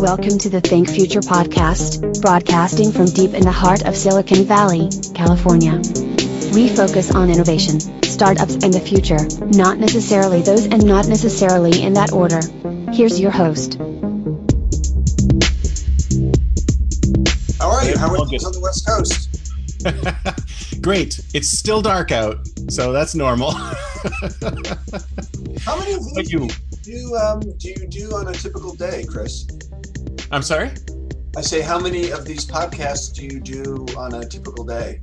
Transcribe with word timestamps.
Welcome 0.00 0.38
to 0.38 0.48
the 0.48 0.60
Think 0.60 0.88
Future 0.88 1.18
podcast, 1.18 2.22
broadcasting 2.22 2.92
from 2.92 3.06
deep 3.06 3.34
in 3.34 3.42
the 3.42 3.50
heart 3.50 3.84
of 3.84 3.96
Silicon 3.96 4.44
Valley, 4.44 4.88
California. 5.12 5.82
We 6.54 6.68
focus 6.68 7.12
on 7.12 7.30
innovation, 7.30 7.80
startups, 8.04 8.54
and 8.62 8.72
the 8.72 8.78
future, 8.78 9.18
not 9.58 9.78
necessarily 9.78 10.40
those 10.42 10.66
and 10.66 10.86
not 10.86 11.08
necessarily 11.08 11.82
in 11.82 11.94
that 11.94 12.12
order. 12.12 12.40
Here's 12.92 13.18
your 13.18 13.32
host. 13.32 13.74
How 17.58 17.68
are 17.68 17.84
you? 17.84 17.98
How 17.98 18.14
are 18.14 18.24
things 18.28 18.44
on 18.44 18.52
the 18.52 18.60
West 18.60 18.86
Coast? 18.86 20.80
Great. 20.80 21.18
It's 21.34 21.48
still 21.48 21.82
dark 21.82 22.12
out, 22.12 22.46
so 22.68 22.92
that's 22.92 23.16
normal. 23.16 23.50
How 23.50 23.76
many 25.76 25.94
of 25.94 26.04
these 26.14 26.30
you? 26.30 26.48
do 26.84 26.92
you, 26.92 27.16
um, 27.16 27.40
do 27.40 27.68
you 27.68 27.86
do 27.88 28.14
on 28.14 28.28
a 28.28 28.32
typical 28.32 28.74
day, 28.76 29.04
Chris? 29.08 29.44
I'm 30.30 30.42
sorry? 30.42 30.70
I 31.36 31.40
say, 31.40 31.60
how 31.60 31.78
many 31.78 32.10
of 32.10 32.24
these 32.24 32.44
podcasts 32.44 33.14
do 33.14 33.24
you 33.24 33.40
do 33.40 33.86
on 33.96 34.14
a 34.14 34.24
typical 34.24 34.64
day? 34.64 35.00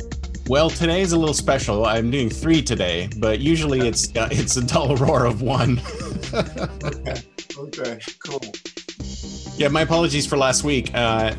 Well, 0.47 0.69
today's 0.69 1.13
a 1.13 1.17
little 1.17 1.33
special. 1.33 1.85
I'm 1.85 2.11
doing 2.11 2.29
three 2.29 2.61
today, 2.61 3.09
but 3.17 3.39
usually 3.39 3.87
it's 3.87 4.15
uh, 4.15 4.29
it's 4.31 4.57
a 4.57 4.63
dull 4.63 4.95
roar 4.97 5.25
of 5.25 5.41
one. 5.41 5.81
Okay. 6.33 7.21
Okay. 7.57 7.99
Cool. 8.27 8.41
yeah, 9.57 9.69
my 9.69 9.81
apologies 9.81 10.27
for 10.27 10.37
last 10.37 10.63
week. 10.63 10.91
Uh, 10.93 11.33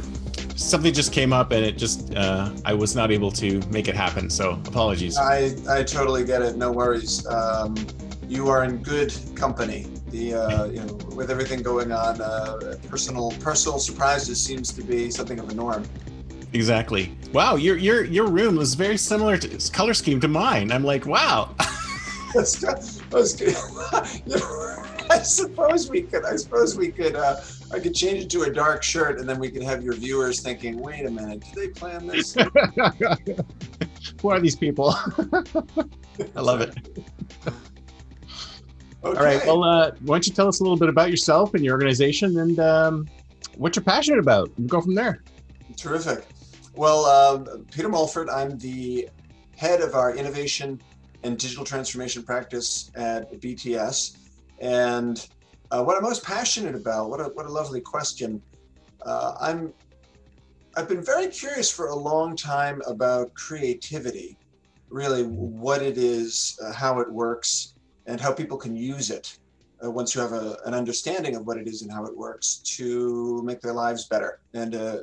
something 0.57 0.93
just 0.93 1.13
came 1.13 1.33
up 1.33 1.53
and 1.53 1.65
it 1.65 1.79
just 1.79 2.15
uh, 2.15 2.51
I 2.65 2.75
was 2.75 2.97
not 2.97 3.13
able 3.13 3.31
to 3.33 3.61
make 3.69 3.87
it 3.87 3.95
happen. 3.95 4.29
So 4.31 4.53
apologies. 4.67 5.17
I 5.17 5.55
I 5.69 5.85
totally 5.85 6.25
get 6.25 6.43
it. 6.43 6.57
No 6.57 6.73
worries. 6.73 7.25
Um, 7.27 7.77
you 8.27 8.49
are 8.49 8.65
in 8.65 8.79
good 8.79 9.15
company. 9.37 9.87
The 10.17 10.33
uh, 10.33 10.65
you 10.65 10.81
know 10.81 10.95
with 11.15 11.31
everything 11.31 11.63
going 11.63 11.93
on, 11.93 12.23
uh, 12.23 12.77
personal 12.89 13.33
personal 13.33 13.79
surprises 13.79 14.43
seems 14.43 14.73
to 14.73 14.81
be 14.83 15.11
something 15.11 15.39
of 15.39 15.51
a 15.51 15.55
norm. 15.55 15.85
Exactly. 16.55 17.15
Wow, 17.35 17.57
your 17.57 17.77
your 17.77 18.03
your 18.03 18.27
room 18.27 18.57
was 18.57 18.75
very 18.75 18.97
similar 18.97 19.37
to 19.37 19.73
color 19.73 19.93
scheme 19.93 20.19
to 20.21 20.29
mine. 20.29 20.73
I'm 20.73 20.85
like, 20.85 21.05
wow. 21.05 21.55
That's. 22.35 22.59
That's. 23.11 23.41
You 24.27 24.37
know, 24.37 24.85
I 25.11 25.19
suppose 25.19 25.91
we 25.91 26.01
could. 26.03 26.25
I 26.25 26.37
suppose 26.37 26.79
we 26.79 26.91
could. 26.91 27.15
Uh, 27.15 27.37
I 27.71 27.79
could 27.79 27.95
change 27.95 28.25
it 28.25 28.31
to 28.31 28.45
a 28.45 28.51
dark 28.51 28.83
shirt, 28.83 29.21
and 29.21 29.29
then 29.29 29.39
we 29.39 29.51
could 29.51 29.65
have 29.65 29.85
your 29.85 29.95
viewers 29.95 30.41
thinking, 30.41 30.79
"Wait 30.81 31.05
a 31.05 31.11
minute, 31.11 31.45
did 31.45 31.55
they 31.55 31.69
plan 31.69 32.07
this?" 32.07 32.35
Who 34.23 34.31
are 34.31 34.41
these 34.41 34.57
people? 34.57 34.97
I 36.35 36.41
love 36.41 36.63
it. 36.63 36.75
Okay. 39.07 39.19
All 39.19 39.25
right. 39.25 39.47
Well, 39.47 39.63
uh, 39.63 39.93
why 40.01 40.17
don't 40.17 40.27
you 40.27 40.33
tell 40.33 40.49
us 40.49 40.59
a 40.59 40.65
little 40.65 40.79
bit 40.79 40.89
about 40.89 41.11
yourself 41.11 41.55
and 41.55 41.65
your 41.65 41.75
organization 41.75 42.39
and 42.41 42.59
um, 42.59 43.09
what 43.57 43.77
you're 43.77 43.85
passionate 43.85 44.19
about? 44.19 44.51
We'll 44.59 44.67
go 44.67 44.81
from 44.81 44.97
there. 44.97 45.23
Terrific. 45.77 46.27
Well, 46.75 47.05
um, 47.05 47.65
Peter 47.71 47.89
Mulford, 47.89 48.29
I'm 48.29 48.59
the 48.59 49.09
head 49.57 49.81
of 49.81 49.95
our 49.95 50.17
innovation 50.17 50.81
and 51.23 51.39
digital 51.39 51.65
transformation 51.65 52.25
practice 52.25 52.91
at 52.97 53.33
BTS. 53.41 54.17
And 54.59 55.25
uh, 55.71 55.85
what 55.85 55.97
I'm 55.97 56.03
most 56.03 56.25
passionate 56.25 56.75
about, 56.75 57.09
what 57.09 57.21
a, 57.21 57.25
what 57.25 57.47
a 57.47 57.53
lovely 57.53 57.81
question. 57.81 58.43
Uh, 59.03 59.35
I'm, 59.41 59.73
I've 60.77 60.89
been 60.89 61.03
very 61.03 61.29
curious 61.29 61.71
for 61.71 61.89
a 61.89 61.95
long 61.95 62.35
time 62.35 62.83
about 62.89 63.33
creativity, 63.35 64.37
really 64.91 65.23
what 65.23 65.81
it 65.81 65.97
is, 65.97 66.59
uh, 66.65 66.73
how 66.73 66.99
it 66.99 67.11
works, 67.11 67.76
and 68.07 68.21
how 68.21 68.33
people 68.33 68.57
can 68.57 68.77
use 68.77 69.11
it 69.11 69.39
uh, 69.85 69.91
once 69.91 70.15
you 70.15 70.21
have 70.21 70.33
a, 70.33 70.57
an 70.65 70.75
understanding 70.75 71.37
of 71.37 71.47
what 71.47 71.59
it 71.59 71.67
is 71.67 71.83
and 71.83 71.93
how 71.93 72.05
it 72.05 72.17
works 72.17 72.57
to 72.65 73.43
make 73.45 73.61
their 73.61 73.73
lives 73.73 74.07
better. 74.07 74.41
And 74.55 74.75
uh, 74.75 74.99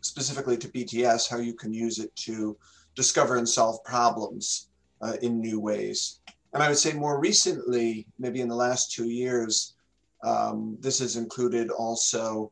specifically 0.00 0.56
to 0.56 0.68
BTS, 0.68 1.28
how 1.28 1.38
you 1.38 1.54
can 1.54 1.72
use 1.72 1.98
it 1.98 2.14
to 2.16 2.56
discover 2.94 3.36
and 3.36 3.48
solve 3.48 3.82
problems 3.84 4.68
uh, 5.02 5.14
in 5.22 5.40
new 5.40 5.60
ways. 5.60 6.20
And 6.52 6.62
I 6.62 6.68
would 6.68 6.78
say 6.78 6.92
more 6.92 7.20
recently, 7.20 8.06
maybe 8.18 8.40
in 8.40 8.48
the 8.48 8.54
last 8.54 8.92
two 8.92 9.10
years, 9.10 9.74
um, 10.24 10.78
this 10.80 11.00
has 11.00 11.16
included 11.16 11.70
also 11.70 12.50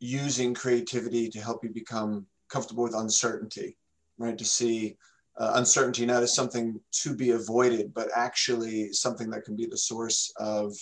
using 0.00 0.54
creativity 0.54 1.28
to 1.28 1.40
help 1.40 1.62
you 1.62 1.70
become 1.70 2.26
comfortable 2.48 2.82
with 2.82 2.94
uncertainty, 2.94 3.76
right? 4.18 4.36
To 4.36 4.44
see 4.44 4.96
uh, 5.38 5.52
uncertainty 5.54 6.04
not 6.06 6.22
as 6.22 6.34
something 6.34 6.80
to 6.92 7.14
be 7.14 7.30
avoided, 7.30 7.94
but 7.94 8.08
actually 8.14 8.92
something 8.92 9.30
that 9.30 9.44
can 9.44 9.56
be 9.56 9.66
the 9.66 9.76
source 9.76 10.32
of 10.38 10.74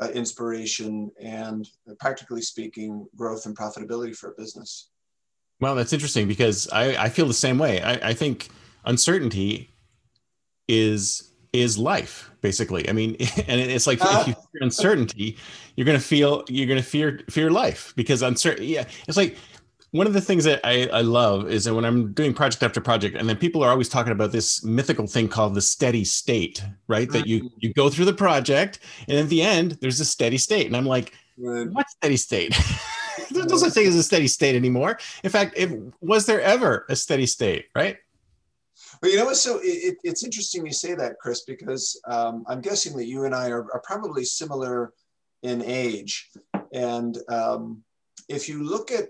uh, 0.00 0.08
inspiration 0.08 1.10
and, 1.20 1.68
uh, 1.88 1.94
practically 2.00 2.42
speaking, 2.42 3.06
growth 3.16 3.46
and 3.46 3.56
profitability 3.56 4.16
for 4.16 4.30
a 4.30 4.34
business. 4.36 4.88
Well, 5.60 5.74
that's 5.76 5.92
interesting 5.92 6.26
because 6.26 6.68
I, 6.72 7.04
I 7.04 7.08
feel 7.08 7.26
the 7.26 7.34
same 7.34 7.58
way. 7.58 7.80
I, 7.80 8.10
I 8.10 8.14
think 8.14 8.48
uncertainty 8.84 9.72
is 10.68 11.32
is 11.52 11.76
life 11.76 12.30
basically 12.40 12.88
i 12.88 12.92
mean 12.92 13.10
and 13.46 13.60
it's 13.60 13.86
like 13.86 13.98
if 14.00 14.26
you 14.26 14.32
fear 14.32 14.62
uncertainty 14.62 15.36
you're 15.76 15.84
going 15.84 15.98
to 15.98 16.04
feel 16.04 16.44
you're 16.48 16.66
going 16.66 16.80
to 16.80 16.86
fear 16.86 17.20
fear 17.28 17.50
life 17.50 17.92
because 17.94 18.22
uncertain 18.22 18.64
yeah 18.64 18.84
it's 19.06 19.16
like 19.16 19.36
one 19.92 20.06
of 20.06 20.14
the 20.14 20.20
things 20.20 20.44
that 20.44 20.60
I, 20.64 20.86
I 20.88 21.02
love 21.02 21.48
is 21.48 21.64
that 21.64 21.74
when 21.74 21.84
i'm 21.84 22.12
doing 22.12 22.34
project 22.34 22.62
after 22.62 22.80
project 22.80 23.16
and 23.16 23.28
then 23.28 23.36
people 23.36 23.62
are 23.62 23.70
always 23.70 23.88
talking 23.88 24.12
about 24.12 24.32
this 24.32 24.64
mythical 24.64 25.06
thing 25.06 25.28
called 25.28 25.54
the 25.54 25.62
steady 25.62 26.04
state 26.04 26.64
right 26.88 27.10
that 27.12 27.26
you 27.26 27.50
you 27.58 27.72
go 27.72 27.88
through 27.88 28.06
the 28.06 28.12
project 28.12 28.80
and 29.08 29.18
at 29.18 29.28
the 29.28 29.42
end 29.42 29.78
there's 29.80 30.00
a 30.00 30.04
steady 30.04 30.38
state 30.38 30.66
and 30.66 30.76
i'm 30.76 30.86
like 30.86 31.12
Right. 31.38 31.66
what 31.70 31.88
steady 31.88 32.18
state 32.18 32.54
there's 33.30 33.46
no 33.46 33.56
such 33.56 33.72
thing 33.72 33.86
as 33.86 33.96
a 33.96 34.02
steady 34.02 34.28
state 34.28 34.54
anymore 34.54 34.98
in 35.24 35.30
fact 35.30 35.54
it 35.56 35.70
was 36.00 36.26
there 36.26 36.42
ever 36.42 36.84
a 36.90 36.96
steady 36.96 37.26
state 37.26 37.66
right 37.74 37.96
But 39.00 39.10
you 39.10 39.16
know 39.16 39.24
what? 39.24 39.36
So 39.36 39.58
it, 39.58 39.64
it, 39.66 39.96
it's 40.04 40.22
interesting 40.22 40.64
you 40.66 40.72
say 40.72 40.94
that, 40.94 41.18
Chris, 41.20 41.42
because 41.44 42.00
um, 42.06 42.44
I'm 42.46 42.60
guessing 42.60 42.96
that 42.96 43.06
you 43.06 43.24
and 43.24 43.34
I 43.34 43.48
are, 43.48 43.66
are 43.72 43.82
probably 43.84 44.24
similar 44.24 44.92
in 45.42 45.62
age. 45.62 46.30
And 46.72 47.18
um, 47.28 47.82
if 48.28 48.48
you 48.48 48.62
look 48.62 48.92
at 48.92 49.08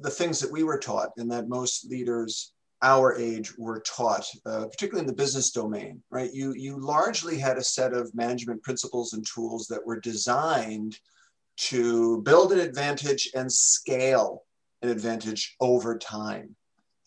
the 0.00 0.10
things 0.10 0.40
that 0.40 0.50
we 0.50 0.62
were 0.62 0.78
taught 0.78 1.10
and 1.16 1.30
that 1.30 1.48
most 1.48 1.90
leaders 1.90 2.52
our 2.82 3.14
age 3.16 3.52
were 3.58 3.80
taught, 3.80 4.24
uh, 4.46 4.66
particularly 4.66 5.00
in 5.00 5.06
the 5.06 5.12
business 5.12 5.50
domain, 5.50 6.02
right? 6.10 6.32
You, 6.32 6.54
you 6.54 6.78
largely 6.78 7.38
had 7.38 7.58
a 7.58 7.64
set 7.64 7.92
of 7.92 8.14
management 8.14 8.62
principles 8.62 9.12
and 9.12 9.26
tools 9.26 9.66
that 9.66 9.84
were 9.84 10.00
designed 10.00 10.98
to 11.58 12.22
build 12.22 12.52
an 12.52 12.60
advantage 12.60 13.28
and 13.34 13.52
scale 13.52 14.44
an 14.80 14.88
advantage 14.88 15.56
over 15.60 15.98
time. 15.98 16.56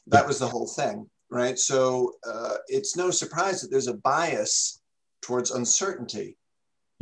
That 0.05 0.27
was 0.27 0.37
the 0.37 0.47
whole 0.47 0.67
thing 0.67 1.09
right? 1.33 1.57
So 1.57 2.13
uh, 2.25 2.55
it's 2.67 2.95
no 2.95 3.09
surprise 3.09 3.61
that 3.61 3.71
there's 3.71 3.87
a 3.87 3.95
bias 3.95 4.81
towards 5.23 5.49
uncertainty 5.49 6.37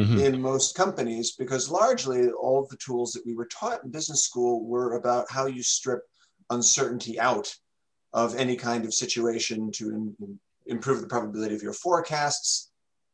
Mhm. 0.02 0.24
in 0.26 0.42
most 0.42 0.76
companies 0.76 1.32
because 1.32 1.70
largely 1.70 2.30
all 2.32 2.66
the 2.70 2.78
tools 2.78 3.14
that 3.14 3.26
we 3.26 3.34
were 3.36 3.48
taught 3.48 3.84
in 3.84 3.92
business 3.92 4.24
school 4.24 4.66
were 4.66 4.94
about 4.94 5.30
how 5.32 5.46
you 5.46 5.64
strip 5.64 6.02
uncertainty 6.50 7.20
out 7.20 7.56
of 8.14 8.36
any 8.36 8.56
kind 8.56 8.84
of 8.86 8.94
situation 8.94 9.72
to 9.72 9.92
im- 9.92 10.40
improve 10.66 11.02
the 11.02 11.08
probability 11.08 11.56
of 11.56 11.64
your 11.64 11.74
forecasts 11.74 12.72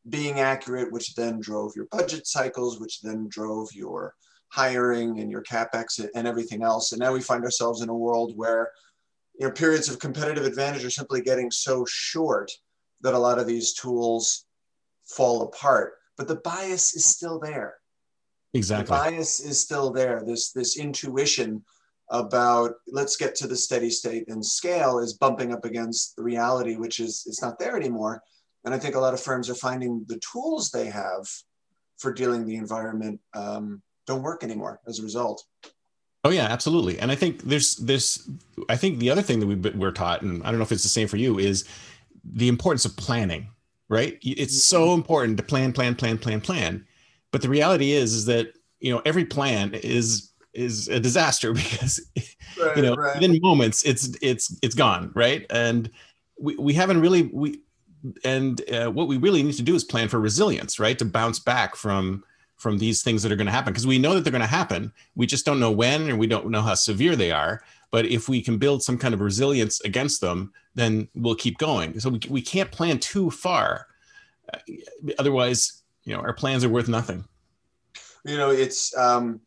being 0.09 0.39
accurate, 0.39 0.91
which 0.91 1.15
then 1.15 1.39
drove 1.39 1.75
your 1.75 1.85
budget 1.91 2.25
cycles, 2.25 2.79
which 2.79 3.01
then 3.01 3.27
drove 3.29 3.71
your 3.73 4.15
hiring 4.49 5.19
and 5.19 5.29
your 5.29 5.43
capex 5.43 5.99
and 6.15 6.27
everything 6.27 6.63
else. 6.63 6.91
And 6.91 6.99
now 6.99 7.11
we 7.13 7.21
find 7.21 7.43
ourselves 7.43 7.81
in 7.81 7.89
a 7.89 7.93
world 8.05 8.35
where 8.35 8.71
you 9.39 9.45
know, 9.45 9.51
periods 9.51 9.89
of 9.89 9.99
competitive 9.99 10.45
advantage 10.45 10.83
are 10.85 10.89
simply 10.89 11.21
getting 11.21 11.51
so 11.51 11.85
short 11.87 12.51
that 13.01 13.13
a 13.13 13.19
lot 13.19 13.37
of 13.37 13.45
these 13.45 13.73
tools 13.73 14.45
fall 15.05 15.43
apart. 15.43 15.93
But 16.17 16.27
the 16.27 16.37
bias 16.37 16.95
is 16.95 17.05
still 17.05 17.39
there. 17.39 17.75
exactly 18.53 18.85
The 18.85 19.11
bias 19.11 19.39
is 19.39 19.59
still 19.59 19.91
there. 19.91 20.23
This 20.25 20.51
this 20.51 20.77
intuition 20.77 21.63
about 22.09 22.75
let's 22.87 23.17
get 23.17 23.35
to 23.35 23.47
the 23.47 23.55
steady 23.55 23.89
state 23.89 24.29
and 24.29 24.45
scale 24.45 24.99
is 24.99 25.13
bumping 25.13 25.53
up 25.53 25.65
against 25.65 26.15
the 26.15 26.23
reality, 26.23 26.75
which 26.75 26.99
is 26.99 27.23
it's 27.27 27.41
not 27.41 27.59
there 27.59 27.75
anymore. 27.75 28.21
And 28.65 28.73
I 28.73 28.79
think 28.79 28.95
a 28.95 28.99
lot 28.99 29.13
of 29.13 29.21
firms 29.21 29.49
are 29.49 29.55
finding 29.55 30.05
the 30.07 30.19
tools 30.19 30.71
they 30.71 30.87
have 30.87 31.27
for 31.97 32.13
dealing 32.13 32.45
the 32.45 32.55
environment 32.55 33.19
um, 33.33 33.81
don't 34.05 34.23
work 34.23 34.43
anymore 34.43 34.79
as 34.87 34.99
a 34.99 35.03
result. 35.03 35.43
Oh 36.23 36.29
yeah, 36.29 36.45
absolutely. 36.45 36.99
And 36.99 37.11
I 37.11 37.15
think 37.15 37.43
there's 37.43 37.75
this. 37.75 38.29
I 38.69 38.75
think 38.75 38.99
the 38.99 39.09
other 39.09 39.21
thing 39.21 39.39
that 39.39 39.47
we 39.47 39.55
we're 39.55 39.91
taught, 39.91 40.21
and 40.21 40.43
I 40.43 40.49
don't 40.49 40.57
know 40.57 40.63
if 40.63 40.71
it's 40.71 40.83
the 40.83 40.89
same 40.89 41.07
for 41.07 41.17
you, 41.17 41.39
is 41.39 41.65
the 42.23 42.47
importance 42.47 42.85
of 42.85 42.95
planning. 42.97 43.49
Right? 43.89 44.17
It's 44.21 44.63
so 44.63 44.87
mm-hmm. 44.87 44.99
important 44.99 45.37
to 45.37 45.43
plan, 45.43 45.71
plan, 45.71 45.95
plan, 45.95 46.17
plan, 46.17 46.41
plan. 46.41 46.85
But 47.31 47.41
the 47.41 47.49
reality 47.49 47.91
is, 47.91 48.13
is 48.13 48.25
that 48.25 48.53
you 48.79 48.93
know 48.93 49.01
every 49.05 49.25
plan 49.25 49.73
is 49.73 50.31
is 50.53 50.87
a 50.87 50.99
disaster 50.99 51.53
because 51.61 52.01
right, 52.61 52.75
you 52.75 52.83
know 52.83 52.95
right. 52.95 53.15
within 53.15 53.39
moments 53.41 53.83
it's 53.83 54.15
it's 54.21 54.57
it's 54.61 54.75
gone 54.75 55.11
right 55.15 55.45
and 55.49 55.89
we, 56.39 56.55
we 56.57 56.73
haven't 56.73 56.99
really 57.01 57.23
we 57.33 57.61
and 58.23 58.61
uh, 58.71 58.89
what 58.89 59.07
we 59.07 59.17
really 59.17 59.43
need 59.43 59.53
to 59.53 59.63
do 59.63 59.75
is 59.75 59.83
plan 59.83 60.07
for 60.07 60.19
resilience 60.19 60.79
right 60.79 60.99
to 60.99 61.05
bounce 61.05 61.39
back 61.39 61.75
from 61.75 62.23
from 62.57 62.77
these 62.77 63.03
things 63.03 63.23
that 63.23 63.31
are 63.31 63.35
going 63.35 63.47
to 63.47 63.51
happen 63.51 63.71
because 63.71 63.87
we 63.87 63.99
know 63.99 64.13
that 64.13 64.23
they're 64.23 64.31
going 64.31 64.41
to 64.41 64.47
happen 64.47 64.91
we 65.15 65.25
just 65.25 65.45
don't 65.45 65.59
know 65.59 65.71
when 65.71 66.09
and 66.09 66.19
we 66.19 66.27
don't 66.27 66.49
know 66.49 66.61
how 66.61 66.73
severe 66.73 67.15
they 67.15 67.31
are 67.31 67.63
but 67.91 68.05
if 68.05 68.27
we 68.27 68.41
can 68.41 68.57
build 68.57 68.83
some 68.83 68.97
kind 68.97 69.13
of 69.13 69.21
resilience 69.21 69.79
against 69.81 70.21
them 70.21 70.51
then 70.75 71.07
we'll 71.15 71.35
keep 71.35 71.57
going 71.57 71.99
so 71.99 72.09
we, 72.09 72.19
we 72.29 72.41
can't 72.41 72.71
plan 72.71 72.99
too 72.99 73.29
far 73.31 73.87
uh, 74.53 74.59
otherwise 75.19 75.83
you 76.03 76.13
know 76.15 76.21
our 76.21 76.33
plans 76.33 76.63
are 76.63 76.69
worth 76.69 76.87
nothing 76.87 77.23
you 78.25 78.37
know 78.37 78.49
it's 78.49 78.95
um 78.97 79.39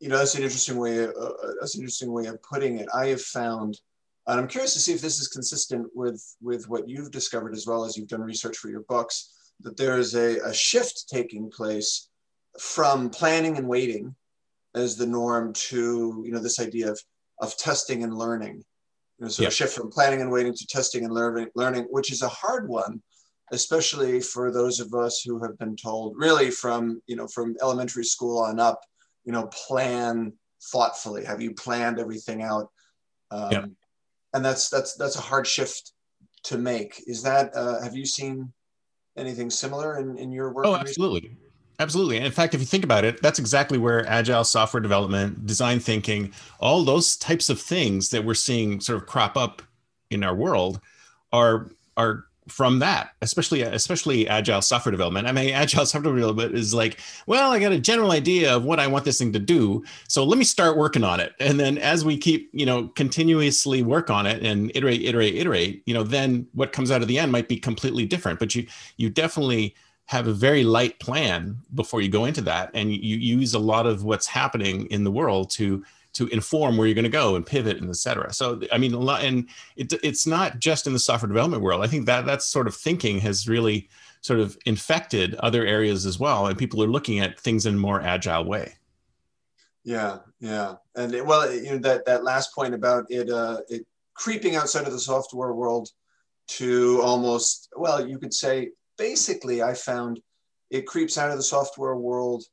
you 0.00 0.08
know, 0.08 0.18
that's 0.18 0.34
an 0.34 0.42
interesting 0.42 0.76
way. 0.76 1.04
Uh, 1.04 1.10
uh, 1.10 1.52
that's 1.60 1.74
an 1.74 1.80
interesting 1.80 2.12
way 2.12 2.26
of 2.26 2.42
putting 2.42 2.78
it. 2.78 2.88
I 2.94 3.06
have 3.08 3.22
found, 3.22 3.80
and 4.26 4.40
I'm 4.40 4.48
curious 4.48 4.74
to 4.74 4.80
see 4.80 4.92
if 4.92 5.00
this 5.00 5.18
is 5.18 5.28
consistent 5.28 5.88
with 5.94 6.22
with 6.42 6.68
what 6.68 6.88
you've 6.88 7.10
discovered 7.10 7.54
as 7.54 7.66
well 7.66 7.84
as 7.84 7.96
you've 7.96 8.08
done 8.08 8.20
research 8.20 8.56
for 8.58 8.68
your 8.68 8.82
books. 8.82 9.32
That 9.60 9.76
there 9.76 9.98
is 9.98 10.14
a, 10.14 10.38
a 10.40 10.54
shift 10.54 11.08
taking 11.08 11.50
place 11.50 12.08
from 12.58 13.10
planning 13.10 13.56
and 13.56 13.68
waiting 13.68 14.14
as 14.74 14.96
the 14.96 15.06
norm 15.06 15.52
to 15.54 16.22
you 16.24 16.32
know 16.32 16.40
this 16.40 16.60
idea 16.60 16.90
of 16.90 17.00
of 17.40 17.56
testing 17.56 18.02
and 18.02 18.16
learning. 18.16 18.62
You 19.18 19.24
know, 19.24 19.28
so 19.28 19.42
yep. 19.42 19.52
a 19.52 19.54
shift 19.54 19.74
from 19.74 19.90
planning 19.90 20.20
and 20.20 20.30
waiting 20.30 20.54
to 20.54 20.66
testing 20.66 21.04
and 21.04 21.12
learning, 21.12 21.48
learning, 21.54 21.84
which 21.90 22.12
is 22.12 22.20
a 22.20 22.28
hard 22.28 22.68
one, 22.68 23.02
especially 23.50 24.20
for 24.20 24.50
those 24.50 24.78
of 24.78 24.92
us 24.92 25.22
who 25.22 25.42
have 25.42 25.58
been 25.58 25.74
told, 25.74 26.14
really 26.16 26.50
from 26.50 27.00
you 27.06 27.16
know 27.16 27.26
from 27.26 27.56
elementary 27.62 28.04
school 28.04 28.38
on 28.38 28.60
up, 28.60 28.80
you 29.26 29.32
know 29.32 29.48
plan 29.48 30.32
thoughtfully 30.72 31.24
have 31.24 31.42
you 31.42 31.52
planned 31.52 31.98
everything 31.98 32.42
out 32.42 32.70
um, 33.30 33.52
yep. 33.52 33.64
and 34.32 34.44
that's 34.44 34.70
that's 34.70 34.94
that's 34.94 35.16
a 35.16 35.20
hard 35.20 35.46
shift 35.46 35.92
to 36.44 36.56
make 36.56 37.02
is 37.06 37.22
that 37.22 37.54
uh, 37.54 37.82
have 37.82 37.94
you 37.94 38.06
seen 38.06 38.50
anything 39.16 39.50
similar 39.50 39.98
in, 39.98 40.16
in 40.18 40.32
your 40.32 40.50
work 40.50 40.66
oh 40.66 40.74
absolutely. 40.76 41.36
Absolutely. 41.78 42.16
And 42.16 42.24
in 42.24 42.32
fact 42.32 42.54
if 42.54 42.60
you 42.60 42.66
think 42.66 42.84
about 42.84 43.04
it 43.04 43.20
that's 43.20 43.38
exactly 43.38 43.76
where 43.76 44.06
agile 44.06 44.44
software 44.44 44.80
development 44.80 45.46
design 45.46 45.78
thinking 45.78 46.32
all 46.58 46.82
those 46.84 47.16
types 47.16 47.50
of 47.50 47.60
things 47.60 48.10
that 48.10 48.24
we're 48.24 48.34
seeing 48.34 48.80
sort 48.80 49.00
of 49.00 49.06
crop 49.06 49.36
up 49.36 49.62
in 50.10 50.24
our 50.24 50.34
world 50.34 50.80
are 51.32 51.70
are 51.96 52.24
from 52.48 52.78
that, 52.78 53.10
especially 53.22 53.62
especially 53.62 54.28
agile 54.28 54.62
software 54.62 54.90
development. 54.90 55.26
I 55.26 55.32
mean, 55.32 55.50
agile 55.54 55.86
software 55.86 56.14
development 56.14 56.54
is 56.54 56.72
like, 56.72 57.00
well, 57.26 57.50
I 57.50 57.58
got 57.58 57.72
a 57.72 57.78
general 57.78 58.12
idea 58.12 58.54
of 58.54 58.64
what 58.64 58.80
I 58.80 58.86
want 58.86 59.04
this 59.04 59.18
thing 59.18 59.32
to 59.32 59.38
do, 59.38 59.84
so 60.08 60.24
let 60.24 60.38
me 60.38 60.44
start 60.44 60.76
working 60.76 61.04
on 61.04 61.20
it. 61.20 61.34
And 61.40 61.58
then 61.58 61.78
as 61.78 62.04
we 62.04 62.16
keep, 62.16 62.50
you 62.52 62.66
know, 62.66 62.88
continuously 62.88 63.82
work 63.82 64.10
on 64.10 64.26
it 64.26 64.42
and 64.44 64.70
iterate, 64.74 65.02
iterate, 65.02 65.34
iterate, 65.34 65.82
you 65.86 65.94
know, 65.94 66.02
then 66.02 66.46
what 66.52 66.72
comes 66.72 66.90
out 66.90 67.02
of 67.02 67.08
the 67.08 67.18
end 67.18 67.32
might 67.32 67.48
be 67.48 67.58
completely 67.58 68.06
different. 68.06 68.38
But 68.38 68.54
you 68.54 68.66
you 68.96 69.10
definitely 69.10 69.74
have 70.06 70.28
a 70.28 70.32
very 70.32 70.62
light 70.62 71.00
plan 71.00 71.56
before 71.74 72.00
you 72.00 72.08
go 72.08 72.24
into 72.24 72.40
that, 72.42 72.70
and 72.74 72.92
you 72.92 73.16
use 73.16 73.54
a 73.54 73.58
lot 73.58 73.86
of 73.86 74.04
what's 74.04 74.26
happening 74.26 74.86
in 74.86 75.04
the 75.04 75.10
world 75.10 75.50
to 75.50 75.84
to 76.16 76.26
inform 76.28 76.76
where 76.76 76.86
you're 76.86 76.94
going 76.94 77.04
to 77.04 77.10
go 77.10 77.36
and 77.36 77.44
pivot 77.44 77.78
and 77.78 77.90
etc. 77.90 78.32
So 78.32 78.60
I 78.72 78.78
mean, 78.78 78.94
and 78.94 79.48
it, 79.76 79.92
it's 80.02 80.26
not 80.26 80.58
just 80.58 80.86
in 80.86 80.92
the 80.94 80.98
software 80.98 81.28
development 81.28 81.62
world. 81.62 81.84
I 81.84 81.86
think 81.86 82.06
that 82.06 82.24
that 82.26 82.42
sort 82.42 82.66
of 82.66 82.74
thinking 82.74 83.20
has 83.20 83.46
really 83.46 83.88
sort 84.22 84.40
of 84.40 84.56
infected 84.64 85.34
other 85.36 85.64
areas 85.66 86.06
as 86.06 86.18
well, 86.18 86.46
and 86.46 86.58
people 86.58 86.82
are 86.82 86.88
looking 86.88 87.20
at 87.20 87.38
things 87.38 87.66
in 87.66 87.74
a 87.74 87.78
more 87.78 88.00
agile 88.00 88.44
way. 88.44 88.74
Yeah, 89.84 90.18
yeah, 90.40 90.76
and 90.94 91.14
it, 91.14 91.24
well, 91.24 91.52
you 91.52 91.72
know 91.72 91.78
that 91.78 92.06
that 92.06 92.24
last 92.24 92.54
point 92.54 92.74
about 92.74 93.04
it, 93.10 93.30
uh, 93.30 93.60
it 93.68 93.86
creeping 94.14 94.56
outside 94.56 94.86
of 94.86 94.92
the 94.92 94.98
software 94.98 95.52
world 95.52 95.90
to 96.48 97.00
almost 97.02 97.68
well, 97.76 98.06
you 98.08 98.18
could 98.18 98.32
say 98.32 98.70
basically, 98.96 99.62
I 99.62 99.74
found 99.74 100.20
it 100.70 100.86
creeps 100.86 101.18
out 101.18 101.30
of 101.30 101.36
the 101.36 101.42
software 101.42 101.96
world 101.96 102.44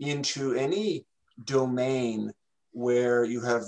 into 0.00 0.54
any 0.54 1.06
domain 1.44 2.32
where 2.74 3.24
you 3.24 3.40
have 3.40 3.62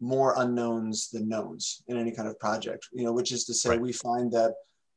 more 0.00 0.34
unknowns 0.38 1.10
than 1.10 1.28
knowns 1.28 1.82
in 1.88 1.98
any 1.98 2.12
kind 2.12 2.28
of 2.28 2.38
project, 2.38 2.86
you 2.92 3.04
know, 3.04 3.12
which 3.12 3.32
is 3.32 3.44
to 3.44 3.54
say 3.54 3.70
right. 3.70 3.80
we 3.80 3.92
find 3.92 4.32
that 4.32 4.54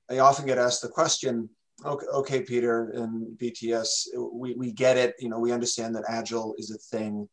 I 0.10 0.20
often 0.20 0.46
get 0.46 0.60
asked 0.60 0.84
the 0.84 0.90
question, 0.90 1.50
okay, 1.84 2.06
okay, 2.14 2.42
Peter 2.42 2.92
and 2.92 3.38
BTS, 3.38 4.08
we, 4.32 4.54
we 4.54 4.72
get 4.72 4.98
it, 4.98 5.16
you 5.20 5.30
know, 5.30 5.40
we 5.40 5.52
understand 5.52 5.96
that 5.96 6.04
agile 6.08 6.54
is 6.58 6.70
a 6.72 6.78
thing. 6.96 7.28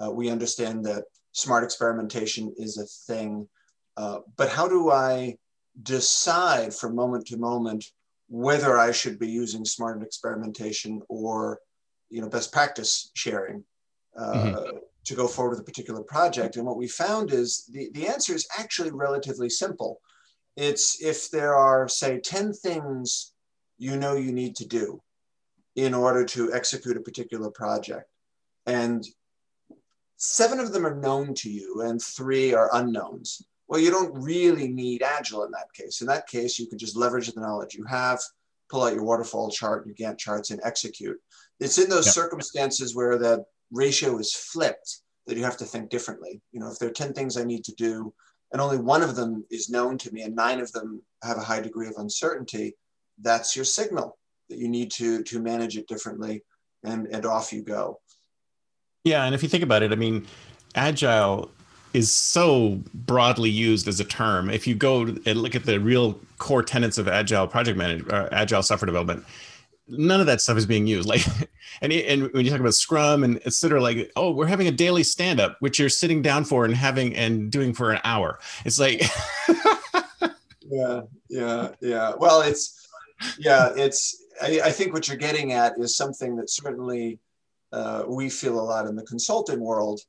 Uh, 0.00 0.12
we 0.12 0.30
understand 0.30 0.84
that 0.84 1.04
smart 1.32 1.64
experimentation 1.64 2.54
is 2.56 2.78
a 2.78 3.12
thing. 3.12 3.48
Uh, 3.96 4.20
but 4.36 4.48
how 4.48 4.68
do 4.68 4.90
I 4.92 5.36
decide 5.82 6.72
from 6.72 6.94
moment 6.94 7.26
to 7.26 7.36
moment 7.36 7.84
whether 8.28 8.78
I 8.78 8.92
should 8.92 9.18
be 9.18 9.28
using 9.28 9.64
smart 9.64 10.02
experimentation 10.02 11.02
or, 11.08 11.58
you 12.10 12.20
know, 12.20 12.28
best 12.28 12.52
practice 12.52 13.10
sharing? 13.14 13.64
Uh, 14.16 14.34
mm-hmm 14.34 14.76
to 15.08 15.14
go 15.14 15.26
forward 15.26 15.50
with 15.50 15.60
a 15.60 15.64
particular 15.64 16.02
project. 16.02 16.56
And 16.56 16.66
what 16.66 16.76
we 16.76 16.86
found 16.86 17.32
is 17.32 17.64
the, 17.72 17.90
the 17.94 18.06
answer 18.06 18.34
is 18.34 18.46
actually 18.58 18.90
relatively 18.90 19.48
simple. 19.48 20.00
It's 20.54 21.02
if 21.02 21.30
there 21.30 21.54
are, 21.54 21.88
say, 21.88 22.20
10 22.20 22.52
things 22.52 23.32
you 23.78 23.96
know 23.96 24.16
you 24.16 24.32
need 24.32 24.54
to 24.56 24.66
do 24.66 25.00
in 25.76 25.94
order 25.94 26.24
to 26.26 26.52
execute 26.52 26.96
a 26.96 27.00
particular 27.00 27.50
project, 27.50 28.10
and 28.66 29.06
seven 30.18 30.60
of 30.60 30.72
them 30.72 30.84
are 30.84 30.96
known 30.96 31.32
to 31.32 31.48
you 31.48 31.82
and 31.82 32.02
three 32.02 32.52
are 32.52 32.68
unknowns. 32.74 33.42
Well, 33.66 33.80
you 33.80 33.90
don't 33.90 34.12
really 34.20 34.68
need 34.68 35.02
Agile 35.02 35.44
in 35.44 35.52
that 35.52 35.72
case. 35.72 36.02
In 36.02 36.06
that 36.08 36.26
case, 36.26 36.58
you 36.58 36.66
can 36.66 36.78
just 36.78 36.96
leverage 36.96 37.32
the 37.32 37.40
knowledge 37.40 37.74
you 37.74 37.84
have, 37.84 38.20
pull 38.68 38.82
out 38.82 38.94
your 38.94 39.04
waterfall 39.04 39.50
chart, 39.50 39.86
your 39.86 39.94
Gantt 39.94 40.18
charts, 40.18 40.50
and 40.50 40.60
execute. 40.64 41.16
It's 41.60 41.78
in 41.78 41.88
those 41.88 42.06
yep. 42.06 42.14
circumstances 42.14 42.94
where 42.94 43.16
that 43.18 43.44
ratio 43.70 44.18
is 44.18 44.34
flipped 44.34 45.00
that 45.26 45.36
you 45.36 45.44
have 45.44 45.56
to 45.58 45.64
think 45.64 45.90
differently. 45.90 46.40
You 46.52 46.60
know, 46.60 46.70
if 46.70 46.78
there 46.78 46.88
are 46.88 46.92
10 46.92 47.12
things 47.12 47.36
I 47.36 47.44
need 47.44 47.64
to 47.64 47.74
do 47.74 48.12
and 48.52 48.62
only 48.62 48.78
one 48.78 49.02
of 49.02 49.14
them 49.14 49.44
is 49.50 49.68
known 49.68 49.98
to 49.98 50.12
me 50.12 50.22
and 50.22 50.34
nine 50.34 50.60
of 50.60 50.72
them 50.72 51.02
have 51.22 51.36
a 51.36 51.42
high 51.42 51.60
degree 51.60 51.88
of 51.88 51.94
uncertainty, 51.98 52.74
that's 53.20 53.54
your 53.54 53.64
signal 53.64 54.16
that 54.48 54.58
you 54.58 54.68
need 54.68 54.90
to 54.92 55.22
to 55.24 55.40
manage 55.40 55.76
it 55.76 55.86
differently 55.88 56.42
and 56.84 57.06
and 57.08 57.26
off 57.26 57.52
you 57.52 57.62
go. 57.62 58.00
Yeah, 59.04 59.24
and 59.24 59.34
if 59.34 59.42
you 59.42 59.48
think 59.48 59.62
about 59.62 59.82
it, 59.82 59.92
I 59.92 59.96
mean, 59.96 60.26
agile 60.74 61.50
is 61.94 62.12
so 62.12 62.80
broadly 62.94 63.50
used 63.50 63.88
as 63.88 64.00
a 64.00 64.04
term. 64.04 64.50
If 64.50 64.66
you 64.66 64.74
go 64.74 65.02
and 65.02 65.26
look 65.26 65.54
at 65.54 65.64
the 65.64 65.80
real 65.80 66.18
core 66.38 66.62
tenets 66.62 66.98
of 66.98 67.08
agile 67.08 67.46
project 67.46 67.78
management, 67.78 68.12
uh, 68.12 68.28
agile 68.32 68.62
software 68.62 68.86
development, 68.86 69.24
none 69.88 70.20
of 70.20 70.26
that 70.26 70.40
stuff 70.40 70.58
is 70.58 70.66
being 70.66 70.86
used. 70.86 71.08
Like, 71.08 71.24
and 71.80 71.92
and 71.92 72.32
when 72.32 72.44
you 72.44 72.50
talk 72.50 72.60
about 72.60 72.74
Scrum 72.74 73.24
and 73.24 73.36
etc., 73.46 73.80
like, 73.80 74.10
oh, 74.16 74.30
we're 74.30 74.46
having 74.46 74.68
a 74.68 74.72
daily 74.72 75.02
stand 75.02 75.40
up, 75.40 75.56
which 75.60 75.78
you're 75.78 75.88
sitting 75.88 76.22
down 76.22 76.44
for 76.44 76.64
and 76.64 76.74
having 76.74 77.14
and 77.16 77.50
doing 77.50 77.72
for 77.72 77.92
an 77.92 78.00
hour. 78.04 78.38
It's 78.64 78.78
like, 78.78 79.02
yeah, 80.62 81.02
yeah, 81.28 81.68
yeah. 81.80 82.12
Well, 82.18 82.42
it's 82.42 82.88
yeah, 83.38 83.72
it's. 83.76 84.24
I, 84.40 84.60
I, 84.66 84.70
think 84.70 84.92
what 84.92 85.08
you're 85.08 85.16
getting 85.16 85.52
at 85.52 85.74
is 85.78 85.96
something 85.96 86.36
that 86.36 86.48
certainly 86.48 87.18
uh, 87.72 88.04
we 88.06 88.30
feel 88.30 88.60
a 88.60 88.62
lot 88.62 88.86
in 88.86 88.94
the 88.94 89.02
consulting 89.02 89.58
world, 89.58 90.00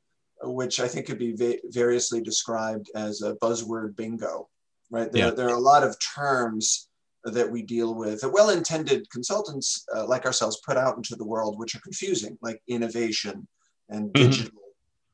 which 0.43 0.79
I 0.79 0.87
think 0.87 1.07
could 1.07 1.17
be 1.17 1.33
va- 1.35 1.57
variously 1.65 2.21
described 2.21 2.91
as 2.93 3.23
a 3.23 3.35
buzzword 3.35 3.95
bingo. 3.95 4.47
Right? 4.91 5.11
There, 5.11 5.25
yeah. 5.25 5.31
there 5.31 5.47
are 5.49 5.55
a 5.55 5.59
lot 5.59 5.83
of 5.83 5.97
terms 6.15 6.88
that 7.25 7.49
we 7.51 7.61
deal 7.61 7.95
with 7.95 8.21
that 8.21 8.29
well-intended 8.29 9.09
consultants 9.09 9.85
uh, 9.95 10.05
like 10.05 10.25
ourselves 10.25 10.61
put 10.65 10.77
out 10.77 10.95
into 10.97 11.15
the 11.15 11.25
world 11.25 11.57
which 11.57 11.75
are 11.75 11.81
confusing 11.81 12.37
like 12.41 12.61
innovation 12.67 13.47
and 13.89 14.13
mm-hmm. 14.13 14.29
digital 14.29 14.61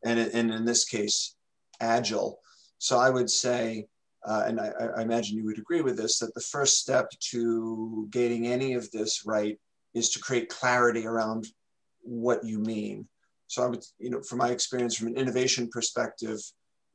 mm-hmm. 0.06 0.20
and, 0.20 0.20
and 0.34 0.52
in 0.52 0.66
this 0.66 0.86
case 0.86 1.36
agile 1.82 2.40
so 2.78 2.98
i 2.98 3.10
would 3.10 3.30
say 3.30 3.86
uh, 4.28 4.44
and 4.48 4.60
I, 4.60 4.72
I, 4.98 5.04
imagine 5.04 5.38
you 5.38 5.46
would 5.46 5.60
agree 5.60 5.82
with 5.82 5.98
this 5.98 6.18
that 6.18 6.34
the 6.34 6.42
first 6.42 6.80
step 6.80 7.12
to 7.32 8.08
getting 8.10 8.48
any 8.48 8.74
of 8.74 8.90
this 8.90 9.24
right 9.26 9.60
is 9.94 10.10
to 10.12 10.20
create 10.20 10.50
clarity 10.50 11.06
around 11.06 11.46
what 12.02 12.44
you 12.44 12.60
mean 12.60 13.08
so 13.48 13.64
i 13.64 13.68
would 13.68 13.84
you 14.00 14.10
know 14.10 14.22
from 14.22 14.40
my 14.40 14.50
experience 14.50 14.96
from 14.96 15.08
an 15.08 15.18
innovation 15.18 15.68
perspective 15.72 16.40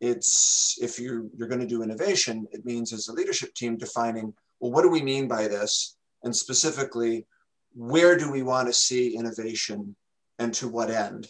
it's 0.00 0.78
if 0.80 0.98
you're 0.98 1.24
you're 1.36 1.48
going 1.48 1.60
to 1.60 1.66
do 1.66 1.82
innovation 1.82 2.46
it 2.52 2.64
means 2.64 2.92
as 2.92 3.08
a 3.08 3.12
leadership 3.12 3.52
team 3.54 3.76
defining 3.76 4.32
well, 4.60 4.70
what 4.70 4.82
do 4.82 4.88
we 4.88 5.02
mean 5.02 5.28
by 5.28 5.48
this? 5.48 5.96
And 6.22 6.34
specifically, 6.34 7.26
where 7.74 8.16
do 8.16 8.30
we 8.30 8.42
want 8.42 8.68
to 8.68 8.72
see 8.72 9.16
innovation 9.16 9.96
and 10.38 10.52
to 10.54 10.68
what 10.68 10.90
end? 10.90 11.28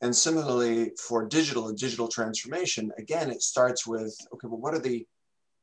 And 0.00 0.14
similarly, 0.14 0.92
for 0.98 1.26
digital 1.26 1.68
and 1.68 1.78
digital 1.78 2.08
transformation, 2.08 2.90
again, 2.98 3.30
it 3.30 3.42
starts 3.42 3.86
with 3.86 4.16
okay, 4.34 4.48
well, 4.48 4.60
what 4.60 4.74
are 4.74 4.80
the 4.80 5.06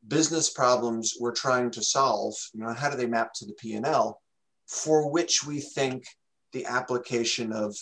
business 0.08 0.50
problems 0.50 1.18
we're 1.20 1.34
trying 1.34 1.72
to 1.72 1.84
solve? 1.84 2.34
You 2.54 2.62
know, 2.62 2.74
how 2.74 2.90
do 2.90 2.96
they 2.96 3.06
map 3.06 3.34
to 3.36 3.46
the 3.46 3.54
P&L 3.54 4.22
for 4.70 5.10
which 5.10 5.46
we 5.46 5.60
think 5.60 6.06
the 6.54 6.66
application 6.66 7.52
of 7.52 7.76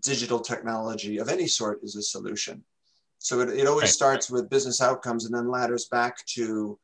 digital 0.00 0.38
technology 0.38 1.18
of 1.18 1.28
any 1.28 1.46
sort 1.46 1.80
is 1.82 1.96
a 1.96 2.02
solution. 2.02 2.62
So 3.18 3.40
it, 3.40 3.50
it 3.50 3.66
always 3.66 3.82
right. 3.82 3.90
starts 3.90 4.30
with 4.30 4.48
business 4.48 4.80
outcomes 4.80 5.24
and 5.24 5.34
then 5.34 5.50
ladders 5.50 5.86
back 5.86 6.24
to, 6.34 6.78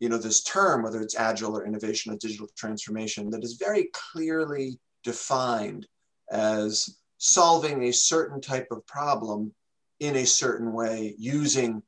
you 0.00 0.08
know, 0.08 0.18
this 0.18 0.42
term, 0.42 0.82
whether 0.82 1.00
it's 1.00 1.16
agile 1.16 1.56
or 1.56 1.66
innovation 1.66 2.12
or 2.12 2.16
digital 2.16 2.48
transformation, 2.56 3.30
that 3.30 3.44
is 3.44 3.54
very 3.54 3.90
clearly 3.92 4.78
defined 5.04 5.86
as 6.32 6.98
solving 7.18 7.84
a 7.84 7.92
certain 7.92 8.40
type 8.40 8.66
of 8.70 8.86
problem 8.86 9.52
in 10.00 10.16
a 10.16 10.24
certain 10.24 10.72
way 10.72 11.14
using 11.18 11.82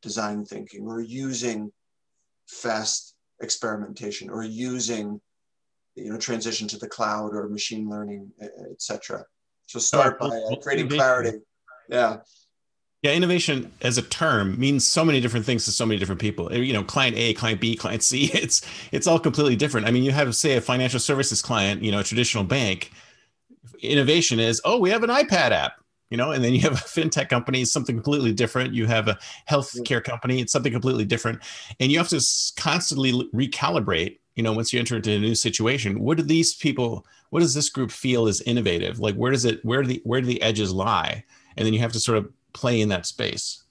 design 0.00 0.44
thinking 0.44 0.86
or 0.86 1.00
using 1.00 1.70
fast 2.48 3.14
experimentation 3.42 4.30
or 4.30 4.42
using 4.42 5.20
you 5.94 6.10
know 6.10 6.18
transition 6.18 6.66
to 6.66 6.78
the 6.78 6.88
cloud 6.88 7.34
or 7.34 7.48
machine 7.48 7.88
learning 7.88 8.30
etc 8.70 9.22
so 9.66 9.78
start 9.78 10.18
by 10.18 10.26
uh, 10.26 10.56
creating 10.62 10.88
clarity. 10.88 11.38
Yeah 11.88 12.18
yeah 13.02 13.12
innovation 13.12 13.72
as 13.82 13.98
a 13.98 14.02
term 14.02 14.58
means 14.58 14.86
so 14.86 15.04
many 15.04 15.20
different 15.20 15.46
things 15.46 15.64
to 15.64 15.72
so 15.72 15.86
many 15.86 15.98
different 15.98 16.20
people. 16.20 16.52
You 16.52 16.72
know 16.72 16.84
client 16.84 17.16
a 17.16 17.34
client 17.34 17.60
b 17.60 17.76
client 17.76 18.02
c 18.02 18.24
it's 18.34 18.62
it's 18.92 19.06
all 19.06 19.18
completely 19.18 19.56
different. 19.56 19.86
I 19.86 19.90
mean 19.90 20.02
you 20.02 20.12
have 20.12 20.34
say 20.34 20.56
a 20.56 20.60
financial 20.60 21.00
services 21.00 21.42
client 21.42 21.82
you 21.82 21.90
know 21.90 22.00
a 22.00 22.04
traditional 22.04 22.44
bank 22.44 22.92
innovation 23.80 24.38
is 24.38 24.60
oh 24.64 24.78
we 24.78 24.90
have 24.90 25.02
an 25.02 25.10
ipad 25.10 25.52
app 25.52 25.72
you 26.10 26.16
know 26.16 26.32
and 26.32 26.44
then 26.44 26.52
you 26.52 26.60
have 26.60 26.72
a 26.72 26.76
fintech 26.76 27.28
company 27.28 27.64
something 27.64 27.96
completely 27.96 28.32
different. 28.32 28.74
You 28.74 28.86
have 28.86 29.08
a 29.08 29.18
healthcare 29.48 30.02
company 30.02 30.40
it's 30.40 30.52
something 30.52 30.72
completely 30.72 31.04
different. 31.04 31.40
And 31.78 31.90
you 31.90 31.98
have 31.98 32.08
to 32.08 32.20
constantly 32.56 33.12
recalibrate 33.34 34.18
you 34.34 34.42
know 34.42 34.52
once 34.52 34.72
you 34.72 34.78
enter 34.78 34.96
into 34.96 35.12
a 35.12 35.18
new 35.18 35.34
situation. 35.34 36.00
What 36.00 36.18
do 36.18 36.22
these 36.22 36.54
people 36.54 37.06
what 37.30 37.40
does 37.40 37.54
this 37.54 37.70
group 37.70 37.90
feel 37.90 38.26
is 38.26 38.42
innovative? 38.42 38.98
Like 38.98 39.14
where 39.14 39.32
does 39.32 39.44
it 39.44 39.64
where 39.64 39.82
do 39.82 39.88
the 39.88 40.02
where 40.04 40.20
do 40.20 40.26
the 40.26 40.42
edges 40.42 40.72
lie? 40.72 41.24
And 41.56 41.66
then 41.66 41.74
you 41.74 41.80
have 41.80 41.92
to 41.92 42.00
sort 42.00 42.18
of 42.18 42.32
play 42.52 42.80
in 42.80 42.88
that 42.88 43.06
space. 43.06 43.64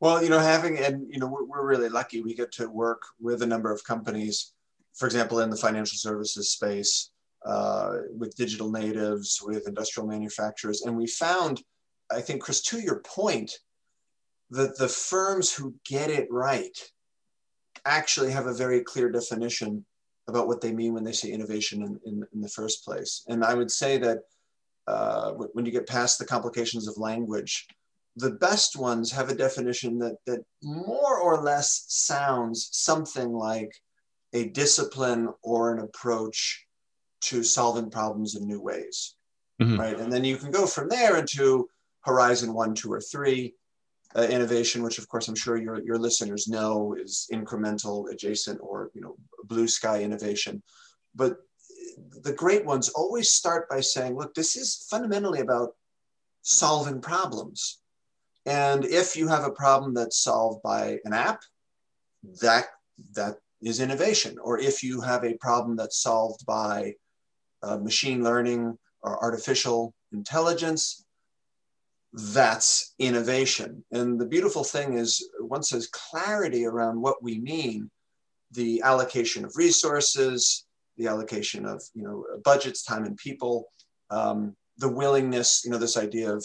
Well 0.00 0.22
you 0.22 0.28
know 0.28 0.38
having 0.38 0.78
and 0.78 1.06
you 1.10 1.18
know 1.18 1.26
we're, 1.26 1.66
really 1.66 1.88
lucky. 1.88 2.20
We 2.22 2.34
get 2.34 2.52
to 2.52 2.68
work 2.68 3.02
with 3.20 3.42
a 3.42 3.46
number 3.46 3.72
of 3.72 3.84
companies 3.84 4.52
for 4.94 5.06
example 5.06 5.40
in 5.40 5.50
the 5.50 5.56
financial 5.56 5.96
services 5.96 6.50
space 6.50 7.10
uh, 7.44 7.98
with 8.16 8.36
digital 8.36 8.70
natives 8.70 9.40
with 9.42 9.68
industrial 9.68 10.08
manufacturers. 10.08 10.82
And 10.82 10.96
we 10.96 11.06
found 11.06 11.62
i 12.12 12.20
think 12.20 12.40
chris 12.40 12.62
to 12.62 12.78
your 12.78 13.00
point 13.00 13.50
that 14.50 14.78
the 14.78 14.88
firms 14.88 15.52
who 15.52 15.74
get 15.84 16.08
it 16.10 16.28
right 16.30 16.78
actually 17.84 18.30
have 18.30 18.46
a 18.46 18.54
very 18.54 18.82
clear 18.82 19.10
definition 19.10 19.84
about 20.28 20.48
what 20.48 20.60
they 20.60 20.72
mean 20.72 20.92
when 20.92 21.04
they 21.04 21.12
say 21.12 21.30
innovation 21.30 21.82
in, 21.82 22.00
in, 22.04 22.26
in 22.34 22.40
the 22.40 22.48
first 22.48 22.84
place. 22.84 23.24
And 23.28 23.44
I 23.44 23.54
would 23.54 23.70
say 23.70 23.96
that 23.98 24.20
uh, 24.86 25.32
when 25.32 25.66
you 25.66 25.72
get 25.72 25.88
past 25.88 26.18
the 26.18 26.24
complications 26.24 26.86
of 26.88 26.96
language, 26.96 27.66
the 28.16 28.30
best 28.30 28.76
ones 28.76 29.12
have 29.12 29.28
a 29.28 29.34
definition 29.34 29.98
that, 29.98 30.16
that 30.26 30.44
more 30.62 31.18
or 31.18 31.42
less 31.42 31.84
sounds 31.88 32.68
something 32.72 33.32
like 33.32 33.72
a 34.32 34.48
discipline 34.48 35.28
or 35.42 35.72
an 35.72 35.80
approach 35.80 36.66
to 37.20 37.42
solving 37.42 37.90
problems 37.90 38.36
in 38.36 38.46
new 38.46 38.60
ways, 38.60 39.16
mm-hmm. 39.60 39.78
right? 39.78 39.98
And 39.98 40.12
then 40.12 40.24
you 40.24 40.36
can 40.36 40.50
go 40.50 40.66
from 40.66 40.88
there 40.88 41.16
into 41.16 41.68
horizon 42.00 42.54
one, 42.54 42.74
two, 42.74 42.92
or 42.92 43.00
three, 43.00 43.54
uh, 44.16 44.22
innovation, 44.22 44.82
which 44.82 44.98
of 44.98 45.08
course 45.08 45.28
I'm 45.28 45.34
sure 45.34 45.56
your, 45.56 45.82
your 45.84 45.98
listeners 45.98 46.48
know 46.48 46.94
is 46.98 47.28
incremental, 47.32 48.10
adjacent, 48.10 48.60
or 48.62 48.90
you 48.94 49.00
know 49.02 49.16
blue 49.44 49.68
sky 49.68 50.02
innovation. 50.02 50.62
But 51.14 51.36
the 52.22 52.32
great 52.32 52.64
ones 52.64 52.88
always 52.90 53.30
start 53.30 53.68
by 53.68 53.80
saying, 53.80 54.16
look, 54.16 54.34
this 54.34 54.56
is 54.56 54.86
fundamentally 54.90 55.40
about 55.40 55.74
solving 56.42 57.00
problems. 57.00 57.80
And 58.46 58.84
if 58.84 59.16
you 59.16 59.28
have 59.28 59.44
a 59.44 59.50
problem 59.50 59.94
that's 59.94 60.18
solved 60.18 60.62
by 60.62 60.98
an 61.04 61.12
app, 61.12 61.40
that 62.40 62.66
that 63.14 63.38
is 63.60 63.80
innovation. 63.80 64.38
Or 64.38 64.58
if 64.58 64.82
you 64.82 65.00
have 65.00 65.24
a 65.24 65.34
problem 65.38 65.76
that's 65.76 65.98
solved 65.98 66.46
by 66.46 66.94
uh, 67.62 67.78
machine 67.78 68.22
learning 68.22 68.78
or 69.02 69.22
artificial 69.22 69.94
intelligence, 70.12 71.04
that's 72.12 72.94
innovation. 72.98 73.84
And 73.92 74.18
the 74.18 74.26
beautiful 74.26 74.64
thing 74.64 74.94
is, 74.94 75.28
once 75.40 75.70
there's 75.70 75.88
clarity 75.88 76.64
around 76.64 77.00
what 77.00 77.22
we 77.22 77.38
mean, 77.38 77.90
the 78.52 78.82
allocation 78.82 79.44
of 79.44 79.56
resources, 79.56 80.65
the 80.96 81.06
allocation 81.06 81.66
of 81.66 81.82
you 81.94 82.02
know 82.02 82.24
budgets, 82.44 82.82
time, 82.82 83.04
and 83.04 83.16
people, 83.16 83.66
um, 84.10 84.56
the 84.78 84.88
willingness, 84.88 85.62
you 85.64 85.70
know, 85.70 85.78
this 85.78 85.96
idea 85.96 86.32
of 86.32 86.44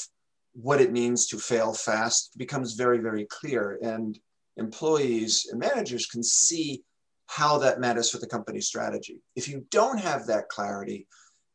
what 0.53 0.81
it 0.81 0.91
means 0.91 1.27
to 1.27 1.38
fail 1.38 1.74
fast 1.74 2.38
becomes 2.38 2.74
very, 2.74 2.98
very 3.00 3.25
clear. 3.25 3.79
And 3.81 4.20
employees 4.58 5.48
and 5.50 5.60
managers 5.60 6.05
can 6.08 6.24
see 6.24 6.84
how 7.27 7.58
that 7.60 7.79
matters 7.79 8.10
for 8.10 8.17
the 8.17 8.27
company 8.27 8.60
strategy. 8.60 9.22
If 9.36 9.48
you 9.48 9.65
don't 9.72 9.98
have 10.00 10.27
that 10.27 10.50
clarity, 10.50 11.08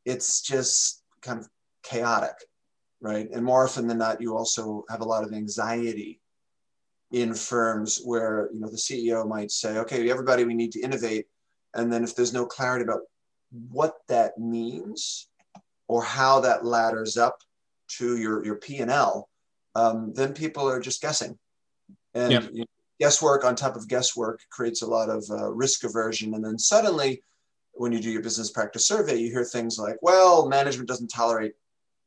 it's 0.07 0.41
just 0.41 1.03
kind 1.21 1.39
of 1.39 1.47
chaotic 1.83 2.37
right? 3.01 3.29
And 3.33 3.45
more 3.45 3.65
often 3.65 3.87
than 3.87 3.99
not, 3.99 4.21
you 4.21 4.37
also 4.37 4.85
have 4.89 5.01
a 5.01 5.05
lot 5.05 5.25
of 5.25 5.33
anxiety 5.33 6.21
in 7.13 7.35
firms 7.35 8.01
where 8.05 8.49
you 8.53 8.61
know 8.61 8.69
the 8.69 8.77
CEO 8.77 9.27
might 9.27 9.51
say, 9.51 9.79
"Okay, 9.79 10.11
everybody, 10.11 10.45
we 10.45 10.55
need 10.55 10.73
to 10.73 10.81
innovate," 10.81 11.27
and 11.77 11.93
then 11.93 12.05
if 12.05 12.15
there's 12.15 12.33
no 12.33 12.47
clarity 12.47 12.85
about 12.85 13.03
what 13.71 13.95
that 14.09 14.39
means 14.39 15.29
or 15.89 16.03
how 16.03 16.41
that 16.41 16.65
ladders 16.65 17.17
up 17.17 17.39
to 17.99 18.17
your 18.17 18.45
your 18.45 18.57
P 18.57 18.79
and 18.79 18.91
L, 18.91 19.29
um, 19.75 20.13
then 20.15 20.33
people 20.33 20.69
are 20.69 20.81
just 20.81 21.03
guessing, 21.03 21.39
and 22.15 22.33
yep. 22.33 22.49
you 22.53 22.61
know, 22.61 22.67
guesswork 23.01 23.45
on 23.45 23.55
top 23.55 23.77
of 23.77 23.89
guesswork 23.89 24.41
creates 24.51 24.83
a 24.83 24.87
lot 24.87 25.09
of 25.09 25.25
uh, 25.31 25.51
risk 25.53 25.85
aversion, 25.85 26.35
and 26.35 26.45
then 26.45 26.59
suddenly. 26.59 27.23
When 27.79 27.93
you 27.93 28.01
do 28.01 28.11
your 28.11 28.23
business 28.23 28.51
practice 28.51 28.89
survey, 28.89 29.17
you 29.17 29.31
hear 29.31 29.45
things 29.45 29.79
like, 29.79 29.99
well, 30.01 30.49
management 30.49 30.89
doesn't 30.89 31.09
tolerate 31.09 31.53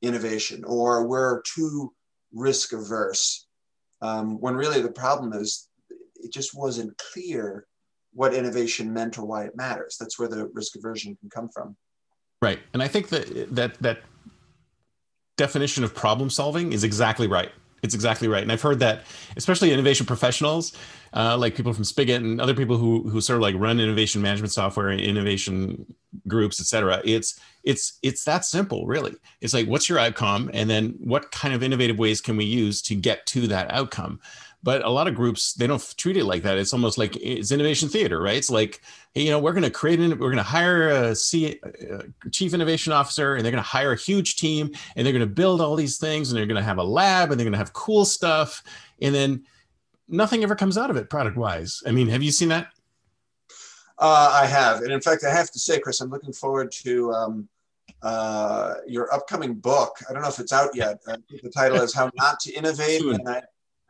innovation 0.02 0.64
or 0.64 1.06
we're 1.06 1.44
too 1.44 1.94
risk 2.34 2.74
averse. 2.74 3.46
Um, 4.02 4.42
when 4.42 4.56
really 4.56 4.82
the 4.82 4.92
problem 4.92 5.32
is 5.32 5.70
it 6.16 6.34
just 6.34 6.56
wasn't 6.56 6.98
clear 6.98 7.68
what 8.14 8.34
innovation 8.34 8.92
meant 8.94 9.18
or 9.18 9.26
why 9.26 9.44
it 9.44 9.56
matters. 9.56 9.98
That's 10.00 10.18
where 10.18 10.28
the 10.28 10.48
risk 10.54 10.76
aversion 10.76 11.18
can 11.20 11.30
come 11.30 11.50
from. 11.50 11.76
Right. 12.42 12.60
And 12.74 12.82
I 12.82 12.88
think 12.88 13.10
that 13.10 13.56
that 13.56 13.76
that 13.82 14.00
definition 15.38 15.84
of 15.84 15.94
problem 15.94 16.30
solving 16.30 16.74
is 16.74 16.84
exactly 16.84 17.28
right. 17.28 17.52
It's 17.82 17.96
exactly 17.96 18.28
right. 18.28 18.44
And 18.44 18.52
I've 18.52 18.62
heard 18.62 18.80
that, 18.80 19.04
especially 19.38 19.72
innovation 19.72 20.06
professionals, 20.06 20.74
uh, 21.14 21.38
like 21.38 21.56
people 21.56 21.72
from 21.74 21.86
Spigit 21.86 22.18
and 22.18 22.42
other 22.42 22.54
people 22.54 22.78
who 22.78 23.08
who 23.10 23.22
sort 23.22 23.38
of 23.38 23.42
like 23.42 23.56
run 23.56 23.80
innovation 23.80 24.22
management 24.22 24.52
software, 24.52 24.90
and 24.90 25.00
innovation 25.00 25.86
groups, 26.28 26.60
et 26.60 26.66
cetera. 26.66 27.02
It's 27.06 27.40
it's 27.64 27.98
it's 28.04 28.26
that 28.26 28.44
simple, 28.44 28.86
really. 28.86 29.16
It's 29.40 29.54
like, 29.54 29.68
what's 29.68 29.88
your 29.88 29.98
outcome, 29.98 30.50
and 30.54 30.70
then 30.70 30.96
what 31.00 31.32
kind 31.32 31.54
of 31.54 31.64
innovative 31.64 31.98
ways 31.98 32.20
can 32.20 32.36
we 32.36 32.46
use 32.46 32.82
to 32.84 32.96
get 32.96 33.26
to 33.28 33.48
that 33.48 33.72
outcome? 33.72 34.20
But 34.62 34.84
a 34.84 34.90
lot 34.90 35.08
of 35.08 35.16
groups 35.16 35.54
they 35.54 35.68
don't 35.68 35.98
treat 35.98 36.18
it 36.18 36.26
like 36.26 36.44
that. 36.44 36.58
It's 36.58 36.74
almost 36.74 36.98
like 36.98 37.16
it's 37.16 37.52
innovation 37.52 37.88
theater, 37.88 38.22
right? 38.22 38.36
It's 38.36 38.50
like, 38.50 38.82
hey, 39.14 39.22
you 39.22 39.32
know, 39.32 39.40
we're 39.40 39.54
going 39.54 39.64
to 39.64 39.70
create 39.70 40.02
an, 40.02 40.12
we're 40.12 40.32
going 40.32 40.36
to 40.36 40.44
hire 40.44 40.90
a, 40.90 41.16
C, 41.16 41.60
a 41.64 42.30
chief 42.30 42.54
innovation 42.54 42.92
officer, 42.92 43.36
and 43.36 43.46
they're 43.46 43.54
going 43.54 43.64
to 43.64 43.70
hire 43.70 43.94
a 43.94 43.98
huge 43.98 44.36
team, 44.36 44.72
and 44.96 45.06
they're 45.06 45.14
going 45.14 45.28
to 45.28 45.34
build 45.34 45.62
all 45.62 45.78
these 45.78 45.98
things, 45.98 46.30
and 46.30 46.38
they're 46.38 46.46
going 46.46 46.58
to 46.58 46.64
have 46.64 46.78
a 46.78 46.84
lab, 46.84 47.32
and 47.32 47.40
they're 47.40 47.46
going 47.46 47.54
to 47.54 47.58
have 47.58 47.72
cool 47.72 48.04
stuff, 48.04 48.62
and 49.02 49.16
then 49.16 49.46
nothing 50.10 50.44
ever 50.44 50.56
comes 50.56 50.78
out 50.78 50.90
of 50.90 50.98
it 50.98 51.10
product 51.10 51.38
wise. 51.38 51.82
I 51.86 51.92
mean, 51.92 52.10
have 52.10 52.22
you 52.24 52.32
seen 52.32 52.50
that? 52.50 52.68
Uh, 53.98 54.30
I 54.42 54.46
have, 54.46 54.82
and 54.82 54.92
in 54.92 55.02
fact, 55.02 55.24
I 55.24 55.30
have 55.30 55.52
to 55.52 55.60
say, 55.60 55.80
Chris, 55.80 56.02
I'm 56.02 56.10
looking 56.10 56.32
forward 56.32 56.72
to 56.84 57.12
um, 57.12 57.50
uh, 58.02 58.76
your 58.88 59.14
upcoming 59.14 59.56
book. 59.56 59.98
I 60.10 60.14
don't 60.14 60.22
know 60.22 60.30
if 60.30 60.40
it's 60.40 60.54
out 60.54 60.74
yet. 60.74 61.04
the 61.04 61.52
title 61.54 61.82
is 61.82 61.94
"How 61.94 62.10
Not 62.16 62.40
to 62.42 62.54
Innovate," 62.54 63.02
and 63.02 63.28
I, 63.28 63.42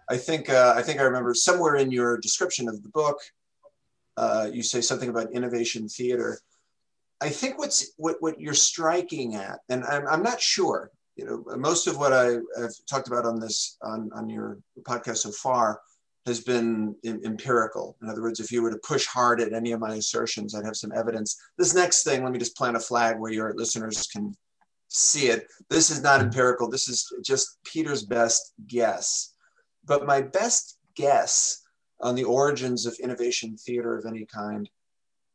I 0.09 0.17
think 0.17 0.49
uh, 0.49 0.73
I 0.75 0.81
think 0.81 0.99
I 0.99 1.03
remember 1.03 1.33
somewhere 1.33 1.75
in 1.75 1.91
your 1.91 2.17
description 2.17 2.67
of 2.67 2.81
the 2.81 2.89
book, 2.89 3.17
uh, 4.17 4.49
you 4.51 4.63
say 4.63 4.81
something 4.81 5.09
about 5.09 5.31
innovation 5.31 5.87
theater. 5.87 6.39
I 7.21 7.29
think 7.29 7.57
what's 7.57 7.91
what, 7.97 8.17
what 8.19 8.39
you're 8.39 8.53
striking 8.53 9.35
at, 9.35 9.59
and 9.69 9.83
I'm, 9.83 10.07
I'm 10.07 10.23
not 10.23 10.41
sure. 10.41 10.91
You 11.15 11.25
know, 11.25 11.57
most 11.57 11.87
of 11.87 11.97
what 11.97 12.13
I 12.13 12.37
have 12.57 12.73
talked 12.89 13.07
about 13.07 13.25
on 13.25 13.39
this 13.39 13.77
on 13.83 14.09
on 14.13 14.29
your 14.29 14.59
podcast 14.83 15.17
so 15.17 15.31
far 15.31 15.81
has 16.25 16.39
been 16.41 16.95
empirical. 17.03 17.97
In 18.01 18.09
other 18.09 18.21
words, 18.21 18.39
if 18.39 18.51
you 18.51 18.61
were 18.61 18.71
to 18.71 18.79
push 18.87 19.05
hard 19.05 19.41
at 19.41 19.53
any 19.53 19.71
of 19.71 19.79
my 19.79 19.95
assertions, 19.95 20.53
I'd 20.53 20.65
have 20.65 20.75
some 20.75 20.91
evidence. 20.95 21.37
This 21.57 21.73
next 21.73 22.03
thing, 22.03 22.23
let 22.23 22.31
me 22.31 22.39
just 22.39 22.57
plant 22.57 22.77
a 22.77 22.79
flag 22.79 23.19
where 23.19 23.31
your 23.31 23.53
listeners 23.55 24.07
can 24.07 24.35
see 24.89 25.27
it. 25.27 25.47
This 25.69 25.89
is 25.89 26.01
not 26.01 26.21
empirical. 26.21 26.69
This 26.69 26.87
is 26.87 27.11
just 27.23 27.57
Peter's 27.63 28.03
best 28.05 28.53
guess. 28.67 29.33
But 29.86 30.05
my 30.05 30.21
best 30.21 30.77
guess 30.95 31.63
on 32.01 32.15
the 32.15 32.24
origins 32.24 32.86
of 32.86 32.98
innovation 33.01 33.57
theater 33.57 33.98
of 33.98 34.05
any 34.05 34.25
kind 34.25 34.69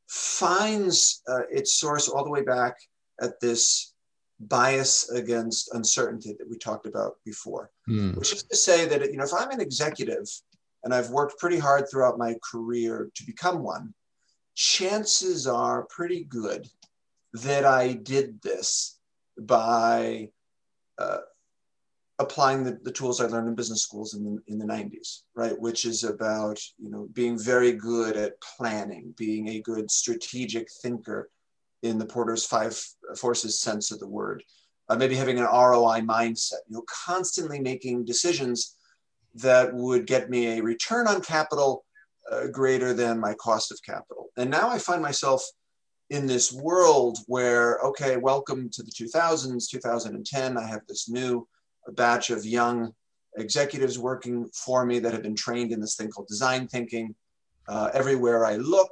finds 0.09 1.23
uh, 1.29 1.43
its 1.51 1.75
source 1.75 2.09
all 2.09 2.25
the 2.25 2.31
way 2.31 2.43
back 2.43 2.77
at 3.21 3.41
this 3.41 3.95
bias 4.41 5.11
against 5.11 5.73
uncertainty 5.75 6.35
that 6.39 6.49
we 6.49 6.59
talked 6.59 6.87
about 6.87 7.17
before, 7.25 7.71
mm. 7.89 8.17
which 8.17 8.33
is 8.33 8.43
to 8.45 8.57
say 8.57 8.87
that 8.87 9.11
you 9.11 9.17
know 9.17 9.25
if 9.25 9.35
I'm 9.35 9.51
an 9.51 9.61
executive 9.61 10.29
and 10.83 10.95
I've 10.95 11.11
worked 11.11 11.39
pretty 11.39 11.59
hard 11.59 11.89
throughout 11.89 12.19
my 12.19 12.37
career 12.51 13.11
to 13.15 13.27
become 13.27 13.63
one, 13.63 13.95
chances 14.55 15.47
are 15.47 15.85
pretty 15.85 16.25
good 16.25 16.69
that 17.33 17.65
I 17.65 17.95
did 17.95 18.41
this 18.43 18.99
by 19.39 20.31
uh, 20.99 21.19
applying 22.19 22.63
the, 22.63 22.79
the 22.83 22.93
tools 22.93 23.21
I 23.21 23.27
learned 23.27 23.49
in 23.49 23.55
business 23.55 23.83
schools 23.83 24.15
in 24.15 24.25
the, 24.25 24.43
in 24.47 24.59
the 24.59 24.65
90s, 24.65 25.23
right? 25.35 25.59
Which 25.59 25.85
is 25.85 26.05
about, 26.05 26.61
you 26.79 26.91
know, 26.91 27.09
being 27.13 27.39
very 27.39 27.73
good 27.73 28.17
at 28.17 28.41
planning, 28.41 29.13
being 29.17 29.49
a 29.49 29.61
good 29.61 29.91
strategic 29.91 30.69
thinker 30.83 31.31
in 31.83 31.99
the 31.99 32.07
Porter's 32.07 32.47
five 32.47 32.81
forces 33.17 33.61
sense 33.61 33.91
of 33.91 33.99
the 33.99 34.07
word, 34.07 34.43
uh, 34.89 34.97
maybe 34.97 35.17
having 35.17 35.39
an 35.39 35.45
ROI 35.45 36.01
mindset, 36.01 36.63
you 36.69 36.77
know, 36.77 36.85
constantly 37.07 37.59
making 37.59 38.05
decisions 38.05 38.77
that 39.35 39.75
would 39.75 40.07
get 40.07 40.31
me 40.31 40.59
a 40.59 40.63
return 40.63 41.09
on 41.09 41.21
capital 41.21 41.85
uh, 42.31 42.47
greater 42.47 42.95
than 42.95 43.19
my 43.19 43.35
cost 43.35 43.73
of 43.73 43.79
capital. 43.85 44.29
And 44.37 44.51
now 44.51 44.71
I 44.71 44.79
find 44.79 45.03
myself 45.03 45.45
in 46.11 46.27
this 46.27 46.53
world 46.53 47.19
where, 47.27 47.79
okay, 47.81 48.17
welcome 48.17 48.71
to 48.71 48.83
the 48.83 48.93
2000s, 48.93 49.69
2010, 49.69 50.57
I 50.57 50.67
have 50.67 50.83
this 50.87 51.09
new 51.09 51.47
batch 51.93 52.31
of 52.31 52.45
young 52.45 52.93
executives 53.37 53.99
working 53.99 54.49
for 54.55 54.85
me 54.87 54.99
that 55.01 55.13
have 55.13 55.23
been 55.23 55.35
trained 55.35 55.73
in 55.73 55.81
this 55.81 55.97
thing 55.97 56.09
called 56.09 56.29
design 56.29 56.69
thinking. 56.69 57.15
Uh, 57.69 57.91
everywhere 57.95 58.45
I 58.45 58.57
look, 58.57 58.91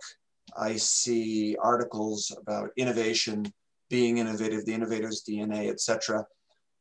I 0.56 0.76
see 0.76 1.56
articles 1.60 2.36
about 2.40 2.70
innovation, 2.76 3.52
being 3.88 4.18
innovative, 4.18 4.64
the 4.64 4.74
innovator's 4.74 5.22
DNA, 5.28 5.70
etc. 5.70 6.24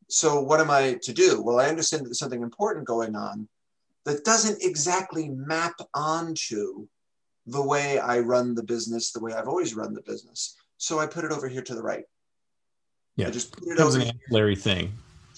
So 0.10 0.42
what 0.42 0.60
am 0.60 0.70
I 0.70 0.98
to 1.04 1.14
do? 1.14 1.42
Well, 1.42 1.60
I 1.60 1.68
understand 1.68 2.02
that 2.02 2.10
there's 2.10 2.20
something 2.20 2.42
important 2.42 2.88
going 2.88 3.16
on 3.16 3.48
that 4.06 4.26
doesn't 4.26 4.64
exactly 4.64 5.30
map 5.30 5.76
onto 5.94 6.88
the 7.46 7.62
way 7.62 8.00
I 8.00 8.20
run 8.20 8.56
the 8.56 8.64
business, 8.64 9.12
the 9.12 9.20
way 9.20 9.34
I've 9.34 9.48
always 9.48 9.76
run 9.76 9.94
the 9.94 10.02
business. 10.02 10.56
So 10.78 11.00
I 11.00 11.06
put 11.06 11.26
it 11.26 11.32
over 11.32 11.48
here 11.48 11.62
to 11.62 11.76
the 11.76 11.84
right. 11.84 12.04
Yeah, 13.16 13.28
I 13.28 13.32
just 13.32 13.52
put 13.52 13.68
it 13.68 13.80
over 13.80 14.00
an 14.00 14.08
ancillary 14.08 14.56
thing 14.56 14.94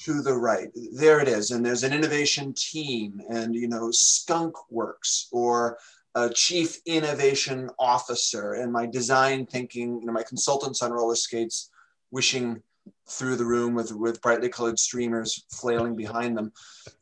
to 0.06 0.22
the 0.22 0.34
right. 0.34 0.70
There 0.94 1.20
it 1.20 1.28
is. 1.28 1.52
And 1.52 1.66
there's 1.66 1.84
an 1.84 1.94
innovation 1.94 2.54
team 2.54 3.22
and, 3.30 3.56
you 3.56 3.68
know, 3.68 3.90
skunk 3.92 4.54
works 4.72 5.28
or 5.32 5.78
a 6.16 6.30
chief 6.30 6.78
innovation 6.86 7.70
officer 7.80 8.54
and 8.54 8.72
my 8.72 8.86
design 8.86 9.46
thinking, 9.46 10.00
you 10.00 10.06
know, 10.06 10.14
my 10.14 10.24
consultants 10.24 10.82
on 10.82 10.92
roller 10.92 11.16
skates 11.16 11.70
wishing 12.12 12.62
through 13.08 13.36
the 13.36 13.46
room 13.46 13.74
with 13.74 13.92
with 13.94 14.22
brightly 14.22 14.50
colored 14.50 14.78
streamers 14.78 15.46
flailing 15.50 15.96
behind 15.96 16.38
them. 16.38 16.52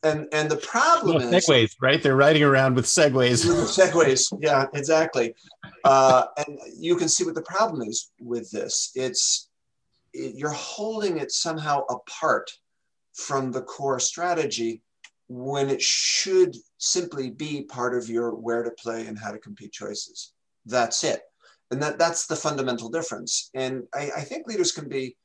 And 0.02 0.26
and 0.32 0.50
the 0.50 0.56
problem 0.56 1.18
no, 1.18 1.28
is 1.28 1.46
segways, 1.46 1.76
right? 1.80 2.02
They're 2.02 2.16
riding 2.16 2.42
around 2.42 2.74
with 2.76 2.86
segways. 2.86 3.44
segways, 3.46 4.32
yeah, 4.40 4.66
exactly. 4.74 5.34
Uh, 5.84 6.26
and 6.38 6.58
you 6.74 6.96
can 6.96 7.08
see 7.08 7.24
what 7.24 7.34
the 7.34 7.42
problem 7.42 7.82
is 7.82 8.10
with 8.20 8.50
this. 8.50 8.92
It's 8.94 9.48
it, 10.12 10.36
you're 10.36 10.50
holding 10.50 11.18
it 11.18 11.32
somehow 11.32 11.84
apart 11.88 12.50
from 13.14 13.52
the 13.52 13.62
core 13.62 14.00
strategy 14.00 14.82
when 15.28 15.70
it 15.70 15.80
should 15.80 16.56
simply 16.78 17.30
be 17.30 17.62
part 17.62 17.94
of 17.94 18.08
your 18.08 18.34
where 18.34 18.62
to 18.62 18.70
play 18.72 19.06
and 19.06 19.18
how 19.18 19.30
to 19.30 19.38
compete 19.38 19.72
choices. 19.72 20.32
That's 20.66 21.04
it. 21.04 21.22
And 21.70 21.82
that, 21.82 21.98
that's 21.98 22.26
the 22.26 22.36
fundamental 22.36 22.90
difference. 22.90 23.50
And 23.54 23.84
I, 23.94 24.10
I 24.18 24.20
think 24.20 24.46
leaders 24.46 24.72
can 24.72 24.88
be 24.88 25.16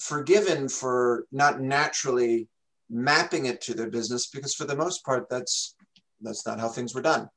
forgiven 0.00 0.68
for 0.68 1.26
not 1.30 1.60
naturally 1.60 2.48
mapping 2.90 3.46
it 3.46 3.60
to 3.62 3.74
their 3.74 3.90
business 3.90 4.26
because 4.26 4.54
for 4.54 4.64
the 4.64 4.76
most 4.76 5.04
part, 5.04 5.28
that's, 5.30 5.76
that's 6.20 6.46
not 6.46 6.58
how 6.58 6.68
things 6.68 6.94
were 6.94 7.02
done. 7.02 7.28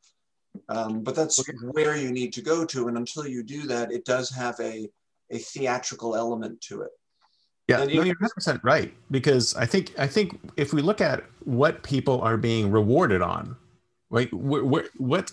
Um, 0.68 1.04
but 1.04 1.16
that's 1.16 1.44
where 1.74 1.96
you 1.96 2.12
need 2.12 2.34
to 2.34 2.42
go 2.42 2.66
to. 2.66 2.88
And 2.88 2.98
until 2.98 3.28
you 3.28 3.44
do 3.44 3.68
that, 3.68 3.92
it 3.92 4.04
does 4.04 4.32
have 4.32 4.60
a, 4.60 4.90
a 5.30 5.38
theatrical 5.38 6.16
element 6.16 6.60
to 6.62 6.82
it. 6.82 6.92
Yeah, 7.70 7.78
no, 7.80 7.86
you're 7.86 8.06
100 8.06 8.34
percent 8.34 8.62
right 8.64 8.94
because 9.12 9.56
I 9.56 9.66
think 9.68 9.94
I 10.00 10.08
think 10.08 10.40
if 10.58 10.74
we 10.74 10.82
look 10.82 11.02
at 11.02 11.24
what 11.46 11.84
people 11.84 12.22
are 12.22 12.38
being 12.38 12.72
rewarded 12.72 13.22
on, 13.22 13.56
right? 14.10 14.34
What, 14.34 14.90
what 14.98 15.32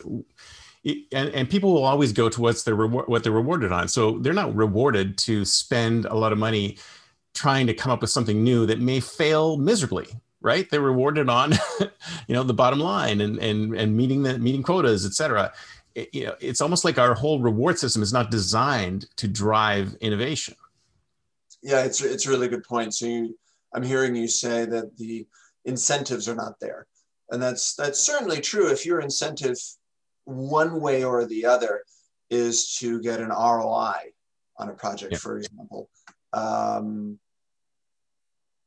and, 1.12 1.31
and 1.31 1.51
people 1.51 1.72
will 1.72 1.85
always 1.85 2.12
go 2.12 2.29
to 2.29 2.40
what's 2.42 2.64
their 2.64 2.77
reward, 2.77 3.09
what 3.09 3.25
they're 3.25 3.33
rewarded 3.33 3.72
on. 3.72 3.88
So 3.88 4.18
they're 4.18 4.35
not 4.35 4.55
rewarded 4.55 5.18
to 5.18 5.44
spend 5.44 6.05
a 6.07 6.14
lot 6.14 6.33
of 6.33 6.38
money 6.38 6.79
trying 7.35 7.66
to 7.68 7.75
come 7.75 7.92
up 7.92 8.03
with 8.03 8.11
something 8.11 8.44
new 8.44 8.66
that 8.66 8.81
may 8.81 9.01
fail 9.01 9.57
miserably, 9.57 10.09
right? 10.40 10.70
They're 10.70 10.81
rewarded 10.81 11.29
on, 11.29 11.55
you 11.81 12.35
know, 12.35 12.44
the 12.44 12.55
bottom 12.55 12.81
line 12.81 13.20
and 13.20 13.38
and 13.38 13.75
and 13.75 13.96
meeting 13.96 14.22
the 14.22 14.38
meeting 14.38 14.62
quotas, 14.62 15.07
et 15.07 15.14
cetera. 15.14 15.53
It, 15.94 16.14
you 16.14 16.27
know, 16.27 16.37
it's 16.40 16.61
almost 16.61 16.85
like 16.85 16.99
our 16.99 17.14
whole 17.14 17.40
reward 17.40 17.79
system 17.79 18.03
is 18.03 18.12
not 18.12 18.31
designed 18.31 19.07
to 19.16 19.27
drive 19.27 19.96
innovation 20.03 20.55
yeah, 21.67 21.83
it's 21.83 22.01
it's 22.01 22.27
a 22.27 22.31
really 22.31 22.47
good 22.47 22.63
point. 22.63 22.95
So 22.95 23.07
you, 23.07 23.37
I'm 23.75 23.83
hearing 23.83 24.15
you 24.15 24.29
say 24.29 24.65
that 24.67 24.97
the 24.97 25.27
incentives 25.65 26.29
are 26.29 26.37
not 26.37 26.61
there, 26.61 26.87
and 27.31 27.43
that's 27.43 27.75
that's 27.75 27.99
certainly 27.99 28.41
true. 28.41 28.71
If 28.71 28.87
your 28.87 29.01
incentive, 29.01 29.59
one 30.27 30.81
way 30.81 31.03
or 31.03 31.27
the 31.27 31.45
other, 31.45 31.83
is 32.31 32.77
to 32.77 33.03
get 33.03 33.21
an 33.21 33.31
ROI 33.31 33.97
on 34.59 34.69
a 34.69 34.75
project, 34.75 35.13
yeah. 35.13 35.19
for 35.19 35.39
example, 35.39 35.91
um, 36.33 37.19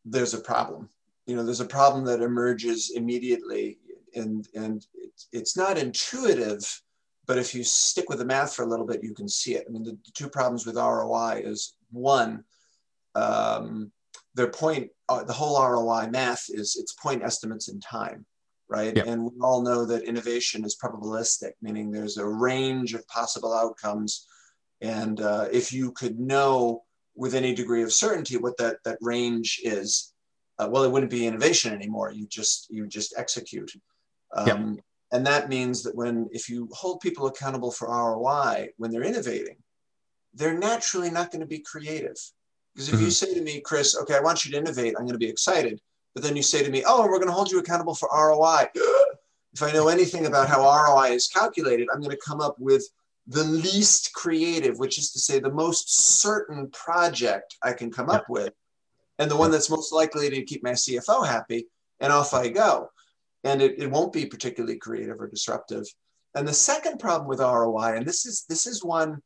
there's 0.04 0.34
a 0.34 0.42
problem. 0.42 0.90
You 1.26 1.38
know, 1.38 1.46
there's 1.46 1.62
a 1.62 1.66
problem 1.66 2.04
that 2.06 2.22
emerges 2.22 2.92
immediately, 2.94 3.80
and 4.14 4.46
and 4.54 4.86
it's, 4.94 5.30
it's 5.32 5.56
not 5.56 5.78
intuitive 5.78 6.82
but 7.28 7.38
if 7.38 7.54
you 7.54 7.64
stick 7.64 8.10
with 8.10 8.18
the 8.18 8.26
math 8.26 8.56
for 8.56 8.64
a 8.64 8.68
little 8.68 8.88
bit, 8.88 9.04
you 9.04 9.14
can 9.14 9.30
see 9.30 9.54
it. 9.54 9.66
I 9.70 9.72
mean, 9.72 9.84
the, 9.84 9.92
the 9.92 10.12
two 10.16 10.30
problems 10.30 10.66
with 10.66 10.78
ROI 10.78 11.44
is 11.46 11.76
one, 11.92 12.44
um, 13.16 13.92
their 14.36 14.50
point, 14.50 14.90
uh, 15.08 15.24
the 15.24 15.34
whole 15.34 15.62
ROI 15.62 16.10
math 16.10 16.46
is 16.50 16.78
it's 16.80 16.94
point 16.94 17.24
estimates 17.24 17.68
in 17.68 17.80
time, 17.80 18.26
right? 18.68 18.96
Yep. 18.96 19.08
And 19.08 19.24
we 19.24 19.32
all 19.42 19.62
know 19.62 19.86
that 19.86 20.04
innovation 20.04 20.64
is 20.64 20.78
probabilistic, 20.82 21.52
meaning 21.62 21.92
there's 21.92 22.18
a 22.18 22.26
range 22.26 22.94
of 22.94 23.08
possible 23.08 23.54
outcomes. 23.54 24.28
And 24.82 25.20
uh, 25.20 25.48
if 25.52 25.74
you 25.74 25.92
could 25.92 26.20
know 26.20 26.84
with 27.16 27.36
any 27.36 27.54
degree 27.54 27.84
of 27.84 27.92
certainty 27.92 28.38
what 28.38 28.58
that, 28.58 28.78
that 28.86 28.98
range 29.02 29.60
is, 29.64 30.14
uh, 30.58 30.70
well, 30.70 30.84
it 30.84 30.92
wouldn't 30.92 31.12
be 31.12 31.26
innovation 31.26 31.74
anymore. 31.74 32.12
You 32.12 32.28
just 32.28 32.68
you 32.70 32.88
just 32.88 33.14
execute. 33.18 33.72
Um, 34.36 34.48
yep. 34.48 34.84
And 35.12 35.26
that 35.26 35.50
means 35.50 35.84
that 35.84 35.96
when 35.96 36.30
if 36.32 36.50
you 36.50 36.70
hold 36.72 37.00
people 37.00 37.28
accountable 37.28 37.72
for 37.72 37.88
ROI 37.88 38.70
when 38.78 38.92
they're 38.92 39.04
innovating, 39.04 39.58
they're 40.34 40.58
naturally 40.58 41.10
not 41.10 41.32
going 41.32 41.42
to 41.42 41.48
be 41.48 41.60
creative 41.60 42.18
because 42.74 42.90
if 42.90 42.96
mm-hmm. 42.96 43.06
you 43.06 43.12
say 43.12 43.34
to 43.34 43.42
me, 43.42 43.60
Chris, 43.62 43.98
okay, 43.98 44.16
I 44.16 44.22
want 44.22 44.46
you 44.46 44.52
to 44.52 44.58
innovate, 44.58 44.96
I'm 44.98 45.06
going 45.06 45.14
to 45.14 45.20
be 45.20 45.30
excited. 45.30 45.82
But 46.14 46.24
then 46.24 46.36
you 46.36 46.44
say 46.44 46.64
to 46.64 46.72
me, 46.72 46.84
oh, 46.86 47.04
we're 47.04 47.18
going 47.18 47.28
to 47.28 47.34
hold 47.34 47.52
you 47.52 47.60
accountable 47.60 47.96
for 47.96 48.10
ROI. 48.12 48.68
if 49.54 49.64
I 49.64 49.72
know 49.72 49.88
anything 49.88 50.26
about 50.26 50.48
how 50.48 50.62
ROI 50.62 51.14
is 51.14 51.28
calculated, 51.28 51.88
I'm 51.92 52.00
going 52.00 52.16
to 52.16 52.22
come 52.26 52.42
up 52.42 52.56
with 52.60 52.86
the 53.28 53.44
least 53.44 54.14
creative, 54.14 54.80
which 54.80 54.98
is 54.98 55.12
to 55.12 55.20
say 55.20 55.40
the 55.40 55.52
most 55.52 56.20
certain 56.20 56.70
project 56.72 57.56
I 57.64 57.74
can 57.74 57.92
come 57.92 58.10
yeah. 58.10 58.16
up 58.16 58.30
with, 58.30 58.54
and 59.20 59.30
the 59.30 59.38
one 59.38 59.52
that's 59.52 59.70
most 59.70 59.94
likely 59.94 60.30
to 60.30 60.44
keep 60.44 60.64
my 60.64 60.72
CFO 60.72 61.26
happy, 61.28 61.68
and 62.00 62.12
off 62.12 62.34
I 62.34 62.50
go. 62.50 62.90
And 63.44 63.62
it, 63.62 63.80
it 63.80 63.92
won't 63.92 64.14
be 64.14 64.26
particularly 64.26 64.78
creative 64.78 65.22
or 65.22 65.28
disruptive. 65.28 65.86
And 66.36 66.48
the 66.48 66.54
second 66.54 67.00
problem 67.00 67.28
with 67.28 67.40
ROI, 67.40 67.98
and 67.98 68.06
this 68.06 68.26
is 68.26 68.46
this 68.50 68.66
is 68.66 68.84
one 68.84 69.22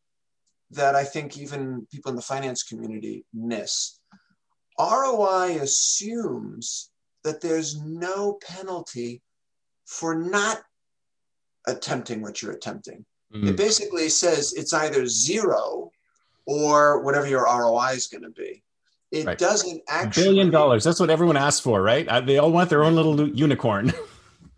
that 0.76 0.96
I 0.96 1.04
think 1.04 1.38
even 1.38 1.88
people 1.92 2.10
in 2.10 2.16
the 2.16 2.22
finance 2.22 2.64
community 2.64 3.26
miss. 3.34 4.00
ROI 4.80 5.60
assumes 5.62 6.90
that 7.24 7.42
there's 7.42 7.80
no 7.82 8.40
penalty 8.42 9.22
for 9.86 10.16
not 10.16 10.62
attempting 11.68 12.22
what 12.22 12.42
you're 12.42 12.52
attempting. 12.52 13.06
Mm. 13.34 13.50
It 13.50 13.58
basically 13.58 14.10
says 14.10 14.54
it's 14.54 14.74
either 14.74 15.06
zero 15.06 15.92
or 16.46 17.02
whatever 17.04 17.28
your 17.28 17.46
ROI 17.46 17.92
is 17.94 18.08
going 18.08 18.24
to 18.24 18.30
be. 18.30 18.64
It 19.12 19.26
right. 19.26 19.38
doesn't 19.38 19.82
actually. 19.88 20.24
A 20.24 20.26
billion 20.26 20.50
dollars. 20.50 20.84
That's 20.84 21.00
what 21.00 21.12
everyone 21.12 21.38
asks 21.38 21.60
for, 21.60 21.82
right? 21.82 22.08
Uh, 22.08 22.22
they 22.22 22.40
all 22.40 22.52
want 22.52 22.70
their 22.70 22.84
own 22.84 22.96
little 22.96 23.30
unicorn. 23.30 23.94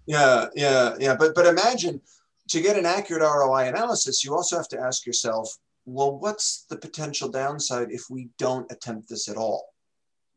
Yeah, 0.08 0.46
yeah, 0.56 0.96
yeah. 1.00 1.16
But 1.16 1.34
but 1.34 1.48
imagine 1.48 2.02
to 2.50 2.62
get 2.62 2.78
an 2.78 2.86
accurate 2.86 3.24
ROI 3.24 3.68
analysis, 3.68 4.24
you 4.24 4.36
also 4.36 4.56
have 4.58 4.68
to 4.70 4.80
ask 4.80 5.06
yourself, 5.06 5.52
well, 5.86 6.18
what's 6.18 6.66
the 6.70 6.78
potential 6.78 7.30
downside 7.30 7.92
if 7.92 8.04
we 8.10 8.30
don't 8.38 8.72
attempt 8.72 9.10
this 9.10 9.30
at 9.30 9.38
all? 9.38 9.68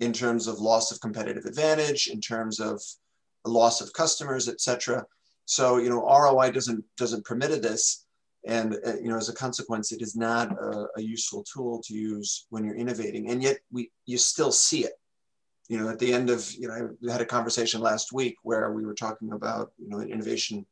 In 0.01 0.13
terms 0.13 0.47
of 0.47 0.61
loss 0.61 0.93
of 0.93 1.01
competitive 1.01 1.45
advantage, 1.45 2.09
in 2.09 2.21
terms 2.21 2.61
of 2.61 2.81
loss 3.45 3.81
of 3.81 3.93
customers, 3.93 4.49
etc. 4.49 5.05
So 5.45 5.79
you 5.79 5.89
know, 5.89 6.07
ROI 6.07 6.53
doesn't 6.53 6.85
doesn't 6.97 7.25
permit 7.25 7.63
this, 7.63 8.07
and 8.47 8.77
uh, 8.87 8.95
you 9.03 9.09
know, 9.09 9.17
as 9.17 9.29
a 9.29 9.35
consequence, 9.35 9.91
it 9.91 10.01
is 10.01 10.15
not 10.15 10.53
a, 10.53 10.87
a 10.97 11.03
useful 11.03 11.45
tool 11.53 11.83
to 11.87 11.95
use 11.95 12.47
when 12.51 12.65
you're 12.65 12.77
innovating. 12.77 13.31
And 13.31 13.43
yet, 13.43 13.59
we 13.73 13.91
you 14.07 14.19
still 14.19 14.53
see 14.53 14.85
it 14.85 14.93
you 15.69 15.79
know, 15.79 15.91
at 15.91 15.99
the 15.99 16.13
end 16.13 16.31
of, 16.31 16.51
you 16.55 16.67
know, 16.67 16.97
I 17.07 17.13
had 17.13 17.21
a 17.21 17.27
conversation 17.27 17.81
last 17.81 18.13
week 18.13 18.37
where 18.43 18.73
we 18.73 18.87
were 18.87 18.95
talking 18.95 19.33
about, 19.33 19.71
you 19.79 19.89
know, 19.89 20.01
innovation 20.01 20.67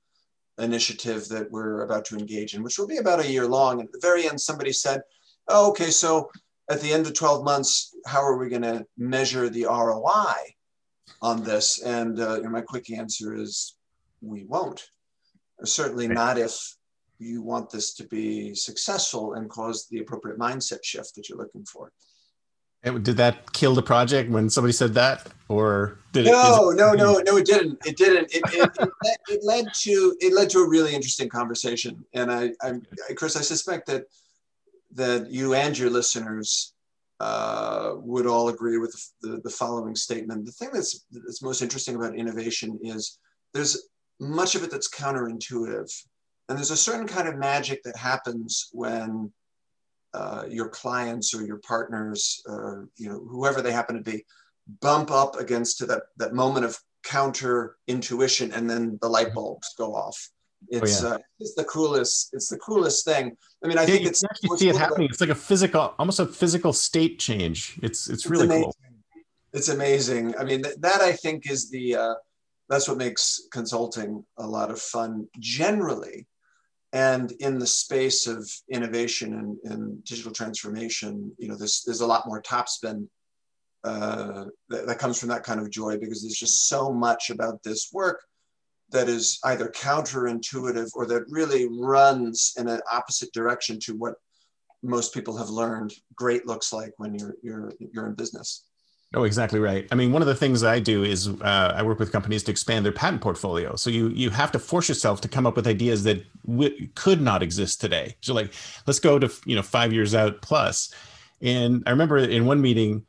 initiative 0.59 1.29
that 1.29 1.51
we're 1.51 1.83
about 1.83 2.05
to 2.07 2.16
engage 2.16 2.55
in, 2.55 2.62
which 2.62 2.79
will 2.79 2.87
be 2.87 2.99
about 2.99 3.21
a 3.21 3.31
year 3.31 3.47
long. 3.47 3.81
And 3.81 3.88
at 3.88 3.92
the 3.92 4.01
very 4.01 4.29
end, 4.29 4.40
somebody 4.40 4.73
said, 4.73 5.03
oh, 5.49 5.71
okay, 5.71 5.90
so 5.90 6.31
at 6.71 6.81
the 6.81 6.92
end 6.92 7.07
of 7.07 7.14
12 7.14 7.45
months, 7.45 7.95
how 8.07 8.23
are 8.23 8.37
we 8.37 8.49
going 8.49 8.62
to 8.62 8.87
measure 8.97 9.49
the 9.49 9.64
ROI 9.64 10.35
on 11.23 11.42
this? 11.42 11.83
And 11.83 12.19
uh, 12.19 12.40
my 12.51 12.61
quick 12.61 12.90
answer 12.90 13.35
is 13.35 13.77
we 14.21 14.45
won't. 14.45 14.88
Certainly 15.64 16.09
not 16.09 16.38
if 16.38 16.59
you 17.19 17.42
want 17.42 17.71
this 17.71 17.95
to 17.95 18.07
be 18.09 18.55
successful 18.55 19.35
and 19.35 19.49
cause 19.49 19.87
the 19.90 19.99
appropriate 19.99 20.38
mindset 20.38 20.83
shift 20.83 21.14
that 21.14 21.29
you're 21.29 21.38
looking 21.38 21.64
for. 21.64 21.92
Did 22.87 23.16
that 23.16 23.53
kill 23.53 23.75
the 23.75 23.83
project 23.83 24.31
when 24.31 24.49
somebody 24.49 24.72
said 24.72 24.94
that, 24.94 25.27
or 25.49 25.99
did 26.12 26.27
no, 26.27 26.70
it? 26.70 26.77
No, 26.77 26.92
no, 26.92 27.14
no, 27.14 27.18
no. 27.18 27.37
It 27.37 27.44
didn't. 27.44 27.85
It 27.85 27.96
didn't. 27.96 28.33
It, 28.33 28.42
it, 28.53 28.70
it, 28.79 28.90
led, 29.05 29.16
it, 29.29 29.44
led 29.44 29.75
to 29.83 30.16
it 30.20 30.33
led 30.33 30.51
to 30.51 30.61
a 30.61 30.68
really 30.68 30.94
interesting 30.94 31.29
conversation, 31.29 32.05
and 32.14 32.31
I, 32.31 32.53
I, 32.62 32.75
Chris, 33.16 33.37
I 33.37 33.40
suspect 33.40 33.88
that 33.88 34.05
that 34.94 35.31
you 35.31 35.55
and 35.55 35.77
your 35.77 35.90
listeners 35.90 36.75
uh, 37.18 37.94
would 37.96 38.27
all 38.27 38.51
agree 38.51 38.79
with 38.79 38.94
the, 39.20 39.40
the 39.42 39.51
following 39.51 39.96
statement. 39.96 40.46
The 40.46 40.53
thing 40.53 40.70
that's 40.72 41.07
that's 41.11 41.42
most 41.42 41.62
interesting 41.62 41.96
about 41.96 42.14
innovation 42.14 42.79
is 42.83 43.18
there's 43.53 43.88
much 44.20 44.55
of 44.55 44.62
it 44.62 44.70
that's 44.70 44.88
counterintuitive, 44.88 45.92
and 46.49 46.57
there's 46.57 46.70
a 46.70 46.77
certain 46.77 47.09
kind 47.09 47.27
of 47.27 47.37
magic 47.37 47.83
that 47.83 47.96
happens 47.96 48.68
when 48.72 49.33
uh, 50.16 50.44
your 50.48 50.68
clients 50.68 51.35
or 51.35 51.44
your 51.44 51.59
partners, 51.59 52.42
or 52.46 52.88
you 52.96 53.09
know 53.09 53.18
whoever 53.31 53.61
they 53.61 53.72
happen 53.72 53.96
to 53.96 54.02
be, 54.02 54.24
bump 54.81 55.11
up 55.11 55.38
against 55.38 55.79
to 55.79 55.87
that 55.87 56.05
that 56.16 56.33
moment 56.33 56.64
of 56.64 56.79
counter 57.05 57.76
intuition, 57.87 58.52
and 58.52 58.68
then 58.68 58.98
the 59.02 59.09
light 59.09 59.35
bulbs 59.35 59.74
go 59.76 59.94
off. 59.94 60.18
It's 60.68 61.05
oh, 61.05 61.09
yeah. 61.09 61.14
uh, 61.14 61.18
it's 61.38 61.55
the 61.55 61.64
coolest. 61.64 62.31
It's 62.33 62.48
the 62.48 62.59
coolest 62.59 63.05
thing. 63.05 63.37
I 63.62 63.68
mean, 63.68 63.76
I 63.76 63.83
yeah, 63.83 63.88
think 63.88 64.07
it's 64.07 64.24
actually 64.24 64.59
see 64.59 64.68
it 64.70 64.76
happening. 64.76 65.09
It's 65.11 65.20
like 65.20 65.31
a 65.31 65.35
physical, 65.35 65.94
almost 65.98 66.18
a 66.18 66.26
physical 66.26 66.72
state 66.72 67.18
change. 67.18 67.79
It's 67.83 68.09
it's, 68.09 68.24
it's 68.24 68.26
really 68.26 68.46
amazing. 68.46 68.64
cool. 68.64 68.76
It's 69.52 69.68
amazing. 69.68 70.35
I 70.37 70.44
mean, 70.44 70.62
th- 70.62 70.76
that 70.79 71.02
I 71.02 71.12
think 71.12 71.50
is 71.50 71.70
the 71.70 71.96
uh, 71.96 72.14
that's 72.70 72.88
what 72.88 72.96
makes 72.96 73.42
consulting 73.52 74.24
a 74.38 74.46
lot 74.46 74.70
of 74.70 74.81
fun 74.81 75.29
generally 75.38 76.26
and 76.92 77.33
in 77.40 77.59
the 77.59 77.66
space 77.66 78.27
of 78.27 78.49
innovation 78.70 79.35
and, 79.35 79.72
and 79.72 80.05
digital 80.05 80.33
transformation, 80.33 81.33
you 81.38 81.49
know, 81.49 81.57
there's, 81.57 81.83
there's 81.85 82.01
a 82.01 82.07
lot 82.07 82.27
more 82.27 82.40
topspin 82.42 83.09
uh, 83.85 84.44
that, 84.68 84.87
that 84.87 84.99
comes 84.99 85.18
from 85.18 85.29
that 85.29 85.44
kind 85.44 85.61
of 85.61 85.70
joy 85.70 85.99
because 85.99 86.22
there's 86.22 86.38
just 86.38 86.68
so 86.68 86.92
much 86.92 87.31
about 87.31 87.62
this 87.62 87.90
work 87.92 88.22
that 88.90 89.09
is 89.09 89.38
either 89.44 89.68
counterintuitive 89.68 90.90
or 90.94 91.07
that 91.07 91.25
really 91.29 91.68
runs 91.70 92.55
in 92.57 92.68
an 92.68 92.81
opposite 92.90 93.33
direction 93.33 93.79
to 93.81 93.94
what 93.94 94.14
most 94.83 95.12
people 95.12 95.37
have 95.37 95.49
learned 95.49 95.92
great 96.14 96.46
looks 96.46 96.72
like 96.72 96.92
when 96.99 97.14
you're 97.14 97.35
you're 97.42 97.72
you're 97.92 98.07
in 98.07 98.14
business. 98.14 98.65
Oh, 99.16 99.24
exactly 99.24 99.59
right. 99.59 99.88
I 99.90 99.94
mean, 99.94 100.12
one 100.12 100.20
of 100.20 100.29
the 100.29 100.35
things 100.35 100.62
I 100.62 100.79
do 100.79 101.02
is 101.02 101.29
uh, 101.29 101.72
I 101.74 101.83
work 101.83 101.98
with 101.98 102.12
companies 102.12 102.42
to 102.44 102.50
expand 102.50 102.85
their 102.85 102.92
patent 102.92 103.22
portfolio. 103.22 103.74
So 103.74 103.88
you 103.88 104.09
you 104.11 104.29
have 104.29 104.52
to 104.52 104.59
force 104.59 104.90
yourself 104.90 105.22
to 105.22 105.29
come 105.29 105.46
up 105.46 105.57
with 105.57 105.66
ideas 105.66 106.05
that 106.05 106.22
w- 106.46 106.88
could 106.94 107.22
not 107.22 107.42
exist 107.42 107.81
today. 107.81 108.14
So 108.20 108.35
like, 108.35 108.52
let's 108.87 109.00
go 109.00 109.18
to 109.18 109.33
you 109.46 109.57
know 109.57 109.62
five 109.62 109.90
years 109.94 110.14
out 110.14 110.42
plus. 110.42 110.92
And 111.40 111.83
I 111.87 111.90
remember 111.90 112.18
in 112.18 112.44
one 112.44 112.61
meeting, 112.61 113.07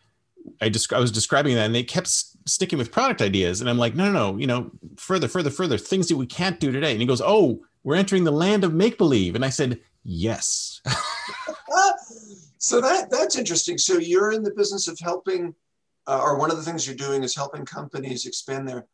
I 0.62 0.70
just 0.70 0.94
I 0.94 1.00
was 1.00 1.12
describing 1.12 1.56
that, 1.56 1.66
and 1.66 1.76
they 1.76 1.84
kept 1.84 2.08
sticking 2.08 2.80
with 2.80 2.90
product 2.90 3.22
ideas, 3.22 3.60
and 3.60 3.70
I'm 3.70 3.78
like, 3.78 3.94
no, 3.94 4.06
no, 4.10 4.32
no, 4.32 4.38
you 4.38 4.48
know, 4.48 4.72
further, 4.96 5.28
further, 5.28 5.50
further, 5.50 5.78
things 5.78 6.08
that 6.08 6.16
we 6.16 6.26
can't 6.26 6.58
do 6.62 6.72
today. 6.72 6.94
And 6.94 7.02
he 7.02 7.06
goes, 7.06 7.22
oh, 7.22 7.60
we're 7.84 7.96
entering 7.96 8.24
the 8.24 8.32
land 8.32 8.64
of 8.64 8.74
make 8.74 8.98
believe, 8.98 9.36
and 9.36 9.44
I 9.44 9.50
said, 9.50 9.82
yes. 10.06 10.80
so 12.60 12.80
that 12.80 13.10
that's 13.12 13.38
interesting. 13.38 13.78
So 13.78 13.98
you're 13.98 14.32
in 14.32 14.44
the 14.44 14.54
business 14.54 14.88
of 14.88 14.98
helping 15.02 15.54
uh, 16.08 16.22
or 16.24 16.38
one 16.38 16.52
of 16.52 16.58
the 16.58 16.64
things 16.64 16.88
you're 16.88 16.96
doing 16.96 17.24
is 17.24 17.36
helping 17.36 17.66
companies 17.66 18.26
expand 18.26 18.68
their 18.68 18.86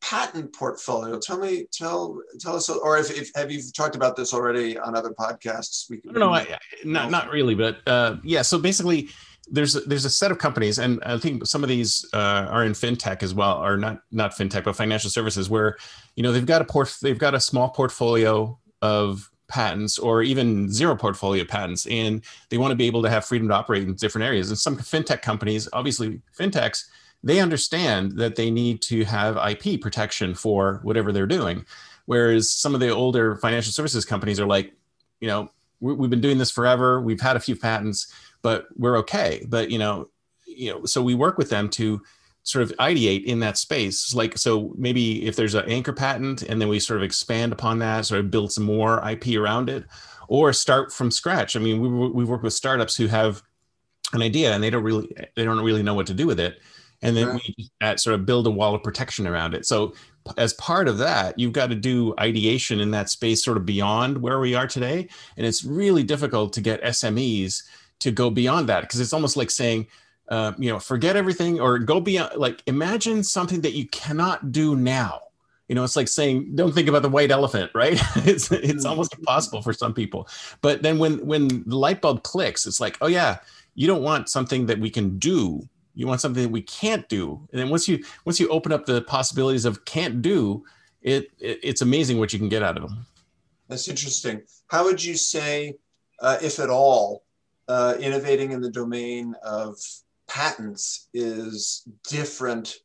patent 0.00 0.54
portfolio. 0.54 1.18
Tell 1.18 1.38
me, 1.38 1.66
tell 1.72 2.20
tell 2.40 2.56
us, 2.56 2.68
or 2.68 2.98
if, 2.98 3.10
if 3.10 3.30
have 3.34 3.50
you 3.50 3.60
talked 3.74 3.96
about 3.96 4.16
this 4.16 4.34
already 4.34 4.78
on 4.78 4.96
other 4.96 5.10
podcasts? 5.10 5.88
We 5.88 5.98
can, 5.98 6.12
no, 6.12 6.34
I, 6.34 6.58
not 6.84 7.10
not 7.10 7.30
really, 7.30 7.54
but 7.54 7.78
uh, 7.86 8.16
yeah. 8.22 8.42
So 8.42 8.58
basically, 8.58 9.08
there's 9.48 9.74
there's 9.84 10.04
a 10.04 10.10
set 10.10 10.30
of 10.30 10.38
companies, 10.38 10.78
and 10.78 11.02
I 11.04 11.18
think 11.18 11.46
some 11.46 11.62
of 11.62 11.68
these 11.68 12.04
uh, 12.12 12.46
are 12.50 12.64
in 12.64 12.72
fintech 12.72 13.22
as 13.22 13.34
well, 13.34 13.62
or 13.64 13.76
not 13.76 14.00
not 14.10 14.32
fintech, 14.32 14.64
but 14.64 14.76
financial 14.76 15.10
services, 15.10 15.48
where 15.48 15.76
you 16.14 16.22
know 16.22 16.32
they've 16.32 16.46
got 16.46 16.62
a 16.62 16.64
port, 16.64 16.94
they've 17.02 17.18
got 17.18 17.34
a 17.34 17.40
small 17.40 17.70
portfolio 17.70 18.58
of 18.82 19.30
patents 19.48 19.98
or 19.98 20.22
even 20.22 20.70
zero 20.72 20.96
portfolio 20.96 21.44
patents 21.44 21.86
and 21.86 22.22
they 22.48 22.58
want 22.58 22.72
to 22.72 22.76
be 22.76 22.86
able 22.86 23.02
to 23.02 23.10
have 23.10 23.24
freedom 23.24 23.48
to 23.48 23.54
operate 23.54 23.82
in 23.82 23.94
different 23.94 24.24
areas. 24.24 24.48
And 24.48 24.58
some 24.58 24.76
fintech 24.76 25.22
companies 25.22 25.68
obviously 25.72 26.20
fintechs 26.36 26.84
they 27.22 27.40
understand 27.40 28.12
that 28.12 28.36
they 28.36 28.50
need 28.50 28.82
to 28.82 29.04
have 29.04 29.36
ip 29.50 29.80
protection 29.80 30.34
for 30.34 30.80
whatever 30.82 31.12
they're 31.12 31.26
doing. 31.26 31.64
Whereas 32.04 32.50
some 32.50 32.74
of 32.74 32.80
the 32.80 32.90
older 32.90 33.36
financial 33.36 33.72
services 33.72 34.04
companies 34.04 34.38
are 34.40 34.46
like 34.46 34.72
you 35.20 35.28
know 35.28 35.50
we've 35.80 36.10
been 36.10 36.20
doing 36.20 36.38
this 36.38 36.50
forever 36.50 37.00
we've 37.00 37.20
had 37.20 37.36
a 37.36 37.40
few 37.40 37.56
patents 37.56 38.12
but 38.42 38.66
we're 38.76 38.96
okay. 38.98 39.44
But 39.48 39.70
you 39.70 39.78
know 39.78 40.08
you 40.46 40.72
know 40.72 40.84
so 40.84 41.02
we 41.02 41.14
work 41.14 41.38
with 41.38 41.50
them 41.50 41.68
to 41.70 42.02
sort 42.46 42.62
of 42.62 42.76
ideate 42.76 43.24
in 43.24 43.40
that 43.40 43.58
space. 43.58 44.14
Like, 44.14 44.38
so 44.38 44.72
maybe 44.78 45.26
if 45.26 45.34
there's 45.34 45.54
an 45.54 45.68
anchor 45.68 45.92
patent 45.92 46.42
and 46.42 46.60
then 46.60 46.68
we 46.68 46.78
sort 46.78 46.96
of 46.96 47.02
expand 47.02 47.52
upon 47.52 47.80
that, 47.80 48.06
sort 48.06 48.20
of 48.20 48.30
build 48.30 48.52
some 48.52 48.62
more 48.62 49.02
IP 49.08 49.36
around 49.36 49.68
it, 49.68 49.84
or 50.28 50.52
start 50.52 50.92
from 50.92 51.10
scratch. 51.10 51.56
I 51.56 51.58
mean, 51.58 51.80
we, 51.80 51.88
we've 51.88 52.28
worked 52.28 52.44
with 52.44 52.52
startups 52.52 52.94
who 52.94 53.08
have 53.08 53.42
an 54.12 54.22
idea 54.22 54.54
and 54.54 54.62
they 54.62 54.70
don't 54.70 54.84
really, 54.84 55.12
they 55.34 55.44
don't 55.44 55.58
really 55.58 55.82
know 55.82 55.94
what 55.94 56.06
to 56.06 56.14
do 56.14 56.24
with 56.24 56.38
it. 56.38 56.60
And 57.02 57.16
then 57.16 57.28
right. 57.30 57.54
we 57.58 57.96
sort 57.96 58.14
of 58.14 58.24
build 58.24 58.46
a 58.46 58.50
wall 58.50 58.76
of 58.76 58.82
protection 58.84 59.26
around 59.26 59.54
it. 59.54 59.66
So 59.66 59.94
as 60.38 60.54
part 60.54 60.86
of 60.86 60.98
that, 60.98 61.36
you've 61.36 61.52
got 61.52 61.70
to 61.70 61.74
do 61.74 62.14
ideation 62.20 62.78
in 62.78 62.92
that 62.92 63.10
space 63.10 63.44
sort 63.44 63.56
of 63.56 63.66
beyond 63.66 64.22
where 64.22 64.38
we 64.38 64.54
are 64.54 64.68
today. 64.68 65.08
And 65.36 65.44
it's 65.44 65.64
really 65.64 66.04
difficult 66.04 66.52
to 66.52 66.60
get 66.60 66.82
SMEs 66.84 67.64
to 67.98 68.12
go 68.12 68.30
beyond 68.30 68.68
that 68.68 68.82
because 68.82 69.00
it's 69.00 69.12
almost 69.12 69.36
like 69.36 69.50
saying, 69.50 69.88
uh, 70.28 70.52
you 70.58 70.70
know, 70.70 70.78
forget 70.78 71.16
everything 71.16 71.60
or 71.60 71.78
go 71.78 72.00
beyond. 72.00 72.36
Like, 72.36 72.62
imagine 72.66 73.22
something 73.22 73.60
that 73.62 73.72
you 73.74 73.86
cannot 73.88 74.52
do 74.52 74.76
now. 74.76 75.20
You 75.68 75.74
know, 75.74 75.82
it's 75.82 75.96
like 75.96 76.08
saying, 76.08 76.54
don't 76.54 76.72
think 76.72 76.88
about 76.88 77.02
the 77.02 77.08
white 77.08 77.30
elephant, 77.30 77.70
right? 77.74 77.92
it's 78.16 78.50
it's 78.50 78.50
mm-hmm. 78.50 78.86
almost 78.86 79.14
impossible 79.14 79.62
for 79.62 79.72
some 79.72 79.94
people. 79.94 80.28
But 80.62 80.82
then 80.82 80.98
when 80.98 81.24
when 81.26 81.48
the 81.66 81.76
light 81.76 82.00
bulb 82.00 82.22
clicks, 82.22 82.66
it's 82.66 82.80
like, 82.80 82.96
oh 83.00 83.08
yeah, 83.08 83.38
you 83.74 83.86
don't 83.86 84.02
want 84.02 84.28
something 84.28 84.66
that 84.66 84.78
we 84.78 84.90
can 84.90 85.18
do. 85.18 85.68
You 85.94 86.06
want 86.06 86.20
something 86.20 86.42
that 86.42 86.50
we 86.50 86.62
can't 86.62 87.08
do. 87.08 87.46
And 87.50 87.60
then 87.60 87.68
once 87.68 87.88
you 87.88 88.02
once 88.24 88.38
you 88.38 88.48
open 88.48 88.72
up 88.72 88.86
the 88.86 89.02
possibilities 89.02 89.64
of 89.64 89.84
can't 89.84 90.22
do, 90.22 90.64
it, 91.02 91.30
it 91.38 91.60
it's 91.62 91.82
amazing 91.82 92.18
what 92.18 92.32
you 92.32 92.38
can 92.38 92.48
get 92.48 92.62
out 92.62 92.76
of 92.76 92.88
them. 92.88 93.06
That's 93.68 93.88
interesting. 93.88 94.42
How 94.68 94.84
would 94.84 95.02
you 95.02 95.16
say, 95.16 95.74
uh, 96.20 96.38
if 96.40 96.60
at 96.60 96.70
all, 96.70 97.24
uh, 97.68 97.94
innovating 97.98 98.52
in 98.52 98.60
the 98.60 98.70
domain 98.70 99.34
of 99.42 99.76
patents 100.28 101.08
is 101.14 101.86
different 102.08 102.76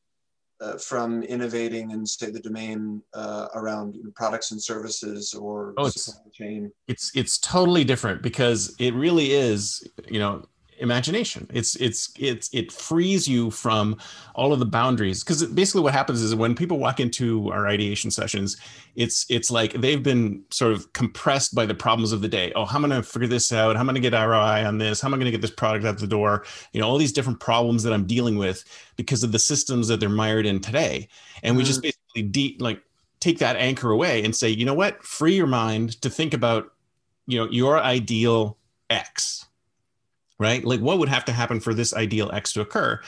uh, 0.62 0.78
from 0.78 1.24
innovating 1.24 1.92
in 1.92 2.06
say 2.06 2.30
the 2.30 2.40
domain 2.40 3.02
uh, 3.16 3.48
around 3.56 3.98
products 4.16 4.52
and 4.52 4.62
services 4.62 5.34
or 5.34 5.74
oh, 5.78 5.90
supply 5.90 6.22
chain. 6.32 6.72
it's 6.88 7.12
it's 7.16 7.40
totally 7.40 7.84
different 7.84 8.22
because 8.22 8.76
it 8.80 8.94
really 8.94 9.32
is 9.32 9.84
you 10.08 10.20
know 10.20 10.46
imagination. 10.82 11.48
It's 11.54 11.76
it's 11.76 12.12
it's 12.18 12.50
it 12.54 12.72
frees 12.72 13.28
you 13.28 13.52
from 13.52 13.98
all 14.36 14.52
of 14.52 14.60
the 14.60 14.66
boundaries. 14.66 15.24
Because 15.24 15.44
basically 15.46 15.82
what 15.82 15.94
happens 15.94 16.22
is 16.22 16.36
when 16.36 16.56
people 16.56 16.80
walk 16.80 17.00
into 17.00 17.52
our 17.52 17.68
ideation 17.68 18.12
sessions 18.12 18.58
it's 18.96 19.26
it's 19.30 19.50
like 19.50 19.74
they've 19.74 20.04
been 20.04 20.44
sort 20.50 20.74
of 20.74 20.92
compressed 20.94 21.56
by 21.56 21.66
the 21.66 21.76
problems 21.76 22.12
of 22.12 22.22
the 22.22 22.28
day. 22.28 22.52
Oh 22.56 22.66
how 22.66 22.78
am 22.78 22.86
i 22.86 22.90
going 22.90 23.02
to 23.02 23.08
figure 23.08 23.28
this 23.28 23.54
out? 23.54 23.76
How 23.76 23.82
am 23.82 23.90
i 23.90 23.94
going 23.94 24.02
to 24.02 24.10
get 24.10 24.18
roi 24.18 24.66
on 24.66 24.78
this? 24.78 25.00
How 25.00 25.08
am 25.08 25.14
i 25.14 25.18
going 25.18 25.26
to 25.26 25.32
get 25.32 25.42
this 25.42 25.52
product 25.52 25.86
out 25.86 25.98
the 25.98 26.08
door? 26.08 26.46
You 26.74 26.82
know 26.82 26.90
all 26.90 26.98
these 26.98 27.14
different 27.14 27.40
problems 27.40 27.84
that 27.84 27.94
i'm 27.94 28.06
dealing 28.06 28.38
with 28.38 28.66
because 28.96 29.24
of 29.24 29.32
the 29.32 29.40
systems 29.40 29.88
that 29.88 30.00
they're 30.00 30.10
mired 30.10 30.46
in 30.46 30.60
today. 30.60 31.08
And 31.44 31.52
mm-hmm. 31.52 31.58
we 31.58 31.64
just 31.64 31.82
mm-hmm. 31.82 31.92
basically 32.16 32.24
de- 32.24 32.58
like 32.60 32.82
take 33.22 33.38
that 33.38 33.56
anchor 33.56 33.92
away 33.92 34.24
and 34.24 34.36
say, 34.36 34.50
you 34.50 34.66
know 34.66 34.74
what, 34.74 35.02
free 35.04 35.36
your 35.36 35.48
mind 35.48 36.02
to 36.02 36.10
think 36.10 36.34
about, 36.34 36.74
you 37.28 37.40
know, 37.40 37.50
your 37.50 37.80
ideal 37.80 38.58
X, 38.90 39.46
right? 40.42 40.66
Like 40.66 40.80
what 40.80 40.98
would 40.98 41.08
have 41.08 41.24
to 41.26 41.32
happen 41.32 41.60
for 41.60 41.74
this 41.74 41.94
ideal 41.94 42.32
X 42.34 42.52
to 42.54 42.62
occur? 42.62 43.00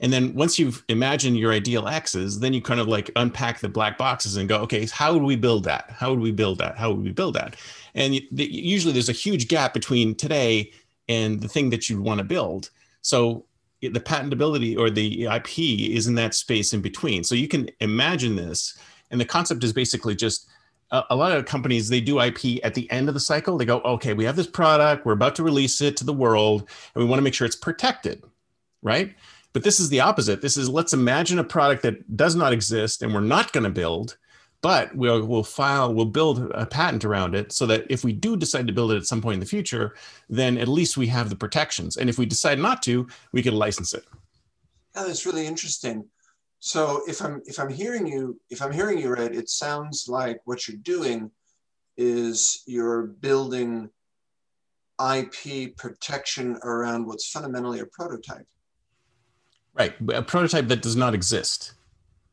And 0.00 0.12
then 0.12 0.34
once 0.34 0.58
you've 0.58 0.82
imagined 0.88 1.36
your 1.38 1.52
ideal 1.52 1.86
X's, 1.86 2.40
then 2.40 2.52
you 2.52 2.60
kind 2.60 2.80
of 2.80 2.88
like 2.88 3.10
unpack 3.14 3.60
the 3.60 3.68
black 3.68 3.96
boxes 3.96 4.36
and 4.36 4.48
go, 4.48 4.58
okay, 4.62 4.86
how 4.86 5.12
would 5.12 5.22
we 5.22 5.36
build 5.36 5.64
that? 5.64 5.90
How 5.90 6.10
would 6.10 6.20
we 6.20 6.32
build 6.32 6.58
that? 6.58 6.76
How 6.76 6.90
would 6.90 7.04
we 7.04 7.12
build 7.12 7.34
that? 7.34 7.56
And 7.94 8.14
usually 8.32 8.92
there's 8.92 9.08
a 9.08 9.12
huge 9.12 9.46
gap 9.46 9.72
between 9.72 10.16
today 10.16 10.72
and 11.08 11.40
the 11.40 11.48
thing 11.48 11.70
that 11.70 11.88
you 11.88 12.02
want 12.02 12.18
to 12.18 12.24
build. 12.24 12.70
So 13.02 13.44
the 13.80 14.00
patentability 14.00 14.76
or 14.76 14.90
the 14.90 15.26
IP 15.26 15.58
is 15.58 16.08
in 16.08 16.16
that 16.16 16.34
space 16.34 16.72
in 16.72 16.80
between. 16.80 17.22
So 17.22 17.36
you 17.36 17.46
can 17.46 17.70
imagine 17.78 18.34
this. 18.34 18.76
And 19.12 19.20
the 19.20 19.24
concept 19.24 19.62
is 19.64 19.72
basically 19.72 20.16
just 20.16 20.48
a, 20.90 21.04
a 21.10 21.16
lot 21.16 21.32
of 21.32 21.44
companies, 21.44 21.88
they 21.88 22.00
do 22.00 22.20
IP 22.20 22.64
at 22.64 22.74
the 22.74 22.90
end 22.90 23.08
of 23.08 23.14
the 23.14 23.20
cycle. 23.20 23.56
They 23.56 23.64
go, 23.64 23.80
okay, 23.80 24.12
we 24.12 24.24
have 24.24 24.36
this 24.36 24.46
product, 24.46 25.04
we're 25.04 25.12
about 25.12 25.34
to 25.36 25.42
release 25.42 25.80
it 25.80 25.96
to 25.98 26.04
the 26.04 26.12
world, 26.12 26.68
and 26.94 27.02
we 27.02 27.08
want 27.08 27.18
to 27.18 27.22
make 27.22 27.34
sure 27.34 27.46
it's 27.46 27.56
protected, 27.56 28.22
right? 28.82 29.14
But 29.52 29.64
this 29.64 29.80
is 29.80 29.88
the 29.88 30.00
opposite. 30.00 30.42
This 30.42 30.56
is 30.56 30.68
let's 30.68 30.92
imagine 30.92 31.38
a 31.38 31.44
product 31.44 31.82
that 31.82 32.16
does 32.16 32.36
not 32.36 32.52
exist 32.52 33.02
and 33.02 33.12
we're 33.12 33.20
not 33.20 33.52
going 33.52 33.64
to 33.64 33.70
build, 33.70 34.16
but 34.62 34.94
we'll, 34.94 35.26
we'll 35.26 35.42
file, 35.42 35.92
we'll 35.92 36.04
build 36.04 36.50
a 36.54 36.66
patent 36.66 37.04
around 37.04 37.34
it 37.34 37.50
so 37.52 37.66
that 37.66 37.84
if 37.88 38.04
we 38.04 38.12
do 38.12 38.36
decide 38.36 38.66
to 38.68 38.72
build 38.72 38.92
it 38.92 38.96
at 38.96 39.06
some 39.06 39.20
point 39.20 39.34
in 39.34 39.40
the 39.40 39.46
future, 39.46 39.96
then 40.28 40.56
at 40.58 40.68
least 40.68 40.96
we 40.96 41.08
have 41.08 41.30
the 41.30 41.36
protections. 41.36 41.96
And 41.96 42.08
if 42.08 42.18
we 42.18 42.26
decide 42.26 42.58
not 42.58 42.82
to, 42.84 43.08
we 43.32 43.42
can 43.42 43.54
license 43.54 43.92
it. 43.92 44.04
Yeah, 44.94 45.04
that's 45.04 45.26
really 45.26 45.46
interesting. 45.46 46.04
So 46.60 47.02
if 47.08 47.22
I'm 47.22 47.40
if 47.46 47.58
I'm 47.58 47.70
hearing 47.70 48.06
you 48.06 48.38
if 48.50 48.60
I'm 48.62 48.70
hearing 48.70 48.98
you 48.98 49.08
right, 49.10 49.34
it 49.34 49.48
sounds 49.48 50.06
like 50.08 50.40
what 50.44 50.68
you're 50.68 50.76
doing 50.76 51.30
is 51.96 52.62
you're 52.66 53.02
building 53.02 53.90
IP 55.00 55.74
protection 55.76 56.58
around 56.62 57.06
what's 57.06 57.30
fundamentally 57.30 57.80
a 57.80 57.86
prototype. 57.86 58.46
Right, 59.72 59.94
a 60.12 60.22
prototype 60.22 60.68
that 60.68 60.82
does 60.82 60.96
not 60.96 61.14
exist. 61.14 61.72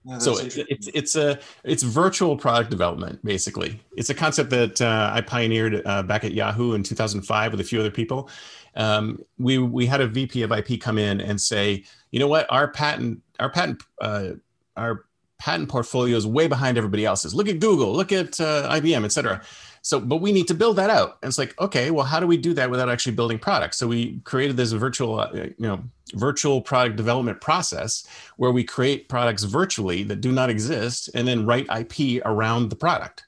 Yeah, 0.03 0.17
so 0.19 0.37
it's, 0.37 0.57
it's 0.57 0.87
it's 0.93 1.15
a 1.15 1.39
it's 1.63 1.83
virtual 1.83 2.35
product 2.37 2.69
development 2.69 3.23
basically. 3.23 3.79
It's 3.95 4.09
a 4.09 4.13
concept 4.13 4.49
that 4.51 4.81
uh, 4.81 5.11
I 5.13 5.21
pioneered 5.21 5.81
uh, 5.85 6.03
back 6.03 6.23
at 6.23 6.33
Yahoo 6.33 6.73
in 6.73 6.83
2005 6.83 7.51
with 7.51 7.61
a 7.61 7.63
few 7.63 7.79
other 7.79 7.91
people. 7.91 8.29
Um, 8.75 9.19
we 9.37 9.57
we 9.57 9.85
had 9.85 10.01
a 10.01 10.07
VP 10.07 10.43
of 10.43 10.51
IP 10.51 10.79
come 10.79 10.97
in 10.97 11.19
and 11.19 11.39
say, 11.39 11.83
you 12.11 12.19
know 12.19 12.27
what, 12.27 12.45
our 12.49 12.69
patent 12.69 13.21
our 13.39 13.49
patent 13.49 13.83
uh, 14.01 14.31
our 14.75 15.05
patent 15.39 15.69
portfolio 15.69 16.17
is 16.17 16.25
way 16.25 16.47
behind 16.47 16.77
everybody 16.77 17.05
else's. 17.05 17.33
Look 17.33 17.47
at 17.47 17.59
Google, 17.59 17.93
look 17.93 18.11
at 18.11 18.39
uh, 18.39 18.69
IBM, 18.71 19.03
et 19.05 19.11
cetera. 19.11 19.41
So, 19.81 19.99
but 19.99 20.17
we 20.17 20.31
need 20.31 20.47
to 20.47 20.53
build 20.53 20.75
that 20.77 20.89
out. 20.89 21.17
And 21.21 21.29
it's 21.29 21.37
like, 21.37 21.57
okay, 21.61 21.91
well, 21.91 22.05
how 22.05 22.19
do 22.19 22.27
we 22.27 22.37
do 22.37 22.53
that 22.55 22.69
without 22.69 22.89
actually 22.89 23.13
building 23.13 23.39
products? 23.39 23.77
So 23.77 23.87
we 23.87 24.19
created 24.25 24.57
this 24.57 24.71
virtual, 24.71 25.19
uh, 25.19 25.29
you 25.33 25.53
know, 25.59 25.81
virtual 26.15 26.61
product 26.61 26.97
development 26.97 27.39
process 27.39 28.05
where 28.37 28.51
we 28.51 28.63
create 28.63 29.07
products 29.07 29.43
virtually 29.43 30.03
that 30.03 30.21
do 30.21 30.31
not 30.31 30.49
exist 30.49 31.09
and 31.13 31.27
then 31.27 31.45
write 31.45 31.67
IP 31.69 32.21
around 32.25 32.69
the 32.69 32.75
product. 32.75 33.25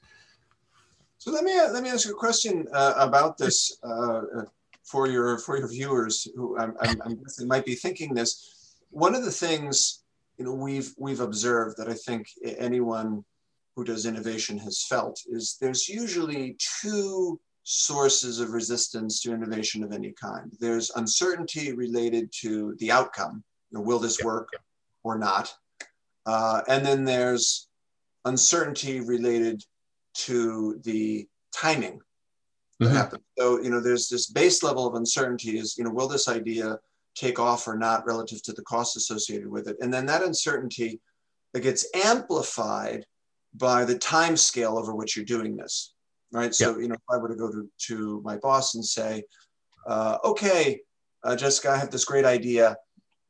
So 1.18 1.30
let 1.30 1.44
me 1.44 1.54
let 1.54 1.82
me 1.82 1.90
ask 1.90 2.06
you 2.06 2.12
a 2.12 2.18
question 2.18 2.66
uh, 2.72 2.94
about 2.96 3.36
this 3.36 3.76
uh, 3.82 4.22
for 4.82 5.06
your 5.06 5.38
for 5.38 5.58
your 5.58 5.68
viewers 5.68 6.26
who 6.34 6.58
I'm, 6.58 6.74
I'm, 6.80 7.00
I'm 7.02 7.16
guessing 7.22 7.46
might 7.46 7.64
be 7.64 7.74
thinking 7.74 8.14
this. 8.14 8.59
One 8.90 9.14
of 9.14 9.24
the 9.24 9.30
things 9.30 10.02
you 10.38 10.44
know 10.44 10.54
we've 10.54 10.92
we've 10.98 11.20
observed 11.20 11.76
that 11.78 11.88
I 11.88 11.94
think 11.94 12.26
anyone 12.44 13.24
who 13.76 13.84
does 13.84 14.06
innovation 14.06 14.58
has 14.58 14.84
felt 14.84 15.20
is 15.28 15.56
there's 15.60 15.88
usually 15.88 16.56
two 16.80 17.40
sources 17.62 18.40
of 18.40 18.50
resistance 18.50 19.20
to 19.20 19.32
innovation 19.32 19.84
of 19.84 19.92
any 19.92 20.12
kind. 20.12 20.52
There's 20.60 20.90
uncertainty 20.96 21.72
related 21.72 22.32
to 22.40 22.74
the 22.78 22.90
outcome. 22.90 23.44
You 23.70 23.78
know, 23.78 23.84
will 23.84 23.98
this 23.98 24.22
work 24.22 24.48
or 25.04 25.18
not? 25.18 25.54
Uh, 26.26 26.62
and 26.68 26.84
then 26.84 27.04
there's 27.04 27.68
uncertainty 28.24 29.00
related 29.00 29.62
to 30.12 30.80
the 30.84 31.28
timing 31.54 32.00
mm-hmm. 32.80 33.16
So, 33.38 33.60
you 33.60 33.70
know, 33.70 33.80
there's 33.80 34.08
this 34.08 34.26
base 34.26 34.62
level 34.62 34.86
of 34.86 34.94
uncertainty 34.94 35.58
is, 35.58 35.76
you 35.78 35.84
know, 35.84 35.90
will 35.90 36.08
this 36.08 36.28
idea 36.28 36.78
take 37.14 37.38
off 37.38 37.66
or 37.66 37.76
not 37.76 38.06
relative 38.06 38.42
to 38.42 38.52
the 38.52 38.62
cost 38.62 38.96
associated 38.96 39.48
with 39.48 39.68
it? 39.68 39.76
And 39.80 39.92
then 39.92 40.06
that 40.06 40.22
uncertainty 40.22 41.00
that 41.52 41.60
gets 41.60 41.86
amplified 41.94 43.04
by 43.54 43.84
the 43.84 43.98
time 43.98 44.36
scale 44.36 44.78
over 44.78 44.94
which 44.94 45.16
you're 45.16 45.24
doing 45.24 45.56
this, 45.56 45.92
right? 46.32 46.54
So, 46.54 46.70
yep. 46.70 46.80
you 46.80 46.88
know, 46.88 46.94
if 46.94 47.00
I 47.10 47.16
were 47.16 47.28
to 47.28 47.34
go 47.34 47.50
to, 47.50 47.68
to 47.88 48.20
my 48.24 48.36
boss 48.36 48.74
and 48.74 48.84
say, 48.84 49.24
uh, 49.86 50.18
okay, 50.24 50.80
uh, 51.24 51.36
Jessica, 51.36 51.70
I 51.70 51.76
have 51.76 51.90
this 51.90 52.04
great 52.04 52.24
idea 52.24 52.76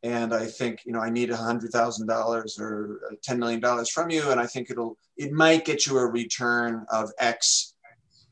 and 0.03 0.33
I 0.33 0.47
think, 0.47 0.81
you 0.87 0.93
know, 0.93 1.01
I 1.01 1.11
need 1.11 1.31
a 1.31 1.37
hundred 1.37 1.73
thousand 1.73 2.07
dollars 2.07 2.59
or 2.59 3.19
$10 3.27 3.38
million 3.38 3.61
from 3.87 4.11
you. 4.11 4.31
And 4.31 4.40
I 4.40 4.47
think 4.47 4.71
it'll, 4.71 4.97
it 5.16 5.33
might 5.33 5.64
get 5.64 5.87
you 5.87 5.99
a 5.99 6.07
return 6.07 6.87
of 6.90 7.11
X 7.19 7.75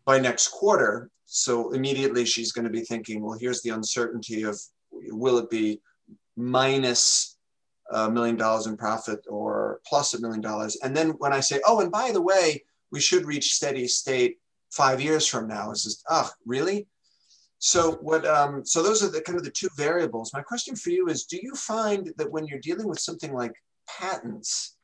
by 0.06 0.18
next 0.18 0.48
quarter. 0.48 1.10
So 1.26 1.72
immediately 1.72 2.24
she's 2.24 2.52
going 2.52 2.64
to 2.64 2.70
be 2.70 2.80
thinking, 2.80 3.22
well, 3.22 3.38
here's 3.38 3.60
the 3.60 3.70
uncertainty 3.70 4.44
of 4.44 4.58
will 4.92 5.38
it 5.38 5.50
be 5.50 5.80
minus 6.36 7.36
a 7.90 8.10
million 8.10 8.36
dollars 8.36 8.66
in 8.66 8.76
profit 8.76 9.24
or 9.28 9.80
plus 9.86 10.14
a 10.14 10.20
million 10.20 10.40
dollars. 10.40 10.76
And 10.82 10.96
then 10.96 11.10
when 11.18 11.32
I 11.32 11.40
say, 11.40 11.60
oh, 11.66 11.80
and 11.80 11.90
by 11.90 12.12
the 12.12 12.22
way, 12.22 12.64
we 12.92 13.00
should 13.00 13.26
reach 13.26 13.54
steady 13.54 13.88
state 13.88 14.38
five 14.70 15.00
years 15.00 15.26
from 15.26 15.48
now, 15.48 15.70
it's 15.70 15.84
just, 15.84 16.04
oh, 16.10 16.30
really? 16.44 16.86
So 17.58 17.92
what? 18.02 18.24
Um, 18.24 18.64
so 18.64 18.82
those 18.82 19.02
are 19.02 19.10
the 19.10 19.20
kind 19.20 19.36
of 19.36 19.44
the 19.44 19.50
two 19.50 19.68
variables. 19.76 20.32
My 20.32 20.42
question 20.42 20.76
for 20.76 20.90
you 20.90 21.08
is: 21.08 21.24
Do 21.24 21.38
you 21.42 21.54
find 21.56 22.12
that 22.16 22.30
when 22.30 22.46
you're 22.46 22.60
dealing 22.60 22.86
with 22.86 23.00
something 23.00 23.32
like 23.32 23.52
patents, 23.88 24.76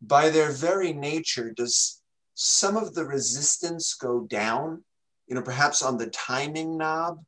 by 0.00 0.28
their 0.28 0.52
very 0.52 0.92
nature, 0.92 1.50
does 1.50 2.00
some 2.34 2.76
of 2.76 2.94
the 2.94 3.04
resistance 3.04 3.94
go 3.94 4.20
down? 4.20 4.84
You 5.26 5.34
know, 5.34 5.42
perhaps 5.42 5.82
on 5.82 5.98
the 5.98 6.10
timing 6.10 6.78
knob, 6.78 7.24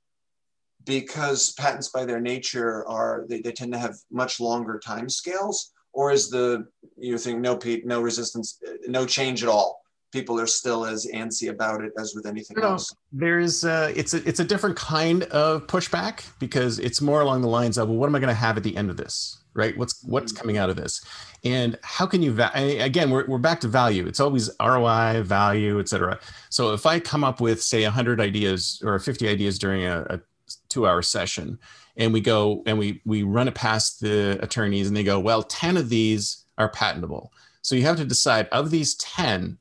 because 0.85 1.53
patents 1.53 1.89
by 1.89 2.05
their 2.05 2.21
nature 2.21 2.87
are 2.87 3.25
they, 3.29 3.41
they 3.41 3.53
tend 3.53 3.73
to 3.73 3.79
have 3.79 3.95
much 4.11 4.41
longer 4.41 4.79
time 4.79 5.09
scales 5.09 5.73
or 5.93 6.11
is 6.11 6.29
the 6.29 6.67
you 6.97 7.17
think 7.19 7.41
no 7.41 7.57
Pete, 7.57 7.87
no 7.87 8.01
resistance 8.01 8.61
no 8.87 9.07
change 9.07 9.43
at 9.43 9.49
all? 9.49 9.81
People 10.13 10.39
are 10.39 10.47
still 10.47 10.85
as 10.85 11.09
antsy 11.13 11.51
about 11.51 11.83
it 11.83 11.93
as 11.99 12.15
with 12.15 12.27
anything 12.27 12.57
no, 12.61 12.73
else. 12.73 12.95
There's 13.13 13.65
uh, 13.65 13.93
it's 13.97 14.15
a 14.15 14.29
it's 14.29 14.41
a 14.41 14.45
different 14.45 14.77
kind 14.77 15.25
of 15.25 15.67
pushback 15.67 16.25
because 16.39 16.79
it's 16.79 17.01
more 17.01 17.21
along 17.21 17.43
the 17.43 17.49
lines 17.49 17.79
of 17.79 17.89
well 17.89 17.97
what 17.97 18.09
am 18.09 18.15
i 18.15 18.19
going 18.19 18.29
to 18.29 18.35
have 18.35 18.57
at 18.57 18.63
the 18.63 18.77
end 18.77 18.91
of 18.91 18.97
this 18.97 19.41
right? 19.55 19.77
What's 19.79 20.03
what's 20.05 20.33
mm. 20.33 20.37
coming 20.37 20.59
out 20.59 20.69
of 20.69 20.77
this? 20.77 21.01
And 21.45 21.79
how 21.83 22.07
can 22.07 22.23
you 22.23 22.33
va- 22.33 22.53
again 22.55 23.11
we're, 23.11 23.27
we're 23.27 23.39
back 23.39 23.61
to 23.61 23.69
value. 23.69 24.07
It's 24.07 24.21
always 24.21 24.51
roi 24.61 25.23
value 25.23 25.81
et 25.81 25.89
cetera. 25.89 26.19
So 26.51 26.73
if 26.75 26.87
i 26.87 27.01
come 27.01 27.25
up 27.25 27.41
with 27.41 27.63
say 27.63 27.85
100 27.85 28.21
ideas 28.21 28.83
or 28.85 28.99
50 28.99 29.29
ideas 29.29 29.59
during 29.59 29.85
a, 29.85 30.01
a 30.11 30.21
two 30.69 30.87
hour 30.87 31.03
session. 31.03 31.59
And 31.97 32.13
we 32.13 32.21
go 32.21 32.63
and 32.67 32.79
we 32.79 33.01
we 33.05 33.23
run 33.23 33.49
it 33.49 33.55
past 33.55 34.01
the 34.01 34.39
attorneys 34.43 34.89
and 34.89 34.97
they 34.97 35.05
go 35.05 35.19
well 35.21 35.43
10 35.43 35.77
of 35.77 35.89
these 35.89 36.45
are 36.59 36.69
patentable. 36.69 37.33
So 37.63 37.75
you 37.75 37.83
have 37.83 37.97
to 37.97 38.05
decide 38.05 38.49
of 38.49 38.71
these 38.71 38.95
10 38.97 39.59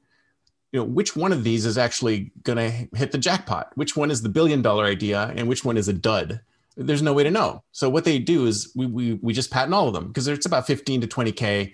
you 0.71 0.79
know 0.79 0.85
which 0.85 1.15
one 1.15 1.31
of 1.31 1.43
these 1.43 1.65
is 1.65 1.77
actually 1.77 2.31
going 2.41 2.57
to 2.57 2.97
hit 2.97 3.11
the 3.11 3.17
jackpot? 3.17 3.71
Which 3.75 3.95
one 3.95 4.09
is 4.09 4.21
the 4.21 4.29
billion 4.29 4.61
dollar 4.61 4.85
idea 4.85 5.31
and 5.35 5.47
which 5.47 5.63
one 5.63 5.77
is 5.77 5.87
a 5.87 5.93
dud? 5.93 6.41
There's 6.75 7.03
no 7.03 7.13
way 7.13 7.23
to 7.23 7.29
know. 7.29 7.63
So 7.71 7.87
what 7.87 8.03
they 8.03 8.17
do 8.17 8.47
is 8.47 8.71
we 8.75 8.87
we, 8.87 9.13
we 9.21 9.33
just 9.33 9.51
patent 9.51 9.75
all 9.75 9.87
of 9.87 9.93
them 9.93 10.07
because 10.07 10.27
it's 10.27 10.47
about 10.47 10.65
15 10.65 11.01
to 11.01 11.07
20k 11.07 11.73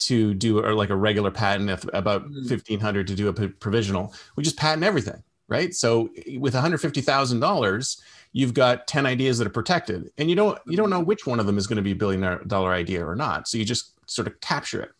to 0.00 0.34
do 0.34 0.58
or 0.58 0.74
like 0.74 0.90
a 0.90 0.96
regular 0.96 1.30
patent 1.30 1.70
about 1.92 2.22
1500 2.22 3.04
mm. 3.04 3.08
to 3.08 3.14
do 3.14 3.28
a 3.28 3.32
provisional. 3.32 4.12
We 4.34 4.42
just 4.42 4.56
patent 4.56 4.82
everything 4.82 5.22
right? 5.50 5.74
So 5.74 6.08
eh, 6.26 6.38
with 6.38 6.54
$150000 6.54 8.00
you've 8.32 8.54
got 8.54 8.86
10 8.86 9.06
ideas 9.06 9.38
that 9.38 9.46
are 9.46 9.50
protected 9.50 10.08
and 10.16 10.30
you 10.30 10.36
don't 10.36 10.56
you 10.64 10.76
don't 10.76 10.88
know 10.88 11.00
which 11.00 11.26
one 11.26 11.40
of 11.40 11.46
them 11.46 11.58
is 11.58 11.66
going 11.66 11.76
to 11.76 11.82
be 11.82 11.90
a 11.90 11.96
billion 11.96 12.46
dollar 12.46 12.72
idea 12.72 13.04
or 13.04 13.16
not 13.16 13.48
so 13.48 13.58
you 13.58 13.64
just 13.64 13.92
sort 14.08 14.28
of 14.28 14.40
capture 14.40 14.80
it. 14.80 14.90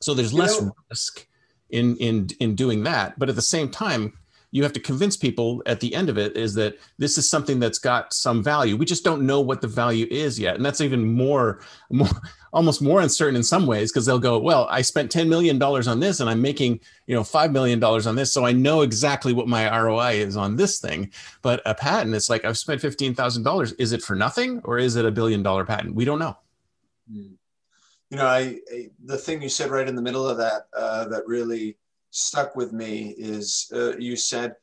So 0.00 0.14
there's 0.14 0.32
you 0.32 0.40
less 0.40 0.60
know, 0.60 0.72
risk 0.90 1.26
in 1.70 1.96
in 1.96 2.28
in 2.40 2.54
doing 2.54 2.84
that 2.84 3.18
but 3.18 3.28
at 3.28 3.36
the 3.36 3.42
same 3.42 3.70
time 3.70 4.12
you 4.50 4.62
have 4.62 4.72
to 4.72 4.80
convince 4.80 5.16
people 5.16 5.62
at 5.66 5.80
the 5.80 5.94
end 5.94 6.08
of 6.08 6.16
it 6.16 6.36
is 6.36 6.54
that 6.54 6.78
this 6.96 7.18
is 7.18 7.28
something 7.28 7.58
that's 7.58 7.78
got 7.78 8.14
some 8.14 8.42
value. 8.42 8.76
We 8.76 8.86
just 8.86 9.04
don't 9.04 9.26
know 9.26 9.40
what 9.40 9.60
the 9.60 9.68
value 9.68 10.06
is 10.10 10.38
yet. 10.38 10.56
And 10.56 10.64
that's 10.64 10.80
even 10.80 11.04
more, 11.04 11.60
more 11.90 12.08
almost 12.52 12.80
more 12.80 13.02
uncertain 13.02 13.36
in 13.36 13.42
some 13.42 13.66
ways 13.66 13.92
because 13.92 14.06
they'll 14.06 14.18
go, 14.18 14.38
well, 14.38 14.66
I 14.70 14.80
spent 14.80 15.12
$10 15.12 15.28
million 15.28 15.62
on 15.62 16.00
this 16.00 16.20
and 16.20 16.30
I'm 16.30 16.40
making, 16.40 16.80
you 17.06 17.14
know, 17.14 17.20
$5 17.20 17.52
million 17.52 17.82
on 17.84 18.14
this. 18.14 18.32
So 18.32 18.46
I 18.46 18.52
know 18.52 18.80
exactly 18.80 19.34
what 19.34 19.48
my 19.48 19.68
ROI 19.78 20.12
is 20.12 20.36
on 20.36 20.56
this 20.56 20.80
thing. 20.80 21.12
But 21.42 21.60
a 21.66 21.74
patent, 21.74 22.14
it's 22.14 22.30
like 22.30 22.46
I've 22.46 22.56
spent 22.56 22.80
$15,000. 22.80 23.74
Is 23.78 23.92
it 23.92 24.02
for 24.02 24.16
nothing 24.16 24.62
or 24.64 24.78
is 24.78 24.96
it 24.96 25.04
a 25.04 25.10
billion 25.10 25.42
dollar 25.42 25.66
patent? 25.66 25.94
We 25.94 26.06
don't 26.06 26.18
know. 26.18 26.38
Hmm. 27.10 27.32
You 28.10 28.16
know, 28.16 28.26
I, 28.26 28.58
I 28.72 28.88
the 29.04 29.18
thing 29.18 29.42
you 29.42 29.50
said 29.50 29.70
right 29.70 29.86
in 29.86 29.94
the 29.94 30.00
middle 30.00 30.26
of 30.26 30.38
that, 30.38 30.68
uh, 30.74 31.06
that 31.08 31.26
really 31.26 31.76
stuck 32.10 32.56
with 32.56 32.72
me 32.72 33.14
is 33.18 33.70
uh, 33.74 33.96
you 33.96 34.16
said, 34.16 34.54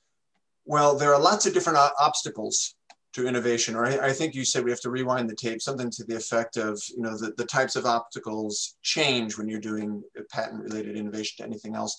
well, 0.65 0.97
there 0.97 1.13
are 1.13 1.21
lots 1.21 1.45
of 1.45 1.53
different 1.53 1.79
obstacles 1.99 2.75
to 3.13 3.27
innovation, 3.27 3.75
or 3.75 3.85
I, 3.85 4.07
I, 4.07 4.11
think 4.11 4.35
you 4.35 4.43
said 4.43 4.65
we 4.65 4.71
have 4.71 4.81
to 4.81 4.89
rewind 4.89 5.29
the 5.29 5.35
tape, 5.35 5.61
something 5.61 5.89
to 5.91 6.03
the 6.03 6.17
effect 6.17 6.57
of, 6.57 6.81
you 6.89 7.01
know, 7.01 7.17
the, 7.17 7.33
the 7.37 7.45
types 7.45 7.77
of 7.77 7.85
obstacles 7.85 8.75
change 8.81 9.37
when 9.37 9.47
you're 9.47 9.59
doing 9.59 10.03
patent 10.31 10.61
related 10.61 10.97
innovation 10.97 11.35
to 11.37 11.49
anything 11.49 11.75
else. 11.75 11.97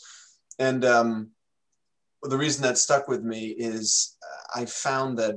And 0.58 0.84
um, 0.84 1.30
the 2.22 2.36
reason 2.36 2.62
that 2.62 2.76
stuck 2.76 3.08
with 3.08 3.22
me 3.22 3.54
is 3.56 4.16
uh, 4.22 4.60
I 4.60 4.66
found 4.66 5.18
that, 5.18 5.36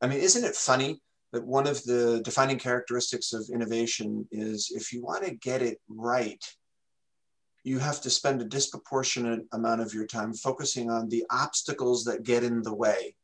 I 0.00 0.06
mean, 0.06 0.20
isn't 0.20 0.44
it 0.44 0.54
funny 0.54 1.00
that 1.32 1.44
one 1.44 1.66
of 1.66 1.82
the 1.84 2.20
defining 2.24 2.58
characteristics 2.58 3.32
of 3.32 3.48
innovation 3.52 4.26
is 4.30 4.70
if 4.74 4.92
you 4.92 5.02
want 5.02 5.24
to 5.24 5.34
get 5.34 5.62
it 5.62 5.78
right, 5.88 6.42
you 7.64 7.78
have 7.78 8.00
to 8.00 8.10
spend 8.10 8.40
a 8.40 8.44
disproportionate 8.44 9.46
amount 9.52 9.80
of 9.80 9.92
your 9.92 10.06
time 10.06 10.32
focusing 10.32 10.90
on 10.90 11.08
the 11.08 11.24
obstacles 11.30 12.04
that 12.04 12.22
get 12.22 12.42
in 12.42 12.62
the 12.62 12.74
way 12.74 13.14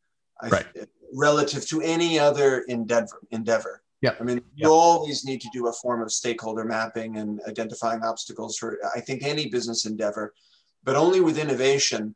right. 0.50 0.66
relative 1.12 1.66
to 1.68 1.80
any 1.80 2.18
other 2.18 2.60
endeavor 2.68 3.20
endeavor. 3.30 3.82
Yeah. 4.00 4.14
I 4.20 4.24
mean 4.24 4.42
you 4.54 4.70
always 4.70 5.24
need 5.24 5.40
to 5.42 5.48
do 5.52 5.68
a 5.68 5.72
form 5.72 6.02
of 6.02 6.12
stakeholder 6.12 6.64
mapping 6.64 7.16
and 7.16 7.40
identifying 7.48 8.02
obstacles 8.02 8.58
for 8.58 8.78
i 8.94 9.00
think 9.00 9.22
any 9.22 9.48
business 9.48 9.86
endeavor. 9.86 10.34
But 10.82 10.96
only 10.96 11.20
with 11.20 11.38
innovation 11.38 12.14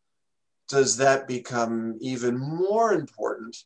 does 0.68 0.98
that 0.98 1.26
become 1.26 1.96
even 2.00 2.36
more 2.36 2.92
important 2.92 3.56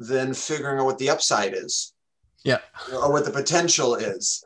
than 0.00 0.34
figuring 0.34 0.80
out 0.80 0.86
what 0.86 0.98
the 0.98 1.10
upside 1.10 1.54
is. 1.54 1.92
Yeah. 2.44 2.58
Or 2.92 3.12
what 3.12 3.24
the 3.24 3.30
potential 3.30 3.94
is 3.94 4.44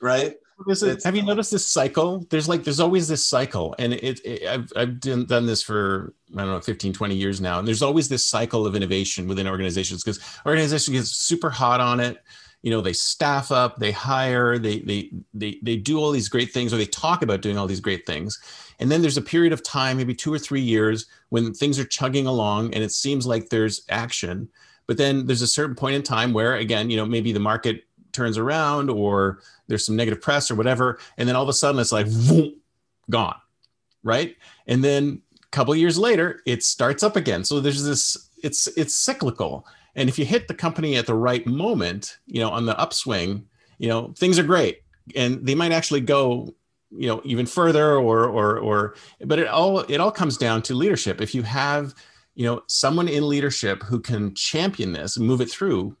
right 0.00 0.36
a, 0.82 0.98
have 1.04 1.16
you 1.16 1.22
noticed 1.22 1.50
this 1.50 1.66
cycle? 1.66 2.26
There's 2.30 2.48
like 2.48 2.64
there's 2.64 2.80
always 2.80 3.08
this 3.08 3.24
cycle, 3.24 3.74
and 3.78 3.92
it, 3.92 4.20
it 4.24 4.46
I've 4.46 4.72
I've 4.76 5.00
done, 5.00 5.26
done 5.26 5.46
this 5.46 5.62
for 5.62 6.14
I 6.36 6.40
don't 6.40 6.50
know 6.50 6.60
15, 6.60 6.92
20 6.92 7.14
years 7.14 7.40
now, 7.40 7.58
and 7.58 7.68
there's 7.68 7.82
always 7.82 8.08
this 8.08 8.24
cycle 8.24 8.66
of 8.66 8.74
innovation 8.74 9.28
within 9.28 9.46
organizations 9.46 10.02
because 10.02 10.20
organizations 10.44 10.96
get 10.96 11.06
super 11.06 11.50
hot 11.50 11.80
on 11.80 12.00
it. 12.00 12.22
You 12.62 12.70
know, 12.70 12.80
they 12.80 12.94
staff 12.94 13.52
up, 13.52 13.78
they 13.78 13.92
hire, 13.92 14.58
they 14.58 14.80
they 14.80 15.10
they 15.34 15.58
they 15.62 15.76
do 15.76 15.98
all 15.98 16.10
these 16.10 16.28
great 16.28 16.52
things, 16.52 16.72
or 16.72 16.78
they 16.78 16.86
talk 16.86 17.22
about 17.22 17.42
doing 17.42 17.58
all 17.58 17.66
these 17.66 17.80
great 17.80 18.06
things, 18.06 18.40
and 18.80 18.90
then 18.90 19.02
there's 19.02 19.18
a 19.18 19.22
period 19.22 19.52
of 19.52 19.62
time, 19.62 19.98
maybe 19.98 20.14
two 20.14 20.32
or 20.32 20.38
three 20.38 20.60
years, 20.60 21.06
when 21.28 21.52
things 21.52 21.78
are 21.78 21.84
chugging 21.84 22.26
along, 22.26 22.74
and 22.74 22.82
it 22.82 22.92
seems 22.92 23.26
like 23.26 23.48
there's 23.50 23.82
action. 23.88 24.48
But 24.86 24.96
then 24.96 25.26
there's 25.26 25.42
a 25.42 25.48
certain 25.48 25.74
point 25.74 25.96
in 25.96 26.02
time 26.02 26.32
where, 26.32 26.54
again, 26.56 26.90
you 26.90 26.96
know, 26.96 27.06
maybe 27.06 27.32
the 27.32 27.40
market 27.40 27.82
turns 28.16 28.38
around 28.38 28.90
or 28.90 29.38
there's 29.68 29.84
some 29.84 29.96
negative 29.96 30.20
press 30.20 30.50
or 30.50 30.54
whatever 30.54 30.98
and 31.18 31.28
then 31.28 31.36
all 31.36 31.42
of 31.42 31.48
a 31.48 31.52
sudden 31.52 31.80
it's 31.80 31.92
like 31.92 32.06
gone 33.10 33.36
right? 34.06 34.36
And 34.68 34.82
then 34.84 35.20
a 35.42 35.48
couple 35.48 35.74
years 35.74 35.98
later 35.98 36.40
it 36.46 36.62
starts 36.62 37.02
up 37.02 37.16
again. 37.16 37.44
So 37.44 37.60
there's 37.60 37.84
this 37.84 38.30
it's 38.42 38.68
it's 38.68 38.96
cyclical. 38.96 39.66
And 39.96 40.08
if 40.08 40.18
you 40.18 40.24
hit 40.24 40.48
the 40.48 40.54
company 40.54 40.96
at 40.96 41.06
the 41.06 41.14
right 41.14 41.46
moment 41.46 42.16
you 42.26 42.40
know 42.40 42.50
on 42.50 42.64
the 42.64 42.78
upswing 42.78 43.44
you 43.78 43.88
know 43.88 44.14
things 44.16 44.38
are 44.38 44.44
great. 44.44 44.80
And 45.14 45.44
they 45.44 45.54
might 45.54 45.72
actually 45.72 46.00
go 46.00 46.54
you 46.90 47.08
know 47.08 47.20
even 47.24 47.44
further 47.44 47.96
or 47.96 48.26
or 48.26 48.58
or 48.58 48.94
but 49.24 49.38
it 49.38 49.48
all 49.48 49.80
it 49.80 49.98
all 49.98 50.12
comes 50.12 50.38
down 50.38 50.62
to 50.62 50.74
leadership. 50.74 51.20
If 51.20 51.34
you 51.34 51.42
have 51.42 51.94
you 52.36 52.46
know 52.46 52.62
someone 52.68 53.08
in 53.08 53.28
leadership 53.28 53.82
who 53.82 54.00
can 54.00 54.34
champion 54.34 54.92
this 54.92 55.16
and 55.16 55.26
move 55.26 55.40
it 55.40 55.50
through 55.50 55.96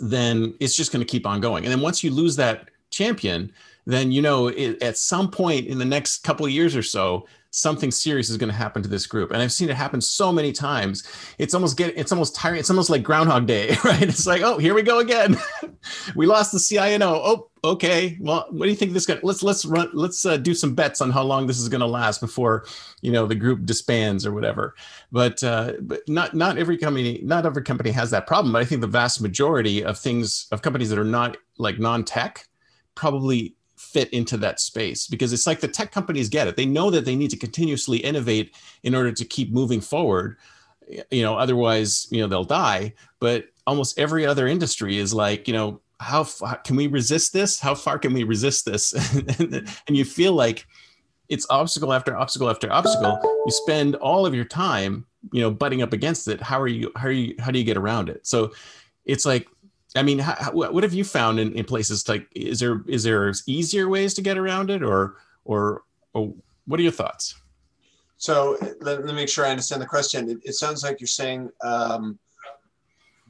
then 0.00 0.54
it's 0.60 0.76
just 0.76 0.92
going 0.92 1.04
to 1.04 1.10
keep 1.10 1.26
on 1.26 1.40
going. 1.40 1.64
And 1.64 1.72
then 1.72 1.80
once 1.80 2.02
you 2.02 2.10
lose 2.10 2.36
that 2.36 2.70
champion, 2.90 3.52
then 3.86 4.12
you 4.12 4.22
know 4.22 4.48
it, 4.48 4.82
at 4.82 4.96
some 4.96 5.30
point 5.30 5.66
in 5.66 5.78
the 5.78 5.84
next 5.84 6.22
couple 6.24 6.44
of 6.44 6.52
years 6.52 6.76
or 6.76 6.82
so, 6.82 7.26
something 7.58 7.90
serious 7.90 8.30
is 8.30 8.36
going 8.36 8.50
to 8.50 8.54
happen 8.54 8.82
to 8.82 8.88
this 8.88 9.06
group. 9.06 9.30
And 9.30 9.42
I've 9.42 9.52
seen 9.52 9.68
it 9.68 9.76
happen 9.76 10.00
so 10.00 10.32
many 10.32 10.52
times. 10.52 11.04
It's 11.38 11.54
almost 11.54 11.76
get 11.76 11.96
it's 11.96 12.12
almost 12.12 12.34
tiring. 12.34 12.60
It's 12.60 12.70
almost 12.70 12.90
like 12.90 13.02
Groundhog 13.02 13.46
Day, 13.46 13.76
right? 13.84 14.02
It's 14.02 14.26
like, 14.26 14.42
oh, 14.42 14.58
here 14.58 14.74
we 14.74 14.82
go 14.82 15.00
again. 15.00 15.36
we 16.14 16.26
lost 16.26 16.52
the 16.52 16.58
CINO. 16.58 17.20
Oh, 17.24 17.50
okay. 17.64 18.16
Well, 18.20 18.46
what 18.50 18.66
do 18.66 18.70
you 18.70 18.76
think 18.76 18.92
this 18.92 19.06
guy? 19.06 19.18
Let's 19.22 19.42
let's 19.42 19.64
run. 19.64 19.90
Let's 19.92 20.24
uh, 20.24 20.36
do 20.36 20.54
some 20.54 20.74
bets 20.74 21.00
on 21.00 21.10
how 21.10 21.22
long 21.22 21.46
this 21.46 21.58
is 21.58 21.68
going 21.68 21.80
to 21.80 21.86
last 21.86 22.20
before 22.20 22.64
you 23.00 23.12
know 23.12 23.26
the 23.26 23.34
group 23.34 23.64
disbands 23.64 24.24
or 24.24 24.32
whatever. 24.32 24.74
But 25.12 25.42
uh, 25.42 25.74
but 25.80 26.00
not 26.08 26.34
not 26.34 26.58
every 26.58 26.78
company 26.78 27.20
not 27.22 27.46
every 27.46 27.62
company 27.62 27.90
has 27.90 28.10
that 28.10 28.26
problem. 28.26 28.52
But 28.52 28.62
I 28.62 28.64
think 28.64 28.80
the 28.80 28.86
vast 28.86 29.20
majority 29.20 29.84
of 29.84 29.98
things 29.98 30.46
of 30.52 30.62
companies 30.62 30.90
that 30.90 30.98
are 30.98 31.04
not 31.04 31.36
like 31.58 31.78
non-tech 31.78 32.46
probably 32.94 33.54
fit 33.92 34.12
into 34.12 34.36
that 34.38 34.60
space 34.60 35.06
because 35.06 35.32
it's 35.32 35.46
like 35.46 35.60
the 35.60 35.68
tech 35.68 35.92
companies 35.92 36.28
get 36.28 36.48
it. 36.48 36.56
They 36.56 36.66
know 36.66 36.90
that 36.90 37.04
they 37.04 37.16
need 37.16 37.30
to 37.30 37.36
continuously 37.36 37.98
innovate 37.98 38.54
in 38.82 38.94
order 38.94 39.12
to 39.12 39.24
keep 39.24 39.52
moving 39.52 39.80
forward. 39.80 40.36
You 41.10 41.22
know, 41.22 41.36
otherwise, 41.36 42.06
you 42.10 42.20
know, 42.20 42.26
they'll 42.26 42.44
die. 42.44 42.94
But 43.20 43.46
almost 43.66 43.98
every 43.98 44.24
other 44.26 44.46
industry 44.46 44.98
is 44.98 45.12
like, 45.12 45.46
you 45.48 45.54
know, 45.54 45.80
how 46.00 46.24
far 46.24 46.56
can 46.58 46.76
we 46.76 46.86
resist 46.86 47.32
this? 47.32 47.58
How 47.60 47.74
far 47.74 47.98
can 47.98 48.12
we 48.12 48.22
resist 48.22 48.64
this? 48.64 48.92
and 49.38 49.96
you 49.96 50.04
feel 50.04 50.32
like 50.32 50.66
it's 51.28 51.46
obstacle 51.50 51.92
after 51.92 52.16
obstacle 52.16 52.48
after 52.48 52.72
obstacle. 52.72 53.18
You 53.22 53.52
spend 53.52 53.96
all 53.96 54.24
of 54.24 54.34
your 54.34 54.44
time, 54.44 55.04
you 55.32 55.42
know, 55.42 55.50
butting 55.50 55.82
up 55.82 55.92
against 55.92 56.28
it. 56.28 56.40
How 56.40 56.60
are 56.60 56.68
you? 56.68 56.92
How 56.96 57.08
are 57.08 57.12
you? 57.12 57.34
How 57.38 57.50
do 57.50 57.58
you 57.58 57.64
get 57.64 57.76
around 57.76 58.08
it? 58.08 58.26
So, 58.26 58.52
it's 59.04 59.26
like 59.26 59.48
I 59.96 60.02
mean, 60.02 60.18
how, 60.18 60.52
what 60.52 60.82
have 60.82 60.92
you 60.92 61.04
found 61.04 61.40
in, 61.40 61.52
in 61.54 61.64
places 61.64 62.08
like 62.08 62.28
is 62.34 62.60
there 62.60 62.82
is 62.86 63.02
there 63.02 63.32
easier 63.46 63.88
ways 63.88 64.14
to 64.14 64.22
get 64.22 64.36
around 64.36 64.70
it, 64.70 64.82
or 64.82 65.16
or, 65.44 65.82
or 66.12 66.34
what 66.66 66.78
are 66.78 66.82
your 66.82 66.92
thoughts? 66.92 67.34
So 68.18 68.58
let, 68.80 69.04
me 69.04 69.12
make 69.12 69.28
sure 69.28 69.46
I 69.46 69.50
understand 69.50 69.80
the 69.80 69.86
question. 69.86 70.28
It, 70.28 70.38
it 70.42 70.52
sounds 70.54 70.82
like 70.82 71.00
you're 71.00 71.06
saying, 71.06 71.50
um, 71.62 72.18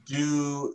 do 0.07 0.75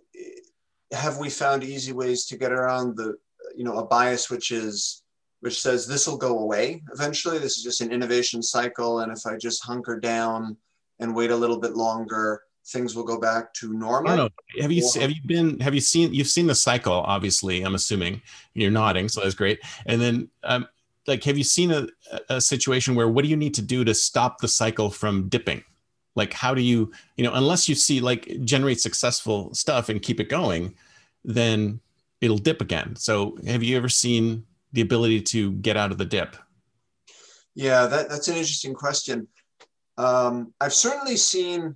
have 0.91 1.17
we 1.17 1.29
found 1.29 1.63
easy 1.63 1.91
ways 1.91 2.25
to 2.27 2.37
get 2.37 2.51
around 2.51 2.95
the 2.95 3.17
you 3.55 3.63
know 3.63 3.79
a 3.79 3.85
bias 3.85 4.29
which 4.29 4.51
is 4.51 5.03
which 5.41 5.61
says 5.61 5.85
this 5.85 6.07
will 6.07 6.17
go 6.17 6.39
away 6.39 6.81
eventually. 6.93 7.39
This 7.39 7.57
is 7.57 7.63
just 7.63 7.81
an 7.81 7.91
innovation 7.91 8.41
cycle, 8.41 9.01
and 9.01 9.11
if 9.11 9.25
I 9.25 9.35
just 9.35 9.65
hunker 9.65 9.99
down 9.99 10.55
and 10.99 11.13
wait 11.13 11.31
a 11.31 11.35
little 11.35 11.59
bit 11.59 11.73
longer, 11.73 12.43
things 12.67 12.95
will 12.95 13.03
go 13.03 13.19
back 13.19 13.53
to 13.55 13.73
normal. 13.73 14.11
I 14.11 14.15
don't 14.15 14.25
know. 14.25 14.61
Have 14.61 14.71
you 14.71 14.89
have 14.99 15.11
you 15.11 15.21
been 15.25 15.59
have 15.59 15.73
you 15.73 15.81
seen 15.81 16.13
you've 16.13 16.27
seen 16.27 16.47
the 16.47 16.55
cycle? 16.55 16.93
Obviously, 16.93 17.61
I'm 17.61 17.75
assuming 17.75 18.21
you're 18.53 18.71
nodding, 18.71 19.09
so 19.09 19.21
that's 19.21 19.35
great. 19.35 19.59
And 19.85 20.01
then, 20.01 20.29
um, 20.43 20.67
like, 21.07 21.23
have 21.25 21.37
you 21.37 21.43
seen 21.43 21.71
a, 21.71 21.87
a 22.29 22.39
situation 22.39 22.95
where 22.95 23.07
what 23.07 23.23
do 23.23 23.29
you 23.29 23.35
need 23.35 23.53
to 23.55 23.61
do 23.61 23.83
to 23.83 23.93
stop 23.93 24.39
the 24.39 24.47
cycle 24.47 24.89
from 24.89 25.27
dipping? 25.29 25.63
Like, 26.15 26.33
how 26.33 26.53
do 26.53 26.61
you 26.61 26.91
you 27.17 27.23
know 27.23 27.33
unless 27.33 27.67
you 27.67 27.75
see 27.75 27.99
like 27.99 28.31
generate 28.43 28.79
successful 28.79 29.53
stuff 29.53 29.89
and 29.89 30.01
keep 30.01 30.19
it 30.19 30.29
going, 30.29 30.75
then 31.25 31.81
it'll 32.21 32.37
dip 32.37 32.61
again. 32.61 32.95
So, 32.95 33.37
have 33.45 33.63
you 33.63 33.75
ever 33.75 33.89
seen 33.89 34.45
the 34.71 34.81
ability 34.81 35.21
to 35.21 35.51
get 35.53 35.75
out 35.75 35.91
of 35.91 35.97
the 35.97 36.05
dip? 36.05 36.35
Yeah, 37.55 37.85
that, 37.85 38.09
that's 38.09 38.27
an 38.29 38.35
interesting 38.35 38.73
question. 38.73 39.27
Um, 39.97 40.53
I've 40.59 40.73
certainly 40.73 41.17
seen 41.17 41.75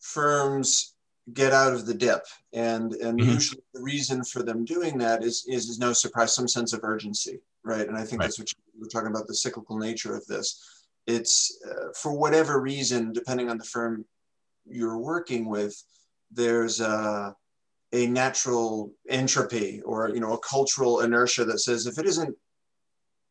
firms 0.00 0.94
get 1.32 1.52
out 1.52 1.72
of 1.72 1.86
the 1.86 1.94
dip 1.94 2.24
and 2.52 2.92
and 2.94 3.18
mm-hmm. 3.18 3.30
usually 3.30 3.62
the 3.74 3.82
reason 3.82 4.22
for 4.22 4.42
them 4.42 4.64
doing 4.64 4.96
that 4.96 5.24
is, 5.24 5.44
is 5.48 5.68
is 5.68 5.78
no 5.78 5.92
surprise 5.92 6.34
some 6.34 6.46
sense 6.46 6.72
of 6.72 6.80
urgency 6.84 7.40
right 7.64 7.88
and 7.88 7.96
i 7.96 8.04
think 8.04 8.20
right. 8.20 8.26
that's 8.26 8.38
what 8.38 8.48
you 8.52 8.84
are 8.84 8.88
talking 8.88 9.10
about 9.10 9.26
the 9.26 9.34
cyclical 9.34 9.76
nature 9.76 10.14
of 10.14 10.24
this 10.26 10.84
it's 11.06 11.60
uh, 11.68 11.88
for 11.94 12.12
whatever 12.12 12.60
reason 12.60 13.12
depending 13.12 13.50
on 13.50 13.58
the 13.58 13.64
firm 13.64 14.04
you're 14.66 14.98
working 14.98 15.48
with 15.48 15.82
there's 16.30 16.80
a 16.80 17.34
a 17.92 18.06
natural 18.06 18.92
entropy 19.08 19.80
or 19.82 20.10
you 20.10 20.20
know 20.20 20.34
a 20.34 20.38
cultural 20.38 21.00
inertia 21.00 21.44
that 21.44 21.58
says 21.58 21.86
if 21.86 21.98
it 21.98 22.06
isn't 22.06 22.36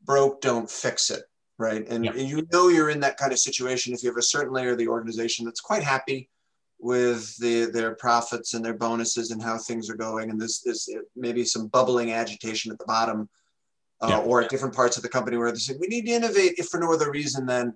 broke 0.03 0.41
don't 0.41 0.69
fix 0.69 1.09
it 1.09 1.23
right 1.57 1.87
and, 1.87 2.03
yeah. 2.03 2.11
and 2.11 2.27
you 2.27 2.45
know 2.51 2.67
you're 2.67 2.89
in 2.89 2.99
that 2.99 3.17
kind 3.17 3.31
of 3.31 3.39
situation 3.39 3.93
if 3.93 4.03
you 4.03 4.09
have 4.09 4.17
a 4.17 4.21
certain 4.21 4.53
layer 4.53 4.71
of 4.71 4.77
the 4.77 4.87
organization 4.87 5.45
that's 5.45 5.61
quite 5.61 5.83
happy 5.83 6.29
with 6.79 7.35
the, 7.37 7.65
their 7.65 7.95
profits 7.95 8.53
and 8.53 8.63
their 8.63 8.73
bonuses 8.73 9.31
and 9.31 9.41
how 9.41 9.57
things 9.57 9.89
are 9.89 9.95
going. 9.95 10.29
And 10.29 10.39
this 10.39 10.65
is 10.65 10.89
maybe 11.15 11.43
some 11.43 11.67
bubbling 11.67 12.11
agitation 12.11 12.71
at 12.71 12.77
the 12.77 12.85
bottom 12.85 13.29
uh, 14.01 14.07
yeah. 14.09 14.19
or 14.19 14.41
at 14.41 14.49
different 14.49 14.75
parts 14.75 14.97
of 14.97 15.03
the 15.03 15.09
company 15.09 15.37
where 15.37 15.51
they 15.51 15.57
say, 15.57 15.75
we 15.79 15.87
need 15.87 16.05
to 16.05 16.11
innovate 16.11 16.55
if 16.57 16.67
for 16.67 16.79
no 16.79 16.93
other 16.93 17.11
reason 17.11 17.45
than 17.45 17.73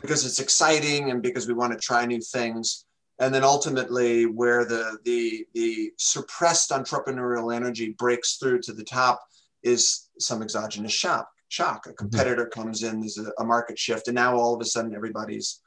because 0.00 0.26
it's 0.26 0.40
exciting 0.40 1.10
and 1.10 1.22
because 1.22 1.46
we 1.46 1.54
want 1.54 1.72
to 1.72 1.78
try 1.78 2.04
new 2.04 2.20
things. 2.20 2.84
And 3.18 3.32
then 3.32 3.44
ultimately 3.44 4.26
where 4.26 4.64
the, 4.64 4.98
the, 5.04 5.46
the 5.54 5.92
suppressed 5.96 6.70
entrepreneurial 6.70 7.54
energy 7.54 7.94
breaks 7.96 8.36
through 8.36 8.62
to 8.62 8.72
the 8.72 8.84
top 8.84 9.22
is 9.62 10.08
some 10.18 10.42
exogenous 10.42 10.92
shock. 10.92 11.28
Shock. 11.48 11.86
A 11.86 11.90
mm-hmm. 11.90 11.96
competitor 11.96 12.46
comes 12.46 12.82
in, 12.82 13.00
there's 13.00 13.18
a, 13.18 13.30
a 13.38 13.44
market 13.44 13.78
shift, 13.78 14.08
and 14.08 14.16
now 14.16 14.36
all 14.36 14.54
of 14.54 14.60
a 14.60 14.64
sudden 14.64 14.94
everybody's 14.94 15.60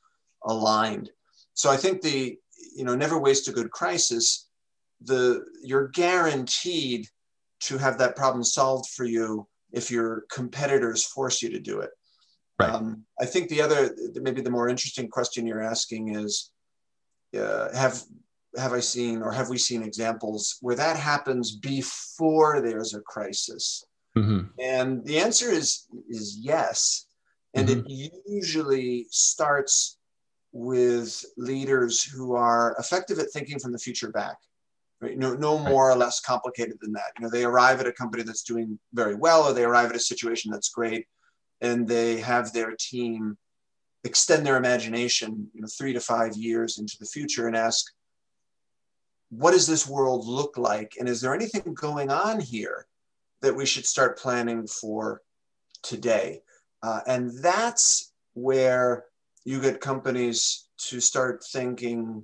aligned. 0.43 1.11
So 1.55 1.71
I 1.71 1.77
think 1.77 2.01
the, 2.01 2.37
you 2.75 2.83
know, 2.83 2.95
never 2.95 3.17
waste 3.17 3.47
a 3.47 3.51
good 3.51 3.71
crisis. 3.71 4.47
The 5.01 5.43
you're 5.63 5.87
guaranteed 5.87 7.07
to 7.61 7.77
have 7.77 7.97
that 7.97 8.15
problem 8.15 8.43
solved 8.43 8.89
for 8.89 9.05
you 9.05 9.47
if 9.71 9.89
your 9.89 10.25
competitors 10.31 11.05
force 11.05 11.41
you 11.41 11.49
to 11.49 11.59
do 11.59 11.79
it. 11.79 11.89
Right. 12.59 12.69
Um, 12.69 13.03
I 13.19 13.25
think 13.25 13.49
the 13.49 13.61
other, 13.61 13.93
maybe 14.15 14.41
the 14.41 14.51
more 14.51 14.69
interesting 14.69 15.09
question 15.09 15.47
you're 15.47 15.61
asking 15.61 16.15
is, 16.15 16.51
uh, 17.37 17.75
have 17.75 18.01
have 18.57 18.71
I 18.71 18.79
seen 18.79 19.21
or 19.21 19.31
have 19.31 19.49
we 19.49 19.57
seen 19.57 19.83
examples 19.83 20.57
where 20.61 20.75
that 20.75 20.95
happens 20.97 21.55
before 21.57 22.61
there's 22.61 22.93
a 22.93 23.01
crisis? 23.01 23.85
Mm-hmm. 24.17 24.47
And 24.59 25.05
the 25.05 25.19
answer 25.19 25.49
is 25.49 25.87
is 26.09 26.37
yes. 26.39 27.07
And 27.53 27.67
mm-hmm. 27.67 27.87
it 27.87 28.13
usually 28.25 29.07
starts 29.09 29.97
with 30.57 31.25
leaders 31.35 32.01
who 32.01 32.33
are 32.33 32.77
effective 32.79 33.19
at 33.19 33.29
thinking 33.31 33.59
from 33.59 33.73
the 33.73 33.77
future 33.77 34.09
back. 34.09 34.37
Right? 35.01 35.17
No, 35.17 35.33
no 35.33 35.59
more 35.59 35.91
or 35.91 35.97
less 35.97 36.21
complicated 36.21 36.77
than 36.81 36.93
that. 36.93 37.11
You 37.19 37.25
know, 37.25 37.29
they 37.29 37.43
arrive 37.43 37.81
at 37.81 37.87
a 37.87 37.91
company 37.91 38.23
that's 38.23 38.43
doing 38.43 38.79
very 38.93 39.15
well, 39.15 39.43
or 39.43 39.53
they 39.53 39.65
arrive 39.65 39.89
at 39.89 39.97
a 39.97 39.99
situation 39.99 40.49
that's 40.49 40.69
great, 40.69 41.07
and 41.59 41.85
they 41.85 42.21
have 42.21 42.53
their 42.53 42.73
team 42.79 43.37
extend 44.05 44.45
their 44.45 44.55
imagination, 44.55 45.49
you 45.53 45.59
know, 45.59 45.67
three 45.67 45.91
to 45.91 45.99
five 45.99 46.37
years 46.37 46.77
into 46.79 46.95
the 47.01 47.05
future 47.05 47.47
and 47.47 47.57
ask, 47.57 47.91
what 49.31 49.51
does 49.51 49.67
this 49.67 49.85
world 49.85 50.25
look 50.25 50.57
like? 50.57 50.93
And 50.97 51.09
is 51.09 51.19
there 51.19 51.35
anything 51.35 51.73
going 51.73 52.09
on 52.09 52.39
here 52.39 52.87
that 53.41 53.57
we 53.57 53.65
should 53.65 53.85
start 53.85 54.17
planning 54.17 54.67
for 54.67 55.21
today? 55.81 56.43
Uh, 56.81 57.01
and 57.07 57.31
that's 57.43 58.13
where 58.35 59.03
you 59.45 59.61
get 59.61 59.79
companies 59.79 60.67
to 60.77 60.99
start 60.99 61.43
thinking 61.43 62.23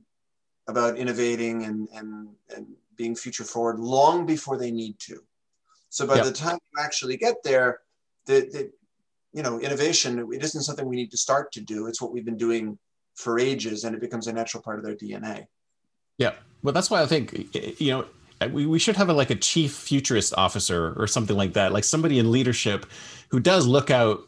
about 0.68 0.98
innovating 0.98 1.64
and, 1.64 1.88
and, 1.94 2.30
and 2.56 2.68
being 2.98 3.16
future 3.16 3.44
forward 3.44 3.80
long 3.80 4.26
before 4.26 4.58
they 4.58 4.72
need 4.72 5.00
to. 5.00 5.24
So 5.90 6.08
by 6.08 6.16
yep. 6.16 6.26
the 6.26 6.32
time 6.32 6.58
you 6.74 6.84
actually 6.84 7.18
get 7.18 7.44
there, 7.44 7.80
the, 8.26 8.42
the, 8.52 8.72
you 9.34 9.44
know, 9.44 9.60
innovation, 9.60 10.20
it 10.34 10.44
isn't 10.44 10.64
something 10.64 10.88
we 10.88 10.96
need 10.96 11.12
to 11.12 11.18
start 11.18 11.52
to 11.54 11.62
do. 11.62 11.88
It's 11.88 12.02
what 12.02 12.12
we've 12.12 12.26
been 12.26 12.38
doing 12.38 12.78
for 13.16 13.40
ages 13.40 13.84
and 13.84 13.96
it 13.96 14.02
becomes 14.02 14.28
a 14.28 14.34
natural 14.34 14.64
part 14.64 14.80
of 14.80 14.86
their 14.86 14.96
DNA. 14.96 15.46
Yeah. 16.18 16.34
Well, 16.64 16.74
that's 16.74 16.90
why 16.90 17.02
I 17.02 17.06
think, 17.06 17.56
you 17.80 17.92
know, 17.92 18.06
we, 18.52 18.66
we 18.66 18.80
should 18.80 18.96
have 18.96 19.10
a, 19.10 19.14
like 19.14 19.30
a 19.30 19.36
chief 19.36 19.74
futurist 19.74 20.34
officer 20.38 20.94
or 20.98 21.08
something 21.08 21.38
like 21.38 21.54
that, 21.54 21.72
like 21.72 21.84
somebody 21.84 22.20
in 22.20 22.32
leadership 22.32 22.86
who 23.30 23.40
does 23.40 23.68
look 23.68 23.92
out 23.92 24.22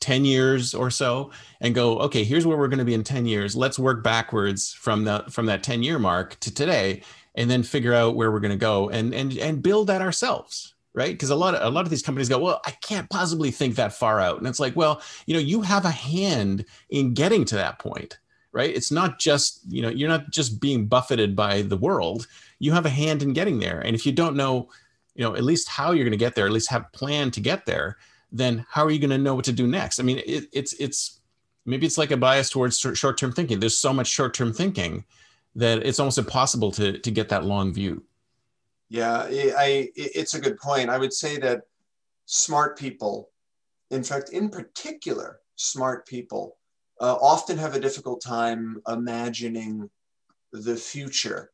10 0.00 0.24
years 0.24 0.74
or 0.74 0.90
so 0.90 1.30
and 1.60 1.74
go 1.74 1.98
okay 1.98 2.24
here's 2.24 2.46
where 2.46 2.56
we're 2.56 2.68
going 2.68 2.78
to 2.78 2.84
be 2.84 2.94
in 2.94 3.04
10 3.04 3.26
years. 3.26 3.56
Let's 3.56 3.78
work 3.78 4.02
backwards 4.02 4.72
from 4.72 5.04
that 5.04 5.32
from 5.32 5.46
that 5.46 5.62
10 5.62 5.82
year 5.82 5.98
mark 5.98 6.38
to 6.40 6.54
today 6.54 7.02
and 7.34 7.50
then 7.50 7.62
figure 7.62 7.94
out 7.94 8.16
where 8.16 8.30
we're 8.30 8.40
going 8.40 8.50
to 8.52 8.56
go 8.56 8.88
and 8.88 9.14
and 9.14 9.36
and 9.38 9.62
build 9.62 9.88
that 9.88 10.02
ourselves 10.02 10.74
right? 10.94 11.12
Because 11.12 11.30
a 11.30 11.36
lot 11.36 11.54
of 11.54 11.64
a 11.64 11.70
lot 11.70 11.84
of 11.84 11.90
these 11.90 12.02
companies 12.02 12.28
go 12.28 12.38
well 12.38 12.60
i 12.64 12.70
can't 12.70 13.08
possibly 13.10 13.50
think 13.50 13.76
that 13.76 13.92
far 13.92 14.20
out. 14.20 14.38
And 14.38 14.46
it's 14.46 14.60
like 14.60 14.76
well 14.76 15.02
you 15.26 15.34
know 15.34 15.40
you 15.40 15.62
have 15.62 15.84
a 15.84 15.90
hand 15.90 16.64
in 16.90 17.14
getting 17.14 17.44
to 17.46 17.56
that 17.56 17.78
point 17.78 18.18
right? 18.52 18.74
It's 18.74 18.90
not 18.90 19.18
just 19.18 19.60
you 19.68 19.82
know 19.82 19.90
you're 19.90 20.08
not 20.08 20.30
just 20.30 20.60
being 20.60 20.86
buffeted 20.86 21.36
by 21.36 21.62
the 21.62 21.76
world. 21.76 22.26
You 22.58 22.72
have 22.72 22.86
a 22.86 22.90
hand 22.90 23.22
in 23.22 23.32
getting 23.32 23.60
there. 23.60 23.80
And 23.80 23.94
if 23.94 24.04
you 24.06 24.12
don't 24.12 24.36
know 24.36 24.68
you 25.18 25.24
know 25.24 25.34
at 25.34 25.44
least 25.44 25.68
how 25.68 25.92
you're 25.92 26.04
going 26.04 26.12
to 26.12 26.16
get 26.16 26.34
there 26.34 26.46
at 26.46 26.52
least 26.52 26.70
have 26.70 26.90
plan 26.92 27.30
to 27.32 27.40
get 27.40 27.66
there 27.66 27.98
then 28.30 28.64
how 28.70 28.84
are 28.84 28.90
you 28.90 28.98
going 28.98 29.10
to 29.10 29.18
know 29.18 29.34
what 29.34 29.44
to 29.46 29.52
do 29.52 29.66
next? 29.66 30.00
I 30.00 30.02
mean 30.02 30.18
it, 30.18 30.48
it's 30.52 30.72
it's 30.74 31.20
maybe 31.64 31.86
it's 31.86 31.98
like 31.98 32.10
a 32.10 32.16
bias 32.16 32.50
towards 32.50 32.78
short-term 32.78 33.32
thinking. 33.32 33.60
There's 33.60 33.78
so 33.78 33.92
much 33.92 34.08
short-term 34.08 34.52
thinking 34.52 35.04
that 35.54 35.84
it's 35.84 35.98
almost 35.98 36.18
impossible 36.18 36.72
to 36.72 36.98
to 36.98 37.10
get 37.10 37.28
that 37.30 37.44
long 37.44 37.72
view. 37.72 38.04
Yeah 38.88 39.26
I, 39.28 39.90
it's 39.94 40.34
a 40.34 40.40
good 40.40 40.58
point. 40.58 40.90
I 40.90 40.98
would 40.98 41.12
say 41.12 41.38
that 41.38 41.62
smart 42.26 42.78
people 42.78 43.30
in 43.90 44.02
fact 44.02 44.30
in 44.30 44.48
particular 44.48 45.40
smart 45.56 46.06
people 46.06 46.56
uh, 47.00 47.16
often 47.20 47.56
have 47.56 47.74
a 47.74 47.80
difficult 47.80 48.20
time 48.20 48.80
imagining 48.88 49.88
the 50.52 50.76
future 50.76 51.50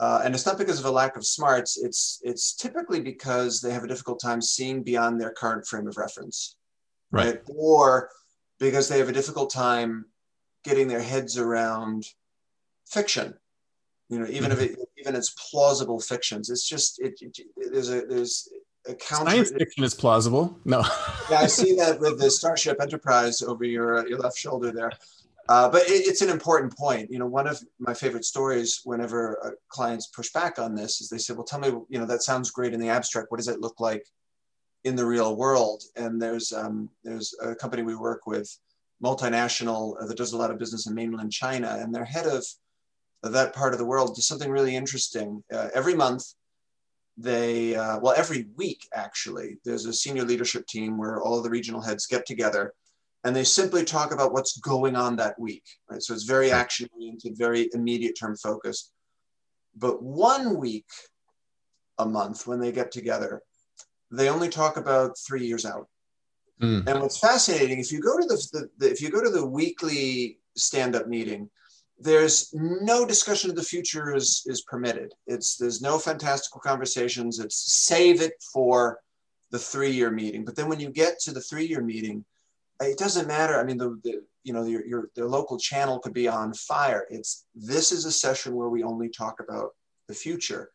uh, 0.00 0.22
and 0.24 0.34
it's 0.34 0.46
not 0.46 0.58
because 0.58 0.80
of 0.80 0.86
a 0.86 0.90
lack 0.90 1.16
of 1.16 1.26
smarts. 1.26 1.76
It's 1.76 2.20
it's 2.22 2.54
typically 2.54 3.00
because 3.00 3.60
they 3.60 3.72
have 3.72 3.84
a 3.84 3.88
difficult 3.88 4.20
time 4.20 4.42
seeing 4.42 4.82
beyond 4.82 5.20
their 5.20 5.30
current 5.30 5.66
frame 5.66 5.86
of 5.86 5.96
reference, 5.96 6.56
right? 7.10 7.26
right? 7.26 7.42
Or 7.48 8.10
because 8.58 8.88
they 8.88 8.98
have 8.98 9.08
a 9.08 9.12
difficult 9.12 9.50
time 9.50 10.06
getting 10.64 10.88
their 10.88 11.02
heads 11.02 11.38
around 11.38 12.06
fiction. 12.86 13.34
You 14.08 14.18
know, 14.18 14.26
even 14.28 14.50
mm-hmm. 14.50 14.60
if 14.60 14.72
it, 14.72 14.78
even 14.98 15.16
it's 15.16 15.34
plausible 15.50 16.00
fictions, 16.00 16.50
it's 16.50 16.68
just 16.68 17.00
it, 17.00 17.14
it 17.20 17.38
there's 17.72 17.90
a 17.90 18.02
there's 18.02 18.48
a 18.86 18.94
counter. 18.94 19.30
Science 19.30 19.50
fiction 19.50 19.84
is 19.84 19.94
plausible. 19.94 20.58
No. 20.64 20.82
yeah, 21.30 21.38
I 21.40 21.46
see 21.46 21.76
that 21.76 22.00
with 22.00 22.18
the 22.18 22.30
Starship 22.30 22.80
Enterprise 22.80 23.42
over 23.42 23.64
your 23.64 24.06
your 24.08 24.18
left 24.18 24.36
shoulder 24.36 24.72
there. 24.72 24.90
Uh, 25.48 25.68
but 25.68 25.82
it, 25.82 26.06
it's 26.06 26.22
an 26.22 26.30
important 26.30 26.74
point. 26.76 27.10
You 27.10 27.18
know, 27.18 27.26
one 27.26 27.46
of 27.46 27.62
my 27.78 27.94
favorite 27.94 28.24
stories 28.24 28.80
whenever 28.84 29.38
uh, 29.44 29.50
clients 29.68 30.06
push 30.06 30.32
back 30.32 30.58
on 30.58 30.74
this 30.74 31.00
is 31.00 31.08
they 31.08 31.18
say, 31.18 31.34
well, 31.34 31.44
tell 31.44 31.60
me, 31.60 31.68
you 31.88 31.98
know, 31.98 32.06
that 32.06 32.22
sounds 32.22 32.50
great 32.50 32.72
in 32.72 32.80
the 32.80 32.88
abstract. 32.88 33.30
What 33.30 33.38
does 33.38 33.48
it 33.48 33.60
look 33.60 33.78
like 33.78 34.06
in 34.84 34.96
the 34.96 35.04
real 35.04 35.36
world? 35.36 35.82
And 35.96 36.20
there's, 36.20 36.52
um, 36.52 36.88
there's 37.02 37.34
a 37.42 37.54
company 37.54 37.82
we 37.82 37.94
work 37.94 38.26
with, 38.26 38.56
multinational, 39.02 40.00
uh, 40.00 40.06
that 40.06 40.16
does 40.16 40.32
a 40.32 40.36
lot 40.36 40.50
of 40.50 40.58
business 40.58 40.86
in 40.86 40.94
mainland 40.94 41.32
China. 41.32 41.76
And 41.78 41.94
their 41.94 42.04
head 42.04 42.26
of, 42.26 42.46
that 43.22 43.54
part 43.54 43.72
of 43.72 43.78
the 43.78 43.84
world 43.86 44.14
does 44.14 44.28
something 44.28 44.50
really 44.50 44.76
interesting. 44.76 45.42
Uh, 45.52 45.68
every 45.74 45.94
month, 45.94 46.24
they, 47.16 47.74
uh, 47.74 47.98
well, 47.98 48.14
every 48.16 48.46
week 48.56 48.86
actually, 48.94 49.58
there's 49.64 49.86
a 49.86 49.92
senior 49.92 50.24
leadership 50.24 50.66
team 50.66 50.98
where 50.98 51.22
all 51.22 51.40
the 51.42 51.50
regional 51.50 51.80
heads 51.80 52.06
get 52.06 52.26
together 52.26 52.74
and 53.24 53.34
they 53.34 53.44
simply 53.44 53.84
talk 53.84 54.12
about 54.12 54.32
what's 54.32 54.58
going 54.58 54.96
on 54.96 55.16
that 55.16 55.38
week. 55.38 55.64
Right? 55.90 56.02
So 56.02 56.14
it's 56.14 56.24
very 56.24 56.50
action 56.50 56.88
oriented, 56.94 57.36
very 57.36 57.70
immediate 57.72 58.16
term 58.18 58.36
focused. 58.36 58.92
But 59.74 60.02
one 60.02 60.58
week 60.58 60.86
a 61.98 62.06
month 62.06 62.46
when 62.46 62.60
they 62.60 62.70
get 62.70 62.92
together, 62.92 63.42
they 64.10 64.28
only 64.28 64.48
talk 64.48 64.76
about 64.76 65.18
three 65.18 65.46
years 65.46 65.64
out. 65.64 65.88
Mm. 66.62 66.86
And 66.86 67.00
what's 67.00 67.18
fascinating, 67.18 67.80
if 67.80 67.90
you 67.90 68.00
go 68.00 68.16
to 68.16 68.26
the, 68.26 68.48
the, 68.52 68.68
the 68.78 68.90
if 68.90 69.02
you 69.02 69.10
go 69.10 69.24
to 69.24 69.30
the 69.30 69.44
weekly 69.44 70.38
stand-up 70.56 71.08
meeting, 71.08 71.50
there's 71.98 72.50
no 72.52 73.06
discussion 73.06 73.50
of 73.50 73.56
the 73.56 73.62
future 73.62 74.14
is, 74.14 74.42
is 74.46 74.62
permitted. 74.62 75.12
It's 75.26 75.56
there's 75.56 75.80
no 75.80 75.98
fantastical 75.98 76.60
conversations. 76.60 77.38
It's 77.38 77.72
save 77.72 78.20
it 78.20 78.34
for 78.52 79.00
the 79.50 79.58
three-year 79.58 80.10
meeting. 80.10 80.44
But 80.44 80.56
then 80.56 80.68
when 80.68 80.80
you 80.80 80.90
get 80.90 81.18
to 81.20 81.32
the 81.32 81.40
three-year 81.40 81.82
meeting, 81.82 82.24
it 82.80 82.98
doesn't 82.98 83.28
matter. 83.28 83.58
I 83.58 83.64
mean, 83.64 83.78
the, 83.78 84.00
the 84.02 84.22
you 84.42 84.52
know 84.52 84.64
your, 84.64 84.84
your 84.86 85.10
the 85.14 85.26
local 85.26 85.58
channel 85.58 85.98
could 85.98 86.12
be 86.12 86.28
on 86.28 86.52
fire. 86.54 87.06
It's 87.10 87.46
this 87.54 87.92
is 87.92 88.04
a 88.04 88.12
session 88.12 88.54
where 88.54 88.68
we 88.68 88.82
only 88.82 89.08
talk 89.08 89.40
about 89.40 89.70
the 90.08 90.14
future. 90.14 90.70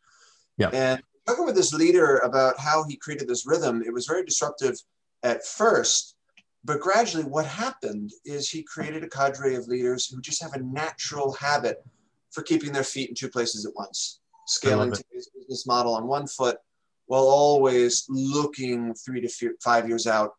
Yeah. 0.57 0.69
And 0.69 1.01
talking 1.27 1.45
with 1.45 1.55
this 1.55 1.73
leader 1.73 2.17
about 2.17 2.59
how 2.59 2.83
he 2.83 2.95
created 2.97 3.27
this 3.27 3.45
rhythm, 3.45 3.83
it 3.85 3.93
was 3.93 4.05
very 4.05 4.25
disruptive 4.25 4.75
at 5.23 5.45
first, 5.45 6.15
but 6.63 6.79
gradually 6.79 7.23
what 7.23 7.45
happened 7.45 8.11
is 8.25 8.49
he 8.49 8.63
created 8.63 9.03
a 9.03 9.09
cadre 9.09 9.55
of 9.55 9.67
leaders 9.67 10.07
who 10.07 10.21
just 10.21 10.41
have 10.41 10.53
a 10.53 10.63
natural 10.63 11.33
habit 11.33 11.83
for 12.31 12.41
keeping 12.41 12.71
their 12.71 12.83
feet 12.83 13.09
in 13.09 13.15
two 13.15 13.29
places 13.29 13.65
at 13.65 13.75
once, 13.75 14.19
scaling 14.47 14.91
to 14.91 15.03
his 15.11 15.29
business 15.29 15.67
model 15.67 15.93
on 15.93 16.07
one 16.07 16.27
foot 16.27 16.57
while 17.05 17.27
always 17.27 18.05
looking 18.07 18.93
three 18.93 19.19
to 19.19 19.53
five 19.63 19.87
years 19.87 20.05
out 20.05 20.33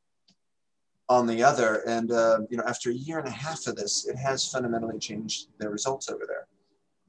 on 1.10 1.26
the 1.26 1.42
other. 1.42 1.82
And 1.86 2.12
uh, 2.12 2.38
you 2.48 2.56
know, 2.56 2.62
after 2.66 2.88
a 2.88 2.94
year 2.94 3.18
and 3.18 3.28
a 3.28 3.32
half 3.32 3.66
of 3.66 3.76
this, 3.76 4.06
it 4.06 4.16
has 4.16 4.48
fundamentally 4.48 4.98
changed 4.98 5.48
their 5.58 5.68
results 5.68 6.08
over 6.08 6.24
there. 6.26 6.46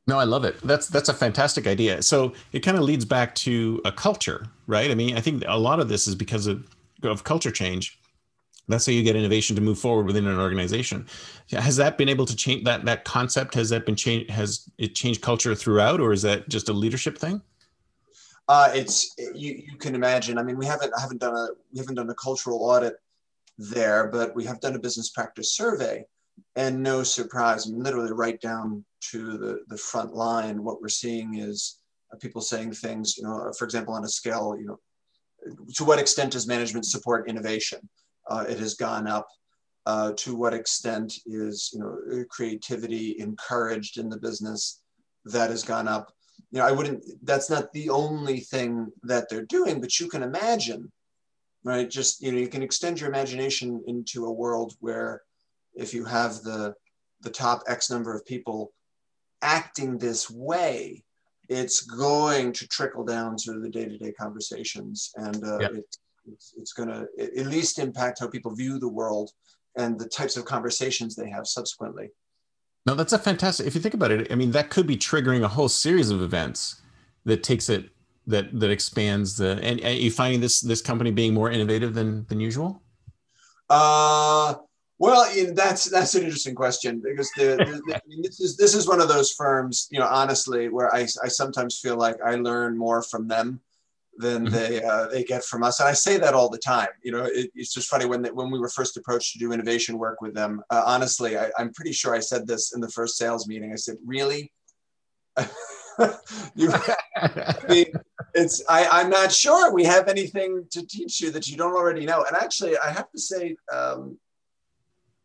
No, 0.08 0.18
I 0.18 0.24
love 0.26 0.44
it. 0.44 0.60
That's 0.62 0.88
that's 0.88 1.08
a 1.08 1.14
fantastic 1.14 1.68
idea. 1.68 2.02
So 2.02 2.34
it 2.52 2.62
kind 2.62 2.76
of 2.76 2.84
leads 2.84 3.06
back 3.06 3.36
to 3.36 3.80
a 3.86 3.92
culture, 3.92 4.48
right? 4.68 4.90
I 4.90 4.96
mean, 4.96 5.16
I 5.16 5.22
think 5.22 5.44
a 5.48 5.58
lot 5.58 5.80
of 5.80 5.88
this 5.88 6.08
is 6.08 6.16
because 6.16 6.48
of 6.48 6.68
of 7.04 7.24
culture 7.24 7.52
change. 7.52 8.00
That's 8.68 8.86
how 8.86 8.92
you 8.92 9.04
get 9.04 9.16
innovation 9.16 9.56
to 9.56 9.62
move 9.62 9.80
forward 9.80 10.06
within 10.06 10.28
an 10.28 10.40
organization. 10.40 11.08
Has 11.52 11.76
that 11.78 11.98
been 11.98 12.10
able 12.10 12.26
to 12.26 12.36
change 12.36 12.64
that 12.64 12.84
that 12.86 13.06
concept? 13.06 13.54
Has 13.54 13.70
that 13.70 13.86
been 13.86 13.96
changed? 13.96 14.32
Has 14.32 14.70
it 14.80 14.96
changed 14.96 15.22
culture 15.22 15.54
throughout, 15.54 16.02
or 16.02 16.12
is 16.12 16.24
that 16.24 16.50
just 16.50 16.70
a 16.70 16.74
leadership 16.74 17.18
thing? 17.20 17.42
Uh, 18.48 18.72
it's 18.74 19.14
you, 19.36 19.64
you 19.68 19.78
can 19.78 19.94
imagine. 19.94 20.40
I 20.40 20.44
mean, 20.44 20.58
we 20.58 20.66
haven't 20.66 20.92
I 20.98 21.02
haven't 21.02 21.22
done 21.22 21.36
a 21.36 21.50
we 21.72 21.80
haven't 21.80 21.96
done 21.96 22.10
a 22.10 22.16
cultural 22.16 22.64
audit 22.64 22.96
there, 23.58 24.10
but 24.12 24.36
we 24.36 24.46
have 24.46 24.60
done 24.60 24.76
a 24.76 24.80
business 24.80 25.10
practice 25.10 25.54
survey 25.54 26.06
and 26.56 26.82
no 26.82 27.04
surprise, 27.04 27.68
I 27.68 27.72
literally 27.72 28.12
right 28.12 28.40
down 28.40 28.84
to 29.12 29.38
the, 29.38 29.60
the 29.68 29.78
front 29.78 30.14
line, 30.14 30.64
what 30.64 30.82
we're 30.82 30.90
seeing 30.90 31.40
is 31.40 31.80
uh, 32.12 32.18
people 32.18 32.42
saying 32.42 32.74
things, 32.74 33.18
you 33.18 33.24
know, 33.24 33.52
for 33.58 33.66
example, 33.66 33.94
on 33.94 34.04
a 34.04 34.10
scale, 34.10 34.56
you 34.60 34.66
know, 34.66 34.80
to 35.76 35.86
what 35.86 36.00
extent 36.00 36.34
does 36.34 36.48
management 36.48 36.86
support 36.86 37.30
innovation? 37.30 37.80
Uh, 38.30 38.46
it 38.48 38.60
has 38.60 38.76
gone 38.76 39.08
up. 39.08 39.28
Uh, 39.88 40.12
to 40.16 40.36
what 40.36 40.54
extent 40.54 41.12
is, 41.26 41.72
you 41.74 41.80
know, 41.80 41.98
creativity 42.30 43.16
encouraged 43.18 43.98
in 43.98 44.10
the 44.10 44.20
business? 44.20 44.84
That 45.26 45.50
has 45.50 45.64
gone 45.64 45.88
up. 45.88 46.12
You 46.52 46.60
know, 46.60 46.68
I 46.68 46.72
wouldn't, 46.72 47.04
that's 47.24 47.50
not 47.50 47.72
the 47.74 47.90
only 47.90 48.42
thing 48.42 48.88
that 49.04 49.28
they're 49.30 49.46
doing, 49.46 49.82
but 49.82 50.00
you 50.00 50.08
can 50.08 50.22
imagine 50.22 50.92
right? 51.64 51.90
Just 51.90 52.22
you 52.22 52.32
know, 52.32 52.38
you 52.38 52.48
can 52.48 52.64
extend 52.64 53.00
your 53.00 53.10
imagination 53.10 53.84
into 53.88 54.26
a 54.26 54.32
world 54.32 54.74
where 54.80 55.22
if 55.76 55.94
you 55.94 56.06
have 56.06 56.42
the 56.42 56.74
the 57.22 57.30
top 57.30 57.64
X 57.68 57.90
number 57.90 58.16
of 58.16 58.26
people 58.26 58.74
acting 59.42 59.98
this 59.98 60.30
way, 60.30 61.04
it's 61.50 61.82
going 61.82 62.52
to 62.54 62.68
trickle 62.68 63.04
down 63.04 63.36
to 63.36 63.60
the 63.60 63.70
day-to-day 63.70 64.14
conversations, 64.14 65.12
and 65.16 65.44
uh, 65.44 65.60
Yep. 65.60 65.72
it, 65.74 65.98
it's, 66.32 66.54
it's 66.58 66.74
going 66.74 66.90
to 66.90 67.08
at 67.20 67.48
least 67.48 67.80
impact 67.80 68.20
how 68.20 68.28
people 68.28 68.56
view 68.56 68.80
the 68.80 68.88
world 68.88 69.32
and 69.76 70.00
the 70.00 70.08
types 70.08 70.38
of 70.38 70.46
conversations 70.46 71.16
they 71.16 71.30
have 71.30 71.48
subsequently. 71.48 72.10
No, 72.86 72.96
that's 72.96 73.14
a 73.14 73.20
fantastic. 73.20 73.68
If 73.68 73.76
you 73.76 73.82
think 73.82 73.94
about 73.94 74.12
it, 74.12 74.32
I 74.32 74.36
mean, 74.36 74.52
that 74.52 74.70
could 74.70 74.88
be 74.88 74.98
triggering 74.98 75.44
a 75.44 75.48
whole 75.48 75.70
series 75.70 76.10
of 76.10 76.22
events 76.22 76.82
that 77.26 77.44
takes 77.44 77.70
it 77.70 77.90
that 78.28 78.60
that 78.60 78.70
expands 78.70 79.38
the. 79.38 79.60
And, 79.62 79.80
and 79.82 79.98
you 79.98 80.12
finding 80.12 80.42
this 80.42 80.62
this 80.62 80.82
company 80.82 81.12
being 81.12 81.34
more 81.34 81.52
innovative 81.52 81.94
than 81.94 82.26
than 82.28 82.40
usual? 82.40 82.82
Uh, 83.70 84.56
well, 85.00 85.28
that's 85.54 85.86
that's 85.86 86.14
an 86.14 86.24
interesting 86.24 86.54
question 86.54 87.02
because 87.04 87.32
the, 87.36 87.56
the, 87.58 87.82
the- 87.88 87.96
I 87.96 88.02
mean, 88.08 88.22
this 88.22 88.40
is 88.40 88.56
this 88.58 88.76
is 88.76 88.88
one 88.88 89.02
of 89.02 89.08
those 89.08 89.32
firms, 89.32 89.88
you 89.92 90.00
know, 90.00 90.08
honestly, 90.08 90.70
where 90.70 90.94
I, 90.94 91.08
I 91.24 91.28
sometimes 91.28 91.80
feel 91.80 91.96
like 91.98 92.18
I 92.24 92.36
learn 92.36 92.78
more 92.78 93.02
from 93.02 93.28
them 93.28 93.62
than 94.18 94.46
Mhm. 94.46 94.52
they 94.52 94.84
uh, 94.84 95.08
they 95.08 95.24
get 95.24 95.44
from 95.44 95.64
us, 95.64 95.80
and 95.80 95.90
I 95.90 95.94
say 95.94 96.18
that 96.18 96.34
all 96.36 96.50
the 96.50 96.60
time. 96.60 96.90
You 97.02 97.14
know, 97.14 97.24
it, 97.24 97.50
it's 97.56 97.74
just 97.74 97.88
funny 97.90 98.06
when 98.06 98.22
they, 98.22 98.30
when 98.32 98.52
we 98.52 98.60
were 98.60 98.70
first 98.70 98.96
approached 98.98 99.34
to 99.34 99.40
do 99.40 99.54
innovation 99.54 99.98
work 99.98 100.22
with 100.22 100.36
them. 100.36 100.62
Uh, 100.70 100.84
honestly, 100.86 101.38
I, 101.38 101.50
I'm 101.58 101.74
pretty 101.74 101.94
sure 101.94 102.14
I 102.14 102.20
said 102.20 102.46
this 102.46 102.74
in 102.76 102.82
the 102.82 102.90
first 102.90 103.18
sales 103.18 103.48
meeting. 103.48 103.72
I 103.72 103.78
said, 103.78 103.96
"Really." 104.06 104.52
you, 106.56 106.72
I 107.16 107.56
mean, 107.68 107.86
it's 108.34 108.64
I, 108.70 108.88
I'm 108.92 109.10
not 109.10 109.32
sure 109.32 109.74
we 109.74 109.84
have 109.84 110.08
anything 110.08 110.66
to 110.72 110.86
teach 110.86 111.22
you 111.22 111.32
that 111.32 111.48
you 111.48 111.58
don't 111.58 111.76
already 111.76 112.06
know. 112.06 112.24
And 112.24 112.36
actually, 112.38 112.78
I 112.78 112.90
have 112.90 113.12
to 113.12 113.20
say, 113.20 113.56
um, 113.72 114.18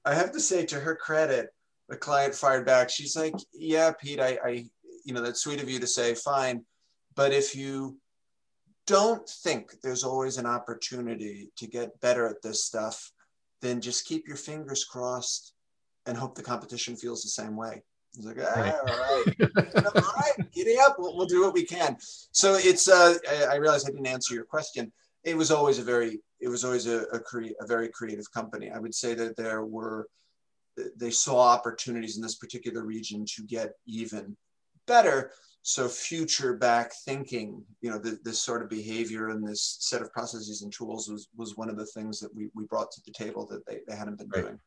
I 0.04 0.14
have 0.14 0.32
to 0.32 0.40
say 0.40 0.66
to 0.66 0.80
her 0.80 0.96
credit, 0.96 1.50
the 1.88 1.96
client 1.96 2.34
fired 2.34 2.66
back. 2.66 2.90
She's 2.90 3.16
like, 3.16 3.34
"Yeah, 3.52 3.92
Pete, 3.92 4.20
I, 4.20 4.38
I, 4.44 4.66
you 5.04 5.14
know, 5.14 5.22
that's 5.22 5.40
sweet 5.40 5.62
of 5.62 5.70
you 5.70 5.78
to 5.78 5.86
say, 5.86 6.14
fine, 6.14 6.64
but 7.14 7.32
if 7.32 7.54
you 7.54 7.98
don't 8.86 9.28
think 9.28 9.80
there's 9.82 10.04
always 10.04 10.36
an 10.36 10.46
opportunity 10.46 11.50
to 11.56 11.66
get 11.66 12.00
better 12.00 12.28
at 12.28 12.42
this 12.42 12.64
stuff, 12.64 13.12
then 13.60 13.80
just 13.80 14.06
keep 14.06 14.28
your 14.28 14.36
fingers 14.36 14.84
crossed 14.84 15.54
and 16.06 16.16
hope 16.16 16.34
the 16.36 16.42
competition 16.42 16.96
feels 16.96 17.22
the 17.22 17.28
same 17.28 17.56
way." 17.56 17.82
I 18.16 18.18
was 18.18 18.26
like, 18.26 18.38
"Ah, 18.40 18.60
Right. 18.60 18.74
all 18.74 18.86
right 18.86 19.94
all 19.96 20.12
right, 20.16 20.52
giddy 20.52 20.76
up. 20.78 20.96
We'll, 20.98 21.16
we'll 21.16 21.26
do 21.26 21.42
what 21.42 21.52
we 21.54 21.64
can. 21.64 21.96
So 22.32 22.54
it's. 22.54 22.88
Uh, 22.88 23.14
I, 23.30 23.44
I 23.52 23.54
realize 23.56 23.84
I 23.84 23.90
didn't 23.90 24.06
answer 24.06 24.34
your 24.34 24.44
question. 24.44 24.92
It 25.24 25.36
was 25.36 25.50
always 25.50 25.78
a 25.78 25.82
very. 25.82 26.20
It 26.40 26.48
was 26.48 26.64
always 26.64 26.86
a 26.86 27.02
a, 27.12 27.18
crea- 27.20 27.54
a 27.60 27.66
very 27.66 27.88
creative 27.88 28.30
company. 28.32 28.70
I 28.70 28.78
would 28.78 28.94
say 28.94 29.14
that 29.14 29.36
there 29.36 29.64
were. 29.64 30.08
They 30.96 31.10
saw 31.10 31.40
opportunities 31.40 32.16
in 32.16 32.22
this 32.22 32.34
particular 32.36 32.84
region 32.84 33.24
to 33.36 33.42
get 33.44 33.72
even 33.86 34.36
better. 34.86 35.32
So 35.62 35.88
future 35.88 36.54
back 36.54 36.92
thinking, 37.04 37.64
you 37.80 37.90
know, 37.90 37.98
th- 37.98 38.18
this 38.22 38.40
sort 38.40 38.62
of 38.62 38.68
behavior 38.70 39.30
and 39.30 39.44
this 39.46 39.78
set 39.80 40.00
of 40.00 40.12
processes 40.12 40.62
and 40.62 40.72
tools 40.72 41.08
was 41.08 41.28
was 41.36 41.56
one 41.56 41.68
of 41.70 41.76
the 41.76 41.86
things 41.86 42.20
that 42.20 42.34
we 42.34 42.48
we 42.54 42.64
brought 42.64 42.90
to 42.92 43.00
the 43.04 43.12
table 43.12 43.46
that 43.46 43.66
they, 43.66 43.80
they 43.88 43.96
hadn't 43.96 44.16
been 44.18 44.28
Right. 44.28 44.42
doing. 44.44 44.60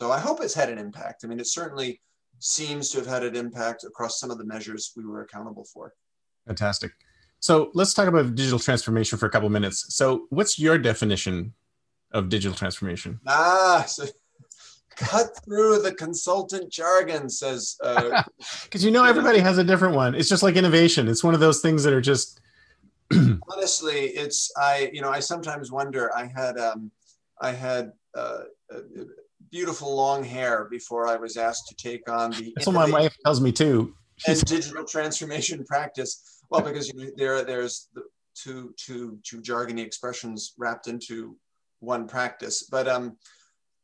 So 0.00 0.12
I 0.12 0.18
hope 0.18 0.42
it's 0.42 0.52
had 0.52 0.68
an 0.68 0.76
impact. 0.78 1.24
I 1.24 1.28
mean, 1.28 1.40
it 1.40 1.46
certainly 1.46 2.02
seems 2.38 2.90
to 2.90 2.98
have 2.98 3.06
had 3.06 3.24
an 3.24 3.36
impact 3.36 3.84
across 3.84 4.20
some 4.20 4.30
of 4.30 4.38
the 4.38 4.44
measures 4.44 4.92
we 4.96 5.04
were 5.04 5.22
accountable 5.22 5.64
for. 5.64 5.92
Fantastic. 6.46 6.92
So 7.40 7.70
let's 7.74 7.94
talk 7.94 8.08
about 8.08 8.34
digital 8.34 8.58
transformation 8.58 9.18
for 9.18 9.26
a 9.26 9.30
couple 9.30 9.48
minutes. 9.50 9.94
So, 9.94 10.26
what's 10.30 10.58
your 10.58 10.78
definition 10.78 11.54
of 12.12 12.28
digital 12.28 12.56
transformation? 12.56 13.20
Ah, 13.26 13.84
so 13.86 14.06
cut 14.96 15.38
through 15.44 15.82
the 15.82 15.94
consultant 15.94 16.72
jargon, 16.72 17.28
says. 17.28 17.76
Uh, 17.82 18.22
Because 18.64 18.84
you 18.84 18.90
know 18.90 19.04
everybody 19.04 19.38
has 19.38 19.58
a 19.58 19.64
different 19.64 19.94
one. 19.94 20.14
It's 20.14 20.28
just 20.28 20.42
like 20.42 20.56
innovation. 20.56 21.08
It's 21.08 21.22
one 21.22 21.34
of 21.34 21.40
those 21.40 21.60
things 21.60 21.84
that 21.84 21.92
are 21.92 22.00
just 22.00 22.40
honestly, 23.48 24.06
it's 24.06 24.50
I. 24.56 24.90
You 24.92 25.00
know, 25.00 25.10
I 25.10 25.20
sometimes 25.20 25.70
wonder. 25.70 26.14
I 26.16 26.26
had 26.26 26.58
um, 26.58 26.90
I 27.40 27.52
had 27.52 27.92
uh, 28.16 28.44
uh, 28.74 28.80
beautiful 29.50 29.94
long 29.94 30.24
hair 30.24 30.66
before 30.70 31.06
I 31.06 31.16
was 31.16 31.36
asked 31.36 31.68
to 31.68 31.74
take 31.76 32.10
on 32.10 32.30
the 32.32 32.52
that's 32.56 32.66
what 32.66 32.74
my 32.74 32.90
wife 32.90 33.16
tells 33.24 33.40
me 33.40 33.52
too. 33.52 33.94
and 34.26 34.40
digital 34.44 34.84
transformation 34.84 35.64
practice. 35.68 36.42
Well, 36.50 36.62
because 36.62 36.88
you 36.88 36.94
know, 37.06 37.10
there 37.16 37.44
there's 37.44 37.88
the 37.94 38.02
two 38.34 38.74
two 38.76 39.18
two 39.24 39.40
jargony 39.40 39.84
expressions 39.84 40.54
wrapped 40.58 40.88
into 40.88 41.36
one 41.80 42.06
practice. 42.06 42.68
But 42.70 42.88
um, 42.88 43.16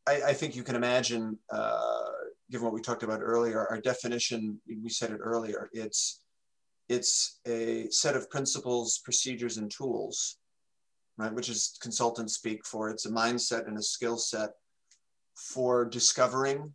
I, 0.06 0.22
I 0.28 0.32
think 0.32 0.56
you 0.56 0.62
can 0.62 0.76
imagine, 0.76 1.38
uh, 1.50 2.02
given 2.50 2.64
what 2.64 2.74
we 2.74 2.80
talked 2.80 3.02
about 3.02 3.20
earlier, 3.22 3.66
our 3.68 3.80
definition. 3.80 4.60
We 4.66 4.90
said 4.90 5.10
it 5.10 5.18
earlier. 5.20 5.70
It's 5.72 6.20
it's 6.88 7.40
a 7.46 7.88
set 7.90 8.16
of 8.16 8.28
principles, 8.28 9.00
procedures, 9.04 9.56
and 9.56 9.70
tools, 9.70 10.36
right? 11.16 11.32
Which 11.32 11.48
is 11.48 11.78
consultant 11.80 12.30
speak 12.30 12.66
for. 12.66 12.90
It's 12.90 13.06
a 13.06 13.10
mindset 13.10 13.66
and 13.66 13.78
a 13.78 13.82
skill 13.82 14.18
set 14.18 14.50
for 15.36 15.84
discovering 15.84 16.74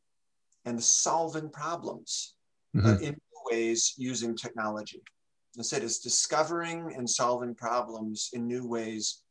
and 0.65 0.83
solving 0.83 1.49
problems 1.49 2.35
uh, 2.75 2.79
Mhm. 2.79 3.01
in 3.01 3.13
new 3.13 3.41
ways 3.51 3.93
using 3.97 4.35
technology. 4.35 5.01
I 5.57 5.63
said 5.63 5.83
it's 5.83 5.99
discovering 5.99 6.93
and 6.95 7.09
solving 7.09 7.55
problems 7.55 8.29
in 8.33 8.45
new 8.45 8.67
ways 8.67 9.23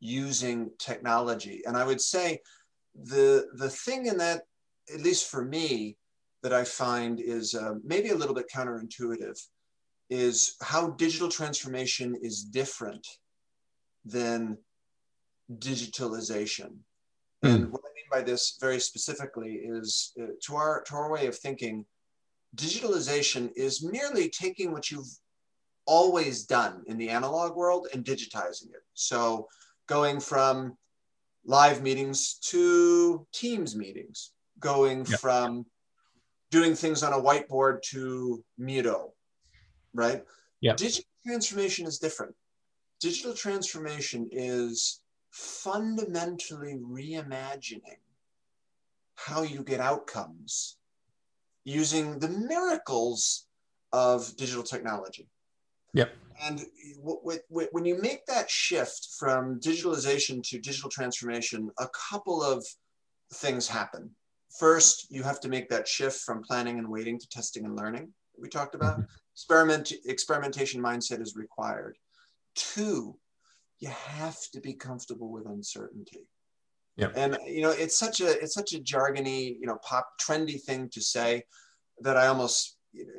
using 0.00 0.70
technology. 0.78 1.62
And 1.66 1.76
I 1.76 1.84
would 1.84 2.00
say 2.00 2.40
the 2.94 3.48
the 3.54 3.70
thing 3.70 4.06
in 4.06 4.16
that, 4.18 4.42
at 4.92 5.00
least 5.00 5.28
for 5.30 5.44
me, 5.44 5.96
that 6.42 6.52
I 6.52 6.64
find 6.64 7.20
is 7.20 7.54
uh, 7.54 7.74
maybe 7.84 8.08
a 8.10 8.16
little 8.16 8.34
bit 8.34 8.48
counterintuitive, 8.48 9.38
is 10.10 10.56
how 10.60 10.90
digital 10.90 11.28
transformation 11.28 12.16
is 12.20 12.42
different 12.42 13.06
than 14.04 14.58
digitalization. 15.50 16.78
And 17.42 17.72
what 17.72 17.82
I 17.84 17.90
mean 17.94 18.04
by 18.10 18.22
this 18.22 18.56
very 18.60 18.78
specifically 18.78 19.54
is 19.64 20.12
uh, 20.20 20.26
to 20.42 20.56
our 20.56 20.82
to 20.82 20.94
our 20.94 21.10
way 21.10 21.26
of 21.26 21.36
thinking, 21.36 21.84
digitalization 22.56 23.50
is 23.56 23.82
merely 23.82 24.28
taking 24.28 24.72
what 24.72 24.90
you've 24.90 25.12
always 25.86 26.44
done 26.44 26.82
in 26.86 26.96
the 26.96 27.08
analog 27.08 27.56
world 27.56 27.88
and 27.92 28.04
digitizing 28.04 28.70
it. 28.70 28.84
So 28.94 29.48
going 29.88 30.20
from 30.20 30.76
live 31.44 31.82
meetings 31.82 32.34
to 32.50 33.26
Teams 33.32 33.74
meetings, 33.74 34.32
going 34.60 35.04
Yeah. 35.08 35.16
from 35.16 35.66
doing 36.50 36.76
things 36.76 37.02
on 37.02 37.12
a 37.12 37.20
whiteboard 37.20 37.82
to 37.82 38.44
Miro, 38.58 39.14
right? 39.94 40.24
Yeah. 40.60 40.74
Digital 40.74 41.10
transformation 41.26 41.86
is 41.86 41.98
different. 41.98 42.36
Digital 43.00 43.34
transformation 43.34 44.28
is 44.30 45.01
fundamentally 45.32 46.78
reimagining 46.78 47.98
how 49.14 49.42
you 49.42 49.62
get 49.62 49.80
outcomes 49.80 50.76
using 51.64 52.18
the 52.18 52.28
miracles 52.28 53.46
of 53.92 54.36
digital 54.36 54.62
technology. 54.62 55.28
Yep. 55.94 56.14
And 56.42 56.64
when 57.00 57.84
you 57.84 58.00
make 58.00 58.26
that 58.26 58.50
shift 58.50 59.08
from 59.18 59.60
digitalization 59.60 60.42
to 60.48 60.58
digital 60.58 60.90
transformation, 60.90 61.70
a 61.78 61.88
couple 62.10 62.42
of 62.42 62.64
things 63.34 63.68
happen. 63.68 64.10
First, 64.58 65.06
you 65.10 65.22
have 65.22 65.40
to 65.40 65.48
make 65.48 65.68
that 65.70 65.88
shift 65.88 66.20
from 66.20 66.42
planning 66.42 66.78
and 66.78 66.88
waiting 66.88 67.18
to 67.18 67.28
testing 67.28 67.64
and 67.64 67.76
learning. 67.76 68.12
We 68.38 68.48
talked 68.48 68.74
about 68.74 68.94
mm-hmm. 68.94 69.04
experiment 69.34 69.92
experimentation 70.04 70.82
mindset 70.82 71.22
is 71.22 71.36
required. 71.36 71.96
Two, 72.54 73.16
you 73.82 73.88
have 73.88 74.38
to 74.52 74.60
be 74.60 74.74
comfortable 74.74 75.28
with 75.28 75.44
uncertainty. 75.44 76.28
Yep. 76.96 77.14
And 77.16 77.36
you 77.44 77.62
know, 77.62 77.70
it's 77.70 77.98
such 77.98 78.20
a 78.20 78.30
it's 78.40 78.54
such 78.54 78.74
a 78.74 78.78
jargony, 78.78 79.56
you 79.58 79.66
know, 79.66 79.76
pop 79.82 80.06
trendy 80.20 80.62
thing 80.62 80.88
to 80.90 81.00
say 81.00 81.42
that 82.00 82.16
I 82.16 82.28
almost 82.28 82.76
you 82.92 83.06
know, 83.06 83.12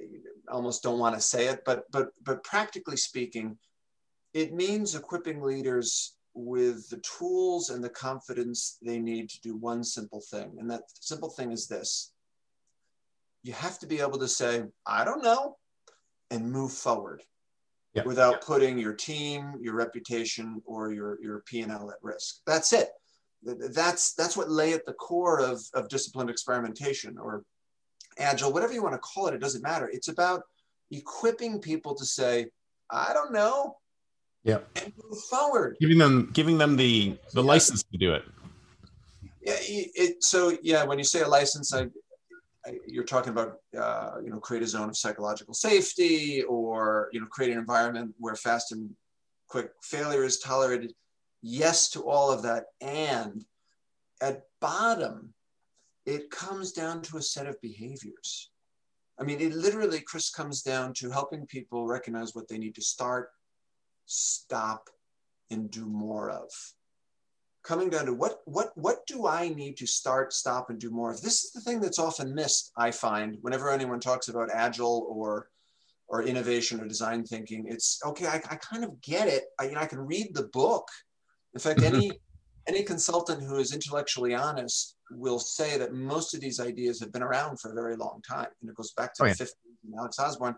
almost 0.49 0.81
don't 0.81 0.99
want 0.99 1.15
to 1.15 1.21
say 1.21 1.47
it, 1.47 1.63
but 1.65 1.83
but 1.91 2.11
but 2.23 2.45
practically 2.45 2.95
speaking, 2.95 3.57
it 4.33 4.53
means 4.53 4.95
equipping 4.95 5.41
leaders 5.41 6.15
with 6.33 6.89
the 6.89 7.01
tools 7.17 7.69
and 7.69 7.83
the 7.83 7.89
confidence 7.89 8.77
they 8.81 8.99
need 8.99 9.29
to 9.31 9.41
do 9.41 9.57
one 9.57 9.83
simple 9.83 10.21
thing. 10.31 10.55
And 10.59 10.71
that 10.71 10.83
simple 11.01 11.29
thing 11.29 11.51
is 11.51 11.67
this. 11.67 12.13
You 13.43 13.51
have 13.51 13.79
to 13.79 13.85
be 13.85 13.99
able 13.99 14.19
to 14.19 14.29
say, 14.29 14.63
I 14.87 15.03
don't 15.03 15.23
know, 15.23 15.57
and 16.31 16.49
move 16.49 16.71
forward 16.71 17.21
Yep. 17.95 18.05
without 18.07 18.41
putting 18.41 18.77
your 18.79 18.93
team, 18.93 19.53
your 19.61 19.75
reputation, 19.75 20.61
or 20.65 20.91
your, 20.91 21.19
your 21.21 21.41
P&L 21.41 21.91
at 21.91 21.97
risk. 22.01 22.39
That's 22.47 22.73
it. 22.73 22.89
That's, 23.43 24.13
that's 24.13 24.35
what 24.35 24.49
lay 24.49 24.73
at 24.73 24.85
the 24.85 24.93
core 24.93 25.39
of, 25.41 25.61
of 25.75 25.89
disciplined 25.89 26.29
experimentation 26.31 27.17
or 27.19 27.43
agile, 28.17 28.51
whatever 28.51 28.73
you 28.73 28.81
want 28.81 28.93
to 28.95 28.99
call 28.99 29.27
it, 29.27 29.33
it 29.33 29.41
doesn't 29.41 29.61
matter. 29.61 29.89
It's 29.93 30.07
about 30.07 30.43
equipping 30.91 31.59
people 31.59 31.93
to 31.95 32.05
say, 32.05 32.47
I 32.89 33.13
don't 33.13 33.31
know, 33.31 33.77
Yeah. 34.43 34.59
and 34.75 34.91
move 35.03 35.19
forward. 35.29 35.77
Giving 35.79 35.97
them 35.97 36.29
giving 36.33 36.57
them 36.57 36.75
the 36.75 37.17
the 37.33 37.43
license 37.43 37.83
to 37.91 37.97
do 37.97 38.13
it. 38.13 38.23
Yeah, 39.41 39.55
it, 39.59 40.23
so 40.23 40.57
yeah, 40.61 40.83
when 40.83 40.97
you 40.97 41.03
say 41.03 41.21
a 41.21 41.27
license, 41.27 41.73
I 41.73 41.87
you're 42.87 43.03
talking 43.03 43.31
about 43.31 43.57
uh, 43.77 44.15
you 44.23 44.29
know 44.29 44.39
create 44.39 44.63
a 44.63 44.67
zone 44.67 44.89
of 44.89 44.97
psychological 44.97 45.53
safety, 45.53 46.43
or 46.43 47.09
you 47.11 47.19
know 47.19 47.27
create 47.27 47.51
an 47.51 47.57
environment 47.57 48.13
where 48.19 48.35
fast 48.35 48.71
and 48.71 48.89
quick 49.47 49.71
failure 49.81 50.23
is 50.23 50.39
tolerated. 50.39 50.93
Yes 51.41 51.89
to 51.89 52.01
all 52.01 52.31
of 52.31 52.43
that, 52.43 52.65
and 52.81 53.43
at 54.21 54.43
bottom, 54.61 55.33
it 56.05 56.31
comes 56.31 56.71
down 56.71 57.01
to 57.03 57.17
a 57.17 57.21
set 57.21 57.47
of 57.47 57.59
behaviors. 57.61 58.49
I 59.19 59.23
mean, 59.23 59.41
it 59.41 59.53
literally, 59.53 59.99
Chris, 59.99 60.29
comes 60.29 60.63
down 60.63 60.93
to 60.95 61.11
helping 61.11 61.45
people 61.45 61.85
recognize 61.85 62.33
what 62.33 62.47
they 62.47 62.57
need 62.57 62.75
to 62.75 62.81
start, 62.81 63.29
stop, 64.05 64.89
and 65.51 65.69
do 65.69 65.85
more 65.85 66.31
of 66.31 66.49
coming 67.63 67.89
down 67.89 68.05
to 68.05 68.13
what 68.13 68.41
what 68.45 68.71
what 68.75 69.05
do 69.07 69.27
I 69.27 69.49
need 69.49 69.77
to 69.77 69.87
start, 69.87 70.33
stop, 70.33 70.69
and 70.69 70.79
do 70.79 70.89
more 70.89 71.11
of? 71.11 71.21
This 71.21 71.43
is 71.43 71.51
the 71.51 71.61
thing 71.61 71.79
that's 71.79 71.99
often 71.99 72.35
missed, 72.35 72.71
I 72.77 72.91
find, 72.91 73.37
whenever 73.41 73.69
anyone 73.69 73.99
talks 73.99 74.27
about 74.27 74.49
agile 74.53 75.07
or 75.09 75.49
or 76.07 76.23
innovation 76.23 76.79
or 76.79 76.87
design 76.87 77.23
thinking. 77.23 77.65
It's 77.67 77.99
okay, 78.05 78.27
I, 78.27 78.35
I 78.35 78.55
kind 78.57 78.83
of 78.83 79.01
get 79.01 79.27
it. 79.27 79.45
I, 79.59 79.65
you 79.65 79.71
know, 79.71 79.81
I 79.81 79.87
can 79.87 79.99
read 79.99 80.29
the 80.33 80.49
book. 80.53 80.87
In 81.53 81.59
fact, 81.59 81.81
any 81.83 82.11
any 82.67 82.83
consultant 82.83 83.43
who 83.43 83.57
is 83.57 83.73
intellectually 83.73 84.35
honest 84.35 84.95
will 85.11 85.39
say 85.39 85.77
that 85.77 85.93
most 85.93 86.33
of 86.33 86.41
these 86.41 86.59
ideas 86.59 86.99
have 86.99 87.11
been 87.11 87.23
around 87.23 87.59
for 87.59 87.71
a 87.71 87.75
very 87.75 87.95
long 87.95 88.21
time. 88.27 88.47
And 88.61 88.69
it 88.69 88.75
goes 88.75 88.93
back 88.93 89.13
to 89.15 89.23
oh, 89.23 89.25
the 89.25 89.31
yeah. 89.31 89.45
50s 89.45 89.51
and 89.85 89.95
Alex 89.99 90.19
Osborn. 90.19 90.55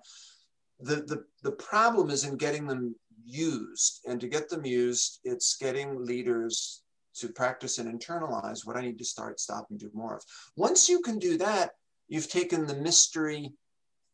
The, 0.79 0.97
the, 0.97 1.23
the 1.41 1.53
problem 1.53 2.09
is 2.09 2.25
in 2.25 2.37
getting 2.37 2.67
them 2.67 2.95
used. 3.25 4.01
And 4.05 4.21
to 4.21 4.27
get 4.27 4.49
them 4.49 4.65
used, 4.65 5.19
it's 5.23 5.57
getting 5.57 6.05
leaders 6.05 6.83
to 7.15 7.29
practice 7.29 7.77
and 7.77 7.87
internalize 7.91 8.65
what 8.65 8.77
I 8.77 8.81
need 8.81 8.97
to 8.99 9.05
start, 9.05 9.39
stop, 9.39 9.67
and 9.69 9.79
do 9.79 9.89
more 9.93 10.15
of. 10.15 10.23
Once 10.55 10.89
you 10.89 10.99
can 10.99 11.19
do 11.19 11.37
that, 11.37 11.71
you've 12.07 12.29
taken 12.29 12.65
the 12.65 12.75
mystery 12.75 13.53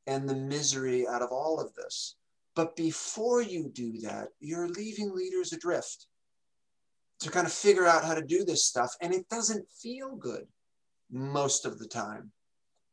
and 0.08 0.28
the 0.28 0.36
misery 0.36 1.08
out 1.08 1.22
of 1.22 1.32
all 1.32 1.60
of 1.60 1.74
this. 1.74 2.16
But 2.56 2.76
before 2.76 3.41
you 3.41 3.70
do 3.70 3.99
that, 4.02 4.30
you're 4.39 4.68
leaving 4.68 5.16
leaders 5.16 5.54
adrift 5.54 6.08
to 7.22 7.30
kind 7.30 7.45
of 7.45 7.54
figure 7.54 7.86
out 7.86 8.04
how 8.04 8.14
to 8.14 8.22
do 8.22 8.43
this 8.43 8.66
stuff. 8.66 8.95
And 9.02 9.14
it 9.14 9.30
doesn't 9.30 9.70
feel 9.70 10.16
good 10.16 10.47
most 11.12 11.66
of 11.66 11.80
the 11.80 11.88
time 11.88 12.32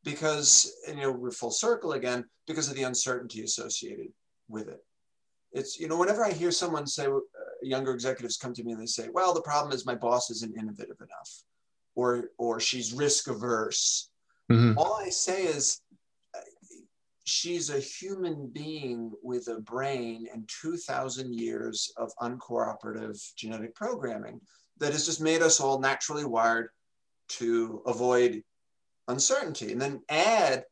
because, 0.04 0.72
you 0.86 0.96
know, 0.96 1.12
we're 1.12 1.30
full 1.30 1.50
circle 1.50 1.92
again 1.92 2.24
because 2.46 2.68
of 2.68 2.76
the 2.76 2.84
uncertainty 2.84 3.42
associated 3.42 4.08
with 4.48 4.68
it. 4.68 4.84
It's, 5.52 5.80
you 5.80 5.88
know, 5.88 5.96
whenever 5.96 6.24
I 6.24 6.32
hear 6.32 6.50
someone 6.50 6.86
say, 6.86 7.06
younger 7.62 7.92
executives 7.92 8.36
come 8.36 8.54
to 8.54 8.64
me 8.64 8.72
and 8.72 8.80
they 8.80 8.86
say, 8.86 9.08
well, 9.12 9.34
the 9.34 9.42
problem 9.42 9.72
is 9.72 9.86
my 9.86 9.94
boss 9.94 10.30
isn't 10.30 10.56
innovative 10.56 10.96
enough 11.00 11.42
or, 11.94 12.30
or 12.38 12.60
she's 12.60 12.92
risk 12.92 13.28
averse. 13.28 14.10
Mm-hmm. 14.50 14.78
All 14.78 14.94
I 14.94 15.08
say 15.08 15.44
is 15.44 15.80
she's 17.24 17.70
a 17.70 17.78
human 17.78 18.48
being 18.48 19.12
with 19.22 19.48
a 19.48 19.60
brain 19.60 20.26
and 20.32 20.48
2000 20.62 21.34
years 21.34 21.92
of 21.96 22.10
uncooperative 22.22 23.20
genetic 23.36 23.74
programming 23.74 24.40
that 24.78 24.92
has 24.92 25.04
just 25.04 25.20
made 25.20 25.42
us 25.42 25.60
all 25.60 25.78
naturally 25.78 26.24
wired 26.24 26.68
to 27.28 27.82
avoid 27.86 28.42
uncertainty 29.08 29.72
and 29.72 29.80
then 29.80 30.00
add 30.08 30.64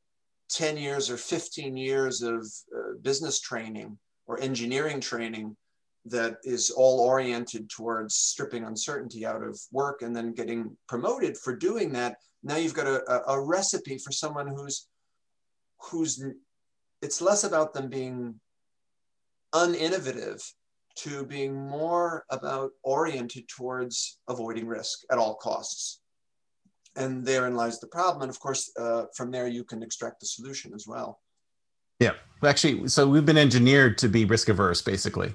10 0.51 0.77
years 0.77 1.11
or 1.11 1.17
15 1.17 1.77
years 1.77 2.23
of 2.23 2.47
uh, 2.75 2.95
business 3.03 3.41
training 3.41 3.99
or 4.27 4.41
engineering 4.41 5.01
training 5.01 5.57
that 6.09 6.37
is 6.45 6.71
all 6.71 7.01
oriented 7.01 7.69
towards 7.69 8.15
stripping 8.15 8.65
uncertainty 8.65 9.27
out 9.27 9.43
of 9.43 9.59
work 9.73 10.03
and 10.03 10.15
then 10.15 10.33
getting 10.33 10.77
promoted 10.89 11.37
for 11.37 11.55
doing 11.55 11.93
that. 11.93 12.17
Now 12.43 12.57
you've 12.57 12.75
got 12.75 12.87
a, 12.87 13.31
a 13.31 13.41
recipe 13.41 13.99
for 13.99 14.13
someone 14.13 14.47
who's 14.47 14.89
who's 15.83 16.23
it's 17.03 17.21
less 17.21 17.45
about 17.45 17.75
them 17.75 17.89
being 17.89 18.41
uninnovative 19.55 20.43
to 20.97 21.27
being 21.27 21.55
more 21.55 22.25
about 22.31 22.71
oriented 22.83 23.49
towards 23.49 24.19
avoiding 24.29 24.67
risk 24.67 25.01
at 25.11 25.19
all 25.19 25.35
costs. 25.35 26.01
And 26.95 27.27
therein 27.27 27.55
lies 27.55 27.81
the 27.81 27.89
problem. 27.89 28.23
And 28.23 28.31
of 28.31 28.41
course 28.41 28.71
uh, 28.79 29.05
from 29.15 29.31
there 29.31 29.49
you 29.49 29.65
can 29.65 29.83
extract 29.83 30.21
the 30.21 30.27
solution 30.27 30.73
as 30.73 30.87
well. 30.87 31.21
Yeah. 31.99 32.13
Actually 32.45 32.87
so 32.89 33.09
we've 33.09 33.27
been 33.27 33.39
engineered 33.39 33.99
to 33.99 34.09
be 34.09 34.25
risk 34.25 34.49
averse 34.49 34.81
basically 34.81 35.35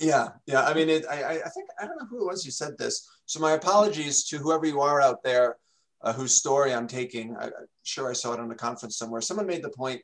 yeah, 0.00 0.28
yeah. 0.46 0.64
I 0.64 0.74
mean, 0.74 0.88
it, 0.88 1.04
I, 1.08 1.40
I 1.44 1.48
think 1.48 1.68
I 1.80 1.86
don't 1.86 1.96
know 1.96 2.06
who 2.08 2.22
it 2.22 2.26
was 2.26 2.44
who 2.44 2.50
said 2.50 2.76
this. 2.78 3.08
So 3.26 3.40
my 3.40 3.52
apologies 3.52 4.24
to 4.28 4.38
whoever 4.38 4.66
you 4.66 4.80
are 4.80 5.00
out 5.00 5.22
there, 5.22 5.56
uh, 6.02 6.12
whose 6.12 6.34
story 6.34 6.72
I'm 6.72 6.88
taking. 6.88 7.36
I, 7.38 7.46
am 7.46 7.52
sure 7.82 8.10
I 8.10 8.14
saw 8.14 8.32
it 8.32 8.40
on 8.40 8.50
a 8.50 8.54
conference 8.54 8.96
somewhere. 8.96 9.20
Someone 9.20 9.46
made 9.46 9.62
the 9.62 9.70
point. 9.70 10.00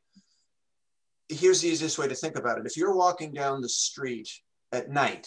Here's 1.28 1.60
the 1.60 1.68
easiest 1.68 1.98
way 1.98 2.06
to 2.06 2.14
think 2.14 2.36
about 2.36 2.58
it. 2.58 2.66
If 2.66 2.76
you're 2.76 2.94
walking 2.94 3.32
down 3.32 3.60
the 3.60 3.68
street 3.68 4.30
at 4.72 4.90
night 4.90 5.26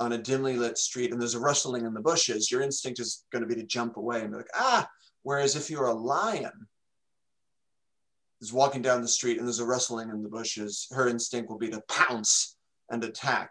on 0.00 0.12
a 0.12 0.18
dimly 0.18 0.56
lit 0.56 0.78
street 0.78 1.12
and 1.12 1.20
there's 1.20 1.34
a 1.34 1.40
rustling 1.40 1.84
in 1.84 1.94
the 1.94 2.00
bushes, 2.00 2.50
your 2.50 2.62
instinct 2.62 2.98
is 2.98 3.24
going 3.30 3.42
to 3.42 3.48
be 3.48 3.60
to 3.60 3.66
jump 3.66 3.96
away 3.96 4.22
and 4.22 4.30
be 4.30 4.38
like, 4.38 4.50
ah. 4.54 4.88
Whereas 5.22 5.54
if 5.54 5.70
you're 5.70 5.86
a 5.86 5.92
lion, 5.92 6.66
is 8.40 8.52
walking 8.52 8.82
down 8.82 9.02
the 9.02 9.08
street 9.08 9.38
and 9.38 9.46
there's 9.46 9.60
a 9.60 9.66
rustling 9.66 10.08
in 10.08 10.22
the 10.22 10.28
bushes, 10.28 10.88
her 10.92 11.08
instinct 11.08 11.50
will 11.50 11.58
be 11.58 11.68
to 11.70 11.82
pounce 11.88 12.56
and 12.90 13.04
attack. 13.04 13.50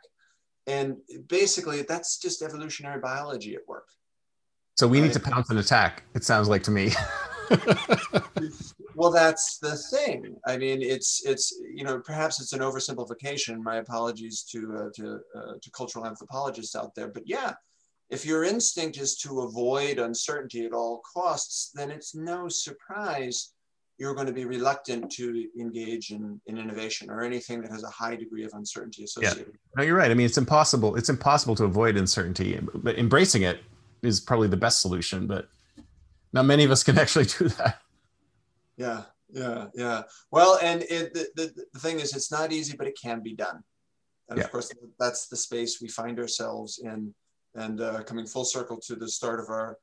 And 0.68 0.98
basically, 1.28 1.82
that's 1.84 2.18
just 2.18 2.42
evolutionary 2.42 3.00
biology 3.00 3.56
at 3.56 3.68
work. 3.68 3.88
So 4.78 4.88
we 4.88 5.00
right? 5.00 5.08
need 5.08 5.14
to 5.14 5.20
pounce 5.20 5.50
and 5.50 5.60
attack, 5.60 6.04
it 6.14 6.24
sounds 6.24 6.48
like 6.48 6.64
to 6.64 6.72
me. 6.72 6.92
well, 8.96 9.12
that's 9.12 9.58
the 9.58 9.76
thing. 9.92 10.36
I 10.48 10.58
mean, 10.58 10.82
it's 10.82 11.22
it's 11.26 11.54
you 11.74 11.84
know 11.84 12.00
perhaps 12.00 12.40
it's 12.40 12.54
an 12.54 12.60
oversimplification. 12.60 13.62
My 13.62 13.78
apologies 13.78 14.44
to 14.52 14.78
uh, 14.78 14.90
to 14.96 15.20
uh, 15.36 15.54
to 15.62 15.72
cultural 15.72 16.06
anthropologists 16.06 16.76
out 16.76 16.96
there, 16.96 17.10
but 17.10 17.24
yeah, 17.26 17.54
if 18.10 18.26
your 18.26 18.44
instinct 18.44 18.98
is 18.98 19.16
to 19.18 19.42
avoid 19.42 20.00
uncertainty 20.00 20.66
at 20.66 20.74
all 20.74 21.02
costs, 21.14 21.72
then 21.74 21.92
it's 21.92 22.16
no 22.16 22.48
surprise 22.48 23.54
you're 24.00 24.14
going 24.14 24.28
to 24.28 24.34
be 24.34 24.46
reluctant 24.46 25.12
to 25.12 25.46
engage 25.60 26.12
in, 26.12 26.40
in 26.48 26.58
innovation 26.58 27.10
or 27.10 27.22
anything 27.22 27.62
that 27.62 27.70
has 27.70 27.84
a 27.84 27.90
high 27.90 28.16
degree 28.16 28.46
of 28.46 28.52
uncertainty 28.54 29.04
associated. 29.04 29.48
Yeah. 29.48 29.60
No, 29.76 29.84
you're 29.84 29.98
right. 29.98 30.10
I 30.10 30.14
mean, 30.14 30.26
it's 30.26 30.38
impossible. 30.38 30.96
It's 30.96 31.10
impossible 31.10 31.56
to 31.56 31.66
avoid 31.66 31.98
uncertainty, 31.98 32.58
but 32.74 32.98
embracing 32.98 33.42
it 33.42 33.60
is 34.02 34.22
probably 34.22 34.48
the 34.48 34.58
best 34.58 34.80
solution. 34.80 35.28
But 35.28 35.50
not 36.32 36.46
many 36.46 36.64
of 36.64 36.72
us 36.72 36.82
can 36.82 36.98
actually 37.04 37.26
do 37.26 37.50
that. 37.50 37.82
Yeah, 38.78 39.04
yeah, 39.30 39.66
yeah. 39.76 40.04
Well, 40.32 40.58
and 40.64 40.84
it, 40.84 41.14
the, 41.14 41.28
the, 41.36 41.66
the 41.74 41.80
thing 41.80 42.00
is, 42.00 42.16
it's 42.16 42.32
not 42.32 42.54
easy, 42.54 42.78
but 42.78 42.88
it 42.88 42.98
can 43.00 43.22
be 43.22 43.36
done. 43.36 43.62
And 44.30 44.38
yeah. 44.38 44.46
of 44.46 44.52
course, 44.52 44.72
that's 44.98 45.28
the 45.28 45.36
space 45.36 45.82
we 45.82 45.90
find 45.90 46.20
ourselves 46.20 46.80
in. 46.82 47.14
And 47.56 47.82
uh, 47.82 48.04
coming 48.04 48.28
full 48.28 48.46
circle 48.46 48.80
to 48.86 48.96
the 48.96 49.10
start 49.10 49.42
of 49.42 49.50
our 49.50 49.78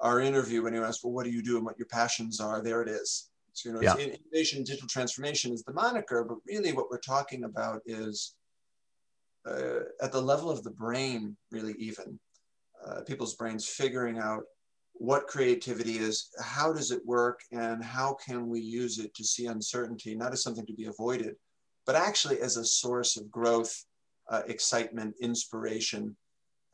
our 0.00 0.20
interview, 0.20 0.62
when 0.62 0.72
you 0.72 0.84
asked, 0.84 1.02
well, 1.02 1.12
what 1.12 1.24
do 1.24 1.30
you 1.30 1.42
do 1.42 1.56
and 1.56 1.66
what 1.66 1.76
your 1.76 1.88
passions 1.88 2.40
are? 2.40 2.62
There 2.62 2.80
it 2.80 2.88
is 2.88 3.28
so, 3.58 3.68
you 3.68 3.74
know, 3.74 3.80
yeah. 3.80 3.96
innovation, 3.96 4.62
digital 4.62 4.88
transformation 4.88 5.52
is 5.52 5.64
the 5.64 5.72
moniker, 5.72 6.24
but 6.24 6.38
really 6.46 6.72
what 6.72 6.90
we're 6.90 7.00
talking 7.00 7.44
about 7.44 7.80
is 7.86 8.34
uh, 9.48 9.80
at 10.00 10.12
the 10.12 10.20
level 10.20 10.48
of 10.50 10.62
the 10.62 10.70
brain, 10.70 11.36
really 11.50 11.74
even 11.78 12.18
uh, 12.86 13.00
people's 13.02 13.34
brains 13.34 13.66
figuring 13.66 14.18
out 14.18 14.42
what 14.92 15.26
creativity 15.26 15.98
is, 15.98 16.28
how 16.42 16.72
does 16.72 16.90
it 16.90 17.00
work, 17.04 17.40
and 17.52 17.82
how 17.82 18.16
can 18.24 18.48
we 18.48 18.60
use 18.60 18.98
it 18.98 19.12
to 19.14 19.24
see 19.24 19.46
uncertainty, 19.46 20.14
not 20.14 20.32
as 20.32 20.42
something 20.42 20.66
to 20.66 20.72
be 20.74 20.86
avoided, 20.86 21.34
but 21.86 21.96
actually 21.96 22.40
as 22.40 22.56
a 22.56 22.64
source 22.64 23.16
of 23.16 23.30
growth, 23.30 23.84
uh, 24.30 24.42
excitement, 24.46 25.14
inspiration, 25.20 26.16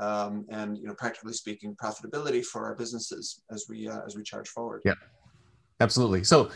um, 0.01 0.45
and 0.51 0.77
you 0.77 0.87
know, 0.87 0.95
practically 0.95 1.33
speaking, 1.33 1.77
profitability 1.83 2.45
for 2.45 2.65
our 2.67 2.75
businesses 2.75 3.43
as 3.51 3.67
we 3.69 3.89
uh, 3.89 4.01
as 4.07 4.17
we 4.17 4.23
charge 4.23 4.49
forward. 4.49 4.83
Yeah, 4.85 4.95
absolutely. 5.81 6.25
So 6.25 6.51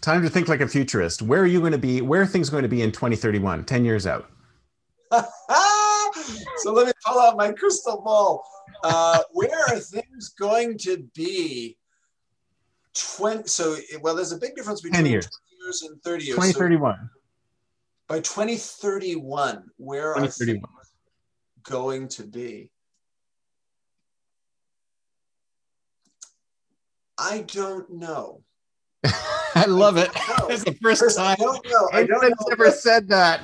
time 0.00 0.22
to 0.22 0.30
think 0.30 0.48
like 0.48 0.60
a 0.60 0.68
futurist. 0.68 1.22
Where 1.22 1.40
are 1.40 1.46
you 1.46 1.60
going 1.60 1.72
to 1.72 1.78
be? 1.78 2.00
Where 2.00 2.22
are 2.22 2.26
things 2.26 2.50
going 2.50 2.62
to 2.62 2.68
be 2.68 2.82
in 2.82 2.92
2031, 2.92 3.64
10 3.64 3.84
years 3.84 4.06
out? 4.06 4.28
so 5.12 6.72
let 6.72 6.86
me 6.86 6.92
pull 7.04 7.20
out 7.20 7.36
my 7.36 7.52
crystal 7.52 8.00
ball. 8.02 8.44
Uh, 8.82 9.20
where 9.32 9.58
are 9.68 9.78
things 9.78 10.30
going 10.38 10.78
to 10.78 11.08
be 11.14 11.76
20? 12.94 13.46
So, 13.46 13.76
well, 14.02 14.14
there's 14.14 14.32
a 14.32 14.38
big 14.38 14.56
difference 14.56 14.80
between 14.80 15.02
10 15.02 15.06
years. 15.10 15.28
years 15.62 15.82
and 15.82 16.02
30 16.02 16.24
years. 16.24 16.36
2031. 16.36 16.94
So 16.94 17.20
by 18.08 18.20
2031, 18.20 19.64
where 19.76 20.14
2031. 20.14 20.62
are 20.62 20.66
things 20.66 20.92
going 21.62 22.08
to 22.08 22.22
be? 22.24 22.70
I 27.16 27.42
don't 27.42 27.90
know. 27.90 28.42
I 29.60 29.66
love 29.66 29.96
it. 29.96 30.10
It's 30.52 30.64
the 30.64 30.74
first 30.82 31.16
time 31.16 31.26
I 31.32 31.36
don't 31.36 31.64
know. 31.72 31.88
I 31.92 32.02
don't 32.04 32.24
anyone's 32.24 32.50
ever 32.50 32.70
said 32.72 33.08
that. 33.08 33.40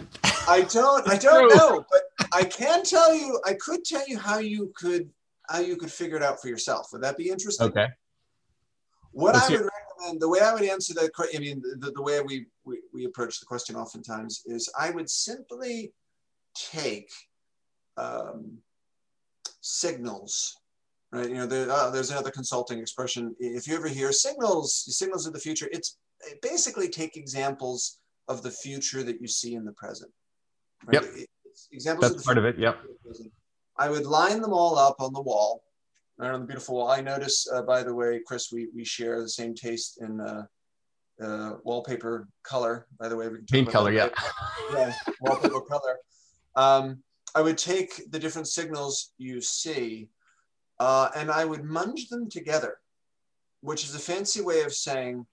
I 0.48 0.62
don't. 0.62 1.06
I 1.08 1.16
don't 1.16 1.54
know, 1.54 1.84
but 1.92 2.02
I 2.32 2.42
can 2.44 2.82
tell 2.82 3.14
you. 3.14 3.40
I 3.44 3.54
could 3.54 3.84
tell 3.84 4.02
you 4.08 4.18
how 4.18 4.38
you 4.38 4.72
could 4.76 5.08
how 5.48 5.60
you 5.60 5.76
could 5.76 5.92
figure 5.92 6.16
it 6.16 6.22
out 6.24 6.40
for 6.42 6.48
yourself. 6.48 6.88
Would 6.92 7.02
that 7.02 7.16
be 7.16 7.28
interesting? 7.28 7.68
Okay. 7.68 7.86
What 9.12 9.34
Let's 9.34 9.46
I 9.46 9.50
hear- 9.50 9.62
would 9.62 9.70
recommend, 9.78 10.20
the 10.20 10.28
way 10.28 10.40
I 10.40 10.52
would 10.52 10.64
answer 10.64 10.94
that, 10.94 11.10
que- 11.16 11.32
I 11.34 11.38
mean, 11.38 11.62
the, 11.82 11.90
the 11.92 12.02
way 12.02 12.20
we, 12.20 12.46
we 12.64 12.80
we 12.92 13.04
approach 13.04 13.38
the 13.40 13.46
question 13.46 13.76
oftentimes 13.76 14.42
is 14.46 14.68
I 14.78 14.90
would 14.90 15.08
simply 15.08 15.92
take 16.54 17.10
um, 17.96 18.58
signals, 19.60 20.56
right? 21.12 21.28
You 21.28 21.36
know, 21.36 21.46
there, 21.46 21.70
uh, 21.70 21.90
there's 21.90 22.10
another 22.10 22.30
consulting 22.30 22.78
expression. 22.80 23.34
If 23.38 23.66
you 23.68 23.74
ever 23.76 23.88
hear 23.88 24.12
signals, 24.12 24.84
signals 24.96 25.26
of 25.26 25.32
the 25.32 25.38
future, 25.38 25.68
it's 25.72 25.96
basically 26.42 26.88
take 26.88 27.16
examples 27.16 27.98
of 28.28 28.42
the 28.42 28.50
future 28.50 29.02
that 29.02 29.20
you 29.20 29.28
see 29.28 29.54
in 29.54 29.64
the 29.64 29.72
present. 29.72 30.10
Right? 30.84 31.02
Yep. 31.02 31.04
It's 31.44 31.68
examples 31.72 32.10
That's 32.10 32.14
of 32.14 32.20
the 32.20 32.24
part 32.24 32.38
of 32.38 32.44
it. 32.44 32.58
Yep. 32.58 32.78
I 33.78 33.90
would 33.90 34.06
line 34.06 34.40
them 34.40 34.52
all 34.52 34.78
up 34.78 34.96
on 35.00 35.12
the 35.12 35.20
wall, 35.20 35.62
right 36.18 36.32
on 36.32 36.40
the 36.40 36.46
beautiful 36.46 36.76
wall. 36.76 36.88
I 36.88 37.00
notice, 37.00 37.46
uh, 37.52 37.62
by 37.62 37.82
the 37.82 37.94
way, 37.94 38.20
Chris, 38.26 38.50
we, 38.52 38.68
we 38.74 38.84
share 38.84 39.20
the 39.20 39.28
same 39.28 39.54
taste 39.54 40.00
in 40.00 40.20
uh, 40.20 40.44
uh, 41.22 41.54
wallpaper 41.62 42.28
color. 42.42 42.86
By 42.98 43.08
the 43.08 43.16
way, 43.16 43.28
we 43.28 43.38
can 43.38 43.46
Paint 43.46 43.70
color. 43.70 43.92
Yeah. 43.92 44.08
yeah, 44.72 44.94
wallpaper 45.20 45.60
color. 45.68 45.98
Um, 46.56 47.02
I 47.34 47.42
would 47.42 47.58
take 47.58 48.10
the 48.10 48.18
different 48.18 48.48
signals 48.48 49.12
you 49.18 49.40
see, 49.42 50.08
uh, 50.80 51.10
and 51.14 51.30
I 51.30 51.44
would 51.44 51.62
munge 51.62 52.08
them 52.08 52.30
together, 52.30 52.78
which 53.60 53.84
is 53.84 53.94
a 53.94 53.98
fancy 53.98 54.40
way 54.40 54.62
of 54.62 54.72
saying 54.72 55.26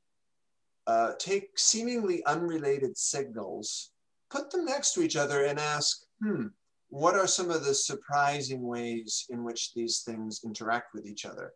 uh, 0.88 1.14
take 1.20 1.58
seemingly 1.58 2.26
unrelated 2.26 2.98
signals, 2.98 3.92
put 4.30 4.52
them 4.52 4.66
next 4.66 4.94
to 4.94 5.02
each 5.02 5.16
other, 5.16 5.46
and 5.46 5.60
ask, 5.60 6.04
hmm, 6.22 6.48
what 6.90 7.16
are 7.16 7.28
some 7.28 7.50
of 7.50 7.66
the 7.66 7.74
surprising 7.74 8.62
ways 8.62 9.26
in 9.30 9.44
which 9.44 9.74
these 9.74 10.02
things 10.02 10.42
interact 10.44 10.94
with 10.94 11.06
each 11.06 11.26
other? 11.26 11.54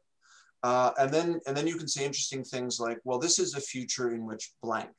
Uh, 0.64 0.92
and 0.98 1.12
then 1.12 1.40
and 1.46 1.56
then 1.56 1.68
you 1.68 1.76
can 1.76 1.88
say 1.88 2.04
interesting 2.04 2.44
things 2.44 2.80
like, 2.80 3.00
well, 3.04 3.20
this 3.20 3.38
is 3.38 3.54
a 3.54 3.62
future 3.62 4.14
in 4.14 4.26
which 4.26 4.52
blank 4.64 4.90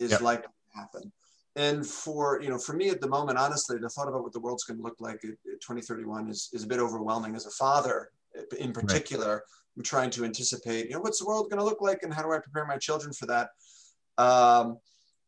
is 0.00 0.10
Yep. 0.10 0.20
likely 0.20 0.46
to 0.46 0.78
happen. 0.80 1.12
And 1.56 1.86
for 1.86 2.40
you 2.42 2.48
know, 2.48 2.58
for 2.58 2.72
me 2.72 2.90
at 2.90 3.00
the 3.00 3.08
moment, 3.08 3.38
honestly, 3.38 3.78
the 3.78 3.88
thought 3.88 4.08
about 4.08 4.24
what 4.24 4.32
the 4.32 4.40
world's 4.40 4.64
going 4.64 4.78
to 4.78 4.82
look 4.82 4.96
like 4.98 5.22
at, 5.22 5.30
at 5.30 5.60
2031 5.60 6.28
is, 6.28 6.48
is 6.52 6.64
a 6.64 6.66
bit 6.66 6.80
overwhelming. 6.80 7.36
As 7.36 7.46
a 7.46 7.50
father, 7.50 8.10
in 8.58 8.72
particular, 8.72 9.44
I'm 9.76 9.82
trying 9.82 10.10
to 10.10 10.24
anticipate, 10.24 10.86
you 10.86 10.92
know, 10.94 11.00
what's 11.00 11.18
the 11.18 11.26
world 11.26 11.50
going 11.50 11.58
to 11.58 11.64
look 11.64 11.80
like, 11.80 12.02
and 12.02 12.12
how 12.14 12.22
do 12.22 12.32
I 12.32 12.38
prepare 12.38 12.64
my 12.66 12.76
children 12.78 13.12
for 13.12 13.26
that? 13.26 13.48
Um, 14.18 14.78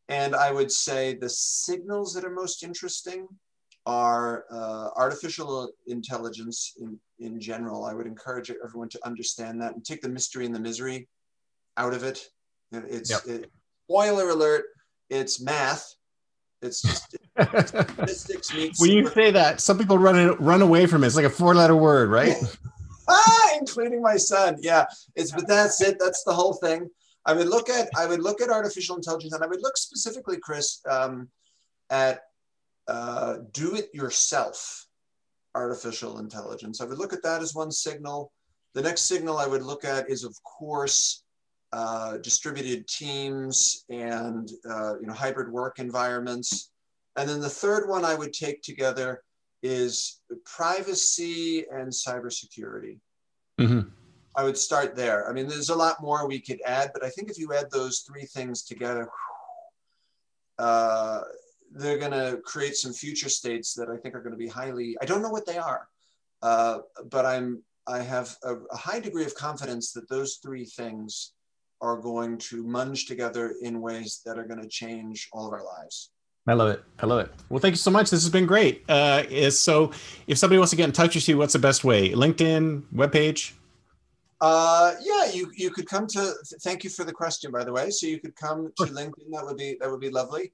and 0.07 0.35
I 0.35 0.51
would 0.51 0.71
say 0.71 1.15
the 1.15 1.29
signals 1.29 2.13
that 2.13 2.23
are 2.23 2.29
most 2.29 2.63
interesting 2.63 3.27
are 3.85 4.45
uh, 4.51 4.89
artificial 4.95 5.69
intelligence 5.87 6.73
in, 6.79 6.97
in 7.19 7.39
general. 7.41 7.85
I 7.85 7.93
would 7.93 8.07
encourage 8.07 8.49
everyone 8.63 8.89
to 8.89 8.99
understand 9.05 9.61
that 9.61 9.73
and 9.75 9.83
take 9.83 10.01
the 10.01 10.09
mystery 10.09 10.45
and 10.45 10.55
the 10.55 10.59
misery 10.59 11.07
out 11.75 11.93
of 11.93 12.03
it. 12.03 12.25
It- 12.71 12.85
It's 12.89 13.09
Yep. 13.09 13.21
it, 13.43 13.51
spoiler 13.85 14.29
alert. 14.29 14.65
It's 15.09 15.41
math. 15.41 15.93
It's 16.61 16.81
just 16.81 17.15
statistics 17.37 18.53
meets 18.55 18.79
when 18.81 18.91
you 18.91 19.09
say 19.11 19.31
that, 19.31 19.61
some 19.61 19.77
people 19.77 19.97
run 19.97 20.35
run 20.37 20.61
away 20.61 20.85
from 20.85 21.03
it. 21.03 21.07
It's 21.07 21.15
like 21.15 21.23
a 21.25 21.29
four 21.29 21.53
letter 21.53 21.75
word, 21.75 22.09
right? 22.09 22.35
Ah, 23.07 23.49
including 23.59 24.01
my 24.01 24.17
son. 24.17 24.57
Yeah, 24.59 24.85
it's 25.15 25.31
but 25.31 25.47
that's 25.47 25.81
it. 25.81 25.97
That's 25.99 26.23
the 26.23 26.33
whole 26.33 26.53
thing. 26.53 26.89
I 27.25 27.33
would 27.33 27.47
look 27.47 27.69
at 27.69 27.89
I 27.95 28.05
would 28.05 28.21
look 28.21 28.41
at 28.41 28.49
artificial 28.49 28.95
intelligence, 28.95 29.33
and 29.33 29.43
I 29.43 29.47
would 29.47 29.61
look 29.61 29.77
specifically, 29.77 30.37
Chris, 30.37 30.81
um, 30.89 31.29
at 31.89 32.21
uh, 32.87 33.37
do 33.51 33.75
it 33.75 33.93
yourself 33.93 34.85
artificial 35.55 36.19
intelligence. 36.19 36.79
I 36.79 36.85
would 36.85 36.97
look 36.97 37.13
at 37.13 37.23
that 37.23 37.41
as 37.41 37.53
one 37.53 37.71
signal. 37.71 38.31
The 38.73 38.81
next 38.81 39.03
signal 39.03 39.37
I 39.37 39.47
would 39.47 39.63
look 39.63 39.83
at 39.83 40.09
is, 40.09 40.23
of 40.23 40.35
course, 40.43 41.23
uh, 41.73 42.17
distributed 42.17 42.87
teams 42.87 43.83
and 43.89 44.49
uh, 44.69 44.99
you 44.99 45.07
know 45.07 45.13
hybrid 45.13 45.51
work 45.51 45.79
environments. 45.79 46.71
And 47.17 47.27
then 47.27 47.41
the 47.41 47.49
third 47.49 47.89
one 47.89 48.05
I 48.05 48.15
would 48.15 48.31
take 48.31 48.61
together 48.61 49.23
is 49.63 50.21
privacy 50.45 51.65
and 51.71 51.89
cybersecurity. 51.89 52.99
hmm 53.59 53.81
I 54.35 54.43
would 54.43 54.57
start 54.57 54.95
there. 54.95 55.27
I 55.27 55.33
mean, 55.33 55.47
there's 55.47 55.69
a 55.69 55.75
lot 55.75 55.99
more 55.99 56.27
we 56.27 56.39
could 56.39 56.61
add, 56.63 56.91
but 56.93 57.03
I 57.03 57.09
think 57.09 57.31
if 57.31 57.39
you 57.39 57.55
add 57.55 57.71
those 57.71 58.05
three 58.07 58.25
things 58.25 58.61
together, 58.61 59.09
uh, 60.59 61.21
they're 61.71 61.97
going 61.97 62.11
to 62.11 62.39
create 62.45 62.75
some 62.75 62.93
future 62.93 63.29
states 63.29 63.73
that 63.73 63.89
I 63.89 63.97
think 63.97 64.13
are 64.13 64.21
going 64.21 64.33
to 64.33 64.37
be 64.37 64.47
highly. 64.47 64.95
I 65.01 65.05
don't 65.05 65.23
know 65.23 65.29
what 65.29 65.47
they 65.47 65.57
are, 65.57 65.87
uh, 66.41 66.79
but 67.09 67.25
I'm. 67.25 67.63
I 67.89 67.99
have 67.99 68.35
a, 68.43 68.55
a 68.55 68.75
high 68.75 68.99
degree 68.99 69.23
of 69.23 69.33
confidence 69.33 69.93
that 69.93 70.09
those 70.09 70.39
three 70.43 70.65
things 70.65 71.31
are 71.79 71.95
going 71.95 72.37
to 72.37 72.63
munge 72.63 73.07
together 73.07 73.55
in 73.61 73.79
ways 73.79 74.21
that 74.25 74.37
are 74.37 74.43
going 74.43 74.61
to 74.61 74.67
change 74.67 75.29
all 75.31 75.47
of 75.47 75.53
our 75.53 75.63
lives. 75.63 76.11
I 76.47 76.53
love 76.53 76.69
it. 76.69 76.83
I 76.99 77.05
love 77.05 77.19
it. 77.19 77.31
Well, 77.49 77.59
thank 77.59 77.73
you 77.73 77.77
so 77.77 77.91
much. 77.91 78.09
This 78.09 78.23
has 78.23 78.31
been 78.31 78.45
great. 78.45 78.83
Uh, 78.87 79.23
is 79.29 79.59
so 79.59 79.91
if 80.27 80.37
somebody 80.37 80.57
wants 80.57 80.71
to 80.71 80.77
get 80.77 80.85
in 80.85 80.93
touch 80.93 81.15
with 81.15 81.27
you, 81.27 81.37
what's 81.37 81.53
the 81.53 81.59
best 81.59 81.83
way? 81.83 82.11
LinkedIn, 82.11 82.83
webpage? 82.95 83.53
Uh, 84.39 84.93
yeah, 85.01 85.29
you 85.31 85.51
you 85.57 85.71
could 85.71 85.87
come 85.87 86.07
to. 86.07 86.33
Thank 86.63 86.83
you 86.83 86.89
for 86.89 87.03
the 87.03 87.11
question, 87.11 87.51
by 87.51 87.63
the 87.63 87.73
way. 87.73 87.89
So 87.89 88.07
you 88.07 88.19
could 88.19 88.35
come 88.35 88.71
to 88.77 88.85
LinkedIn. 88.85 89.31
That 89.31 89.45
would 89.45 89.57
be 89.57 89.77
that 89.81 89.91
would 89.91 89.99
be 89.99 90.09
lovely. 90.09 90.53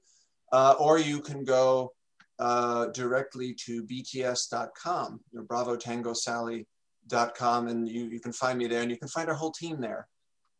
Uh, 0.52 0.74
or 0.78 0.98
you 0.98 1.20
can 1.20 1.44
go 1.44 1.92
uh, 2.38 2.86
directly 2.86 3.54
to 3.66 3.84
bts.com, 3.84 5.20
or 5.36 5.42
Bravo 5.42 5.76
Tango 5.76 6.12
Sally.com, 6.12 7.68
and 7.68 7.88
you 7.88 8.06
you 8.06 8.20
can 8.20 8.32
find 8.32 8.58
me 8.58 8.66
there, 8.66 8.82
and 8.82 8.90
you 8.90 8.96
can 8.96 9.08
find 9.08 9.28
our 9.28 9.34
whole 9.34 9.52
team 9.52 9.80
there. 9.80 10.08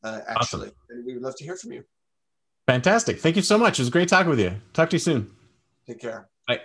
Uh, 0.04 0.20
actually, 0.28 0.70
and 0.90 1.04
we 1.04 1.14
would 1.14 1.22
love 1.22 1.34
to 1.36 1.44
hear 1.44 1.56
from 1.56 1.72
you. 1.72 1.82
Fantastic. 2.66 3.20
Thank 3.20 3.36
you 3.36 3.42
so 3.42 3.58
much. 3.58 3.78
It 3.78 3.82
was 3.82 3.90
great 3.90 4.08
talking 4.08 4.30
with 4.30 4.40
you. 4.40 4.52
Talk 4.72 4.90
to 4.90 4.96
you 4.96 5.00
soon. 5.00 5.30
Take 5.86 6.00
care. 6.00 6.28
Bye. 6.46 6.60